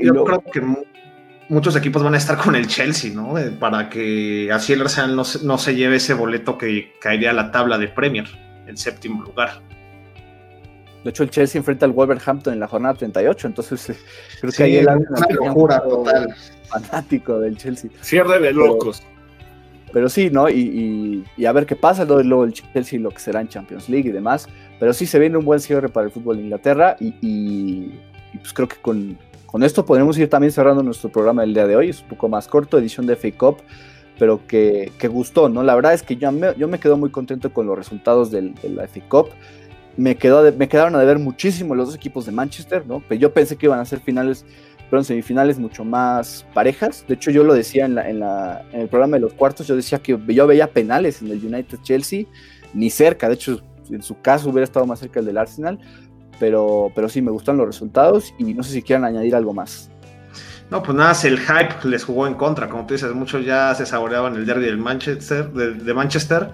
Yo, 0.00 0.24
creo 0.24 0.42
que 0.42 0.62
muchos 1.48 1.74
equipos 1.76 2.02
van 2.02 2.14
a 2.14 2.18
estar 2.18 2.38
con 2.38 2.54
el 2.54 2.66
Chelsea, 2.66 3.12
¿no? 3.12 3.36
Eh, 3.38 3.50
para 3.50 3.88
que 3.88 4.50
así 4.52 4.72
el 4.72 4.82
Arsenal 4.82 5.16
no, 5.16 5.22
no 5.42 5.58
se 5.58 5.74
lleve 5.74 5.96
ese 5.96 6.14
boleto 6.14 6.56
que 6.56 6.92
caería 7.00 7.30
a 7.30 7.34
la 7.34 7.50
tabla 7.50 7.78
de 7.78 7.88
Premier, 7.88 8.26
en 8.66 8.76
séptimo 8.76 9.22
lugar. 9.22 9.62
De 11.02 11.10
hecho, 11.10 11.22
el 11.22 11.30
Chelsea 11.30 11.58
enfrenta 11.58 11.86
al 11.86 11.92
Wolverhampton 11.92 12.52
en 12.52 12.60
la 12.60 12.68
jornada 12.68 12.94
38, 12.94 13.46
entonces 13.46 13.90
eh, 13.90 13.96
creo 14.40 14.52
que 14.52 14.62
ahí 14.62 14.76
el 14.76 14.86
una 15.40 15.80
total. 15.80 16.34
fanático 16.68 17.40
del 17.40 17.56
Chelsea. 17.56 17.90
Cierre 18.02 18.38
de 18.38 18.52
locos. 18.52 19.02
Pero, 19.92 20.08
sí, 20.08 20.30
¿no? 20.30 20.48
Y, 20.48 21.24
a 21.46 21.52
ver 21.52 21.66
qué 21.66 21.74
pasa 21.74 22.04
luego 22.04 22.44
el 22.44 22.52
Chelsea, 22.52 23.00
lo 23.00 23.10
que 23.10 23.18
será 23.18 23.40
en 23.40 23.48
Champions 23.48 23.88
League 23.88 24.08
y 24.08 24.12
demás. 24.12 24.48
Pero 24.80 24.92
sí 24.92 25.06
se 25.06 25.20
viene 25.20 25.36
un 25.36 25.44
buen 25.44 25.60
cierre 25.60 25.88
para 25.88 26.06
el 26.06 26.12
fútbol 26.12 26.38
de 26.38 26.42
Inglaterra 26.42 26.96
y, 26.98 27.90
pues 28.34 28.52
creo 28.52 28.66
que 28.66 28.76
con, 28.80 29.16
esto 29.62 29.84
podremos 29.84 30.18
ir 30.18 30.28
también 30.28 30.52
cerrando 30.52 30.82
nuestro 30.82 31.10
programa 31.10 31.42
del 31.42 31.54
día 31.54 31.68
de 31.68 31.76
hoy. 31.76 31.90
Es 31.90 32.02
un 32.02 32.08
poco 32.08 32.28
más 32.28 32.48
corto, 32.48 32.78
edición 32.78 33.06
de 33.06 33.14
FA 33.14 33.30
Cup, 33.36 33.58
pero 34.18 34.44
que, 34.48 34.90
gustó, 35.08 35.48
¿no? 35.48 35.62
La 35.62 35.76
verdad 35.76 35.94
es 35.94 36.02
que 36.02 36.16
yo 36.16 36.32
me, 36.32 36.54
yo 36.56 36.66
me 36.66 36.80
quedo 36.80 36.96
muy 36.96 37.10
contento 37.10 37.52
con 37.52 37.66
los 37.66 37.78
resultados 37.78 38.32
del, 38.32 38.54
de 38.56 38.70
la 38.70 38.88
FA 38.88 39.00
Cup 39.08 39.28
me, 39.96 40.16
quedó 40.16 40.50
me 40.52 40.68
quedaron 40.68 40.94
a 40.96 41.00
deber 41.00 41.18
muchísimo 41.18 41.74
los 41.74 41.88
dos 41.88 41.96
equipos 41.96 42.26
de 42.26 42.32
Manchester, 42.32 42.86
¿no? 42.86 43.02
Pero 43.08 43.20
yo 43.20 43.32
pensé 43.32 43.56
que 43.56 43.66
iban 43.66 43.80
a 43.80 43.84
ser 43.84 44.00
finales, 44.00 44.44
pero 44.88 45.04
semifinales 45.04 45.58
mucho 45.58 45.84
más 45.84 46.46
parejas. 46.54 47.04
De 47.06 47.14
hecho, 47.14 47.30
yo 47.30 47.44
lo 47.44 47.54
decía 47.54 47.84
en, 47.84 47.94
la, 47.94 48.08
en, 48.08 48.20
la, 48.20 48.64
en 48.72 48.80
el 48.80 48.88
programa 48.88 49.16
de 49.16 49.20
los 49.20 49.34
cuartos, 49.34 49.66
yo 49.66 49.76
decía 49.76 49.98
que 49.98 50.18
yo 50.28 50.46
veía 50.46 50.68
penales 50.68 51.22
en 51.22 51.28
el 51.30 51.44
United 51.44 51.78
Chelsea, 51.82 52.24
ni 52.72 52.88
cerca, 52.88 53.28
de 53.28 53.34
hecho, 53.34 53.60
en 53.92 54.02
su 54.02 54.20
caso 54.20 54.50
hubiera 54.50 54.64
estado 54.64 54.86
más 54.86 55.00
cerca 55.00 55.20
el 55.20 55.26
del 55.26 55.38
Arsenal, 55.38 55.78
pero, 56.38 56.90
pero 56.94 57.08
sí, 57.08 57.22
me 57.22 57.30
gustan 57.30 57.56
los 57.56 57.66
resultados 57.66 58.34
y 58.38 58.54
no 58.54 58.62
sé 58.62 58.72
si 58.72 58.82
quieran 58.82 59.04
añadir 59.04 59.34
algo 59.34 59.52
más. 59.52 59.90
No, 60.70 60.82
pues 60.82 60.96
nada, 60.96 61.16
el 61.24 61.38
hype 61.38 61.88
les 61.88 62.04
jugó 62.04 62.28
en 62.28 62.34
contra, 62.34 62.68
como 62.68 62.86
tú 62.86 62.94
dices, 62.94 63.12
muchos 63.12 63.44
ya 63.44 63.74
se 63.74 63.84
saboreaban 63.84 64.36
el 64.36 64.46
derby 64.46 64.66
del 64.66 64.78
Manchester, 64.78 65.50
de 65.50 65.94
Manchester 65.94 66.52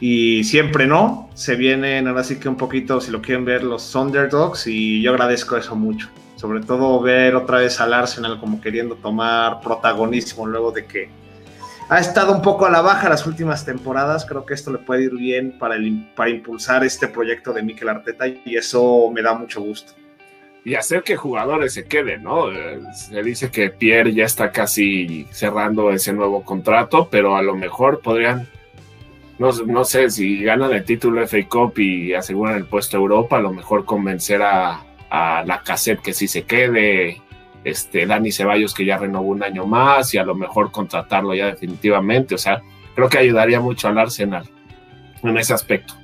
y 0.00 0.44
siempre 0.44 0.86
no. 0.86 1.28
Se 1.34 1.56
vienen 1.56 2.08
ahora 2.08 2.24
sí 2.24 2.38
que 2.38 2.48
un 2.48 2.56
poquito, 2.56 3.00
si 3.00 3.10
lo 3.10 3.20
quieren 3.20 3.44
ver, 3.44 3.64
los 3.64 3.94
Underdogs 3.94 4.66
y 4.66 5.02
yo 5.02 5.10
agradezco 5.10 5.56
eso 5.56 5.74
mucho. 5.76 6.08
Sobre 6.36 6.60
todo 6.60 7.00
ver 7.00 7.34
otra 7.34 7.58
vez 7.58 7.80
al 7.80 7.92
Arsenal 7.92 8.38
como 8.38 8.60
queriendo 8.60 8.94
tomar 8.94 9.60
protagonismo 9.60 10.46
luego 10.46 10.70
de 10.70 10.86
que 10.86 11.10
ha 11.88 11.98
estado 12.00 12.32
un 12.32 12.42
poco 12.42 12.66
a 12.66 12.70
la 12.70 12.80
baja 12.80 13.08
las 13.08 13.26
últimas 13.26 13.64
temporadas. 13.64 14.24
Creo 14.26 14.44
que 14.44 14.54
esto 14.54 14.72
le 14.72 14.78
puede 14.78 15.04
ir 15.04 15.14
bien 15.14 15.58
para, 15.58 15.76
para 16.14 16.30
impulsar 16.30 16.84
este 16.84 17.08
proyecto 17.08 17.52
de 17.52 17.62
Mikel 17.62 17.88
Arteta 17.88 18.26
y 18.26 18.56
eso 18.56 19.10
me 19.12 19.22
da 19.22 19.34
mucho 19.34 19.60
gusto. 19.60 19.92
Y 20.64 20.74
hacer 20.74 21.02
que 21.02 21.16
jugadores 21.16 21.72
se 21.72 21.86
queden, 21.86 22.24
¿no? 22.24 22.52
Eh, 22.52 22.80
se 22.92 23.22
dice 23.22 23.50
que 23.50 23.70
Pierre 23.70 24.12
ya 24.12 24.24
está 24.24 24.52
casi 24.52 25.26
cerrando 25.30 25.90
ese 25.90 26.12
nuevo 26.12 26.44
contrato, 26.44 27.08
pero 27.10 27.36
a 27.36 27.42
lo 27.42 27.54
mejor 27.54 28.00
podrían 28.00 28.48
no, 29.38 29.84
sé 29.84 30.10
si 30.10 30.42
ganan 30.42 30.72
el 30.72 30.84
título 30.84 31.24
FA 31.26 31.48
Cup 31.48 31.78
y 31.78 32.12
aseguran 32.12 32.56
el 32.56 32.64
puesto 32.64 32.96
a 32.96 33.00
Europa, 33.00 33.36
a 33.36 33.40
lo 33.40 33.52
mejor 33.52 33.84
convencer 33.84 34.42
a, 34.42 34.84
la 35.10 35.62
cassette 35.64 36.02
que 36.02 36.12
sí 36.12 36.26
se 36.28 36.42
quede, 36.42 37.22
este, 37.68 38.06
Dani 38.06 38.32
Ceballos 38.32 38.74
que 38.74 38.84
ya 38.84 38.98
renovó 38.98 39.28
un 39.28 39.42
año 39.42 39.66
más 39.66 40.12
y 40.14 40.18
a 40.18 40.24
lo 40.24 40.34
mejor 40.34 40.70
contratarlo 40.70 41.34
ya 41.34 41.46
definitivamente. 41.46 42.34
O 42.34 42.38
sea, 42.38 42.62
creo 42.94 43.08
que 43.08 43.18
ayudaría 43.18 43.60
mucho 43.60 43.88
al 43.88 43.98
Arsenal 43.98 44.48
en 45.22 45.36
ese 45.36 45.54
aspecto. 45.54 45.94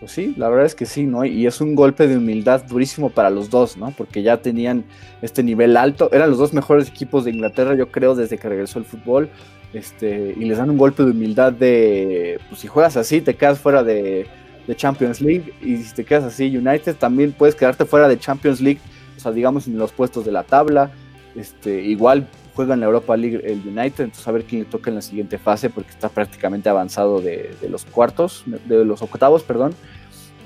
Pues 0.00 0.10
sí, 0.10 0.34
la 0.36 0.48
verdad 0.48 0.66
es 0.66 0.74
que 0.74 0.84
sí, 0.84 1.04
¿no? 1.04 1.24
Y 1.24 1.46
es 1.46 1.60
un 1.60 1.76
golpe 1.76 2.08
de 2.08 2.16
humildad 2.16 2.64
durísimo 2.64 3.10
para 3.10 3.30
los 3.30 3.50
dos, 3.50 3.76
¿no? 3.76 3.92
Porque 3.92 4.22
ya 4.22 4.38
tenían 4.38 4.84
este 5.22 5.44
nivel 5.44 5.76
alto, 5.76 6.10
eran 6.12 6.28
los 6.28 6.38
dos 6.38 6.52
mejores 6.52 6.88
equipos 6.88 7.24
de 7.24 7.30
Inglaterra, 7.30 7.76
yo 7.76 7.88
creo, 7.88 8.16
desde 8.16 8.36
que 8.36 8.48
regresó 8.48 8.80
el 8.80 8.84
fútbol 8.84 9.30
este, 9.72 10.34
y 10.36 10.44
les 10.44 10.58
dan 10.58 10.70
un 10.70 10.76
golpe 10.76 11.02
de 11.02 11.12
humildad 11.12 11.52
de, 11.52 12.38
pues 12.48 12.60
si 12.60 12.68
juegas 12.68 12.96
así 12.96 13.20
te 13.20 13.34
quedas 13.34 13.58
fuera 13.58 13.82
de, 13.82 14.26
Champions 14.76 15.20
League 15.20 15.52
y 15.60 15.76
si 15.78 15.92
te 15.94 16.04
quedas 16.04 16.24
así 16.24 16.56
United 16.56 16.94
también 16.94 17.32
puedes 17.32 17.54
quedarte 17.54 17.84
fuera 17.84 18.08
de 18.08 18.18
Champions 18.18 18.60
League, 18.60 18.80
digamos 19.30 19.66
en 19.66 19.78
los 19.78 19.92
puestos 19.92 20.24
de 20.24 20.32
la 20.32 20.42
tabla, 20.42 20.90
este, 21.34 21.82
igual 21.82 22.26
juega 22.54 22.74
en 22.74 22.80
la 22.80 22.86
Europa 22.86 23.16
League 23.16 23.40
el 23.44 23.60
United, 23.66 24.04
entonces 24.04 24.26
a 24.26 24.32
ver 24.32 24.44
quién 24.44 24.62
le 24.62 24.68
toca 24.68 24.90
en 24.90 24.96
la 24.96 25.02
siguiente 25.02 25.38
fase 25.38 25.70
porque 25.70 25.90
está 25.90 26.08
prácticamente 26.08 26.68
avanzado 26.68 27.20
de, 27.20 27.54
los 27.68 27.84
cuartos, 27.84 28.44
de 28.46 28.84
los 28.84 29.00
octavos, 29.02 29.42
perdón. 29.42 29.74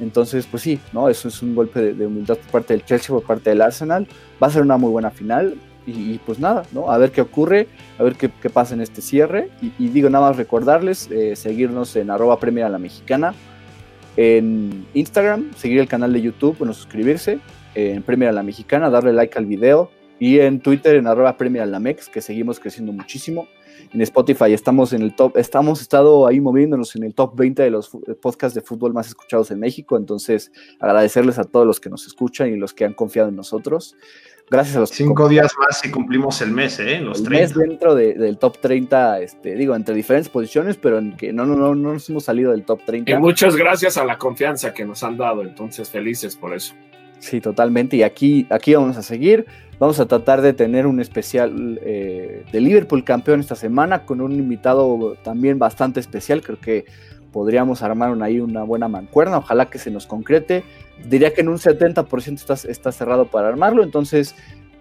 Entonces, 0.01 0.47
pues 0.47 0.63
sí, 0.63 0.79
¿no? 0.93 1.09
Eso 1.09 1.29
es 1.29 1.43
un 1.43 1.55
golpe 1.55 1.81
de, 1.81 1.95
de 1.95 2.07
humildad 2.07 2.37
por 2.37 2.51
parte 2.51 2.75
del 2.75 2.85
Chelsea, 2.85 3.09
por 3.09 3.25
parte 3.25 3.49
del 3.49 3.63
Arsenal. 3.63 4.07
Va 4.43 4.49
a 4.49 4.51
ser 4.51 4.61
una 4.61 4.77
muy 4.77 4.91
buena 4.91 5.11
final 5.11 5.57
y, 5.87 6.19
pues 6.19 6.39
nada, 6.39 6.65
¿no? 6.73 6.91
A 6.91 6.99
ver 6.99 7.13
qué 7.13 7.21
ocurre, 7.21 7.69
a 7.99 8.03
ver 8.03 8.17
qué, 8.17 8.29
pasa 8.29 8.75
en 8.75 8.81
este 8.81 9.01
cierre. 9.01 9.51
Y, 9.79 9.89
digo 9.89 10.11
nada 10.11 10.29
más 10.29 10.37
recordarles, 10.37 11.09
eh, 11.11 11.37
seguirnos 11.37 11.95
en 11.97 12.11
arroba 12.11 12.41
Premier 12.41 12.67
a 12.67 12.69
la 12.69 12.79
Mexicana, 12.79 13.35
en 14.17 14.87
Instagram, 14.95 15.53
seguir 15.57 15.79
el 15.79 15.89
canal 15.89 16.13
de 16.13 16.23
YouTube, 16.23 16.59
bueno, 16.59 16.75
suscribirse, 16.75 17.39
en 17.77 18.03
Premier 18.03 18.31
a 18.31 18.33
la 18.33 18.43
Mexicana, 18.43 18.91
darle 18.91 19.13
like 19.13 19.39
al 19.39 19.47
video, 19.47 19.91
y 20.19 20.41
en 20.41 20.61
Twitter 20.61 20.97
en 20.97 21.07
arroba 21.07 21.37
Premier 21.37 21.63
a 21.63 21.67
la 21.67 21.79
Mex, 21.79 22.09
que 22.09 22.21
seguimos 22.21 22.59
creciendo 22.59 22.93
muchísimo. 22.93 23.49
En 23.93 24.01
Spotify 24.01 24.53
estamos 24.53 24.93
en 24.93 25.03
el 25.03 25.15
top, 25.15 25.37
estamos 25.37 25.81
estado 25.81 26.27
ahí 26.27 26.41
moviéndonos 26.41 26.97
en 26.97 27.05
el 27.05 27.15
top 27.15 27.37
20 27.37 27.63
de 27.63 27.71
los 27.71 27.91
podcasts 28.21 28.55
de 28.55 28.61
fútbol 28.61 28.93
más 28.93 29.07
escuchados 29.09 29.51
en 29.51 29.61
México, 29.61 29.97
entonces 29.97 30.51
agradecerles 30.81 31.39
a 31.39 31.45
todos 31.45 31.67
los 31.67 31.79
que 31.79 31.91
nos 31.91 32.07
escuchan 32.07 32.49
y 32.49 32.57
los 32.57 32.75
que 32.75 32.85
han 32.85 32.95
confiado 32.95 33.29
en 33.29 33.37
nosotros. 33.37 33.97
Gracias 34.49 34.77
a 34.77 34.81
los 34.81 34.91
Cinco 34.91 35.29
días 35.29 35.53
más 35.59 35.85
y 35.85 35.91
cumplimos 35.91 36.41
el 36.41 36.53
mes, 36.53 36.79
¿eh? 36.79 37.01
Los 37.01 37.21
el 37.21 37.31
mes 37.31 37.53
dentro 37.53 37.97
del 37.97 38.39
top 38.39 38.59
30, 38.61 39.21
este, 39.21 39.57
digo, 39.57 39.75
entre 39.75 39.95
diferentes 39.95 40.29
posiciones, 40.29 40.77
pero 40.77 40.99
en 40.99 41.17
que 41.17 41.33
no, 41.33 41.45
no, 41.45 41.57
no, 41.57 41.75
no 41.75 41.95
nos 41.95 42.09
hemos 42.09 42.25
salido 42.25 42.53
del 42.53 42.65
top 42.65 42.81
30. 42.87 43.11
Y 43.11 43.17
muchas 43.17 43.57
gracias 43.57 43.97
a 43.97 44.05
la 44.05 44.19
confianza 44.19 44.73
que 44.73 44.85
nos 44.85 45.03
han 45.03 45.17
dado, 45.17 45.43
entonces 45.43 45.91
felices 45.91 46.37
por 46.37 46.55
eso. 46.55 46.75
Sí, 47.19 47.41
totalmente. 47.41 47.97
Y 47.97 48.03
aquí, 48.03 48.47
aquí 48.51 48.75
vamos 48.75 48.97
a 48.97 49.03
seguir. 49.03 49.47
Vamos 49.79 50.01
a 50.01 50.07
tratar 50.07 50.41
de 50.41 50.55
tener 50.55 50.87
un 50.87 51.01
especial 51.01 51.79
eh, 51.83 52.45
de 52.51 52.61
Liverpool 52.61 53.05
campeón 53.05 53.41
esta 53.41 53.57
semana 53.57 54.07
con 54.07 54.23
un 54.23 54.33
invitado 54.33 55.17
también 55.23 55.59
bastante 55.59 56.01
especial. 56.01 56.41
Creo 56.41 56.59
que 56.59 56.87
podríamos 57.31 57.83
armar 57.83 58.17
ahí 58.23 58.41
una 58.41 58.63
buena 58.63 58.89
mancuerna, 58.89 59.37
ojalá 59.37 59.67
que 59.67 59.79
se 59.79 59.91
nos 59.91 60.07
concrete. 60.07 60.65
Diría 61.07 61.35
que 61.35 61.43
en 61.43 61.51
un 61.51 61.59
70% 61.59 62.35
está, 62.35 62.55
está 62.55 62.93
cerrado 62.93 63.27
para 63.27 63.49
armarlo, 63.49 63.83
entonces 63.83 64.35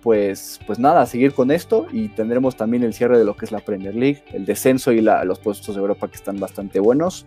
pues, 0.06 0.60
pues 0.68 0.78
nada, 0.78 1.06
seguir 1.08 1.34
con 1.34 1.50
esto 1.50 1.88
y 1.92 2.10
tendremos 2.10 2.56
también 2.56 2.84
el 2.84 2.94
cierre 2.94 3.18
de 3.18 3.26
lo 3.26 3.36
que 3.36 3.44
es 3.44 3.52
la 3.52 3.60
Premier 3.60 3.96
League, 3.96 4.24
el 4.32 4.46
descenso 4.46 4.92
y 4.92 5.02
los 5.02 5.40
puestos 5.40 5.76
de 5.76 5.82
Europa 5.82 6.08
que 6.08 6.16
están 6.16 6.40
bastante 6.40 6.80
buenos. 6.80 7.26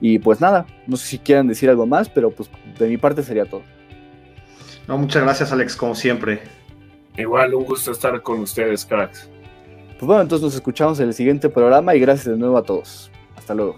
Y 0.00 0.18
pues 0.18 0.40
nada, 0.40 0.66
no 0.86 0.96
sé 0.96 1.06
si 1.06 1.18
quieran 1.18 1.48
decir 1.48 1.70
algo 1.70 1.86
más, 1.86 2.08
pero 2.10 2.30
pues 2.30 2.50
de 2.78 2.86
mi 2.86 2.98
parte 2.98 3.22
sería 3.22 3.46
todo. 3.46 3.62
No, 4.88 4.96
muchas 4.96 5.22
gracias 5.22 5.52
Alex, 5.52 5.76
como 5.76 5.94
siempre. 5.94 6.40
Igual, 7.18 7.54
un 7.54 7.64
gusto 7.64 7.92
estar 7.92 8.20
con 8.22 8.40
ustedes, 8.40 8.86
cracks. 8.86 9.28
Pues 9.98 10.06
bueno, 10.06 10.22
entonces 10.22 10.44
nos 10.44 10.54
escuchamos 10.54 10.98
en 11.00 11.08
el 11.08 11.14
siguiente 11.14 11.50
programa 11.50 11.94
y 11.94 12.00
gracias 12.00 12.26
de 12.26 12.38
nuevo 12.38 12.56
a 12.56 12.62
todos. 12.62 13.10
Hasta 13.36 13.54
luego. 13.54 13.76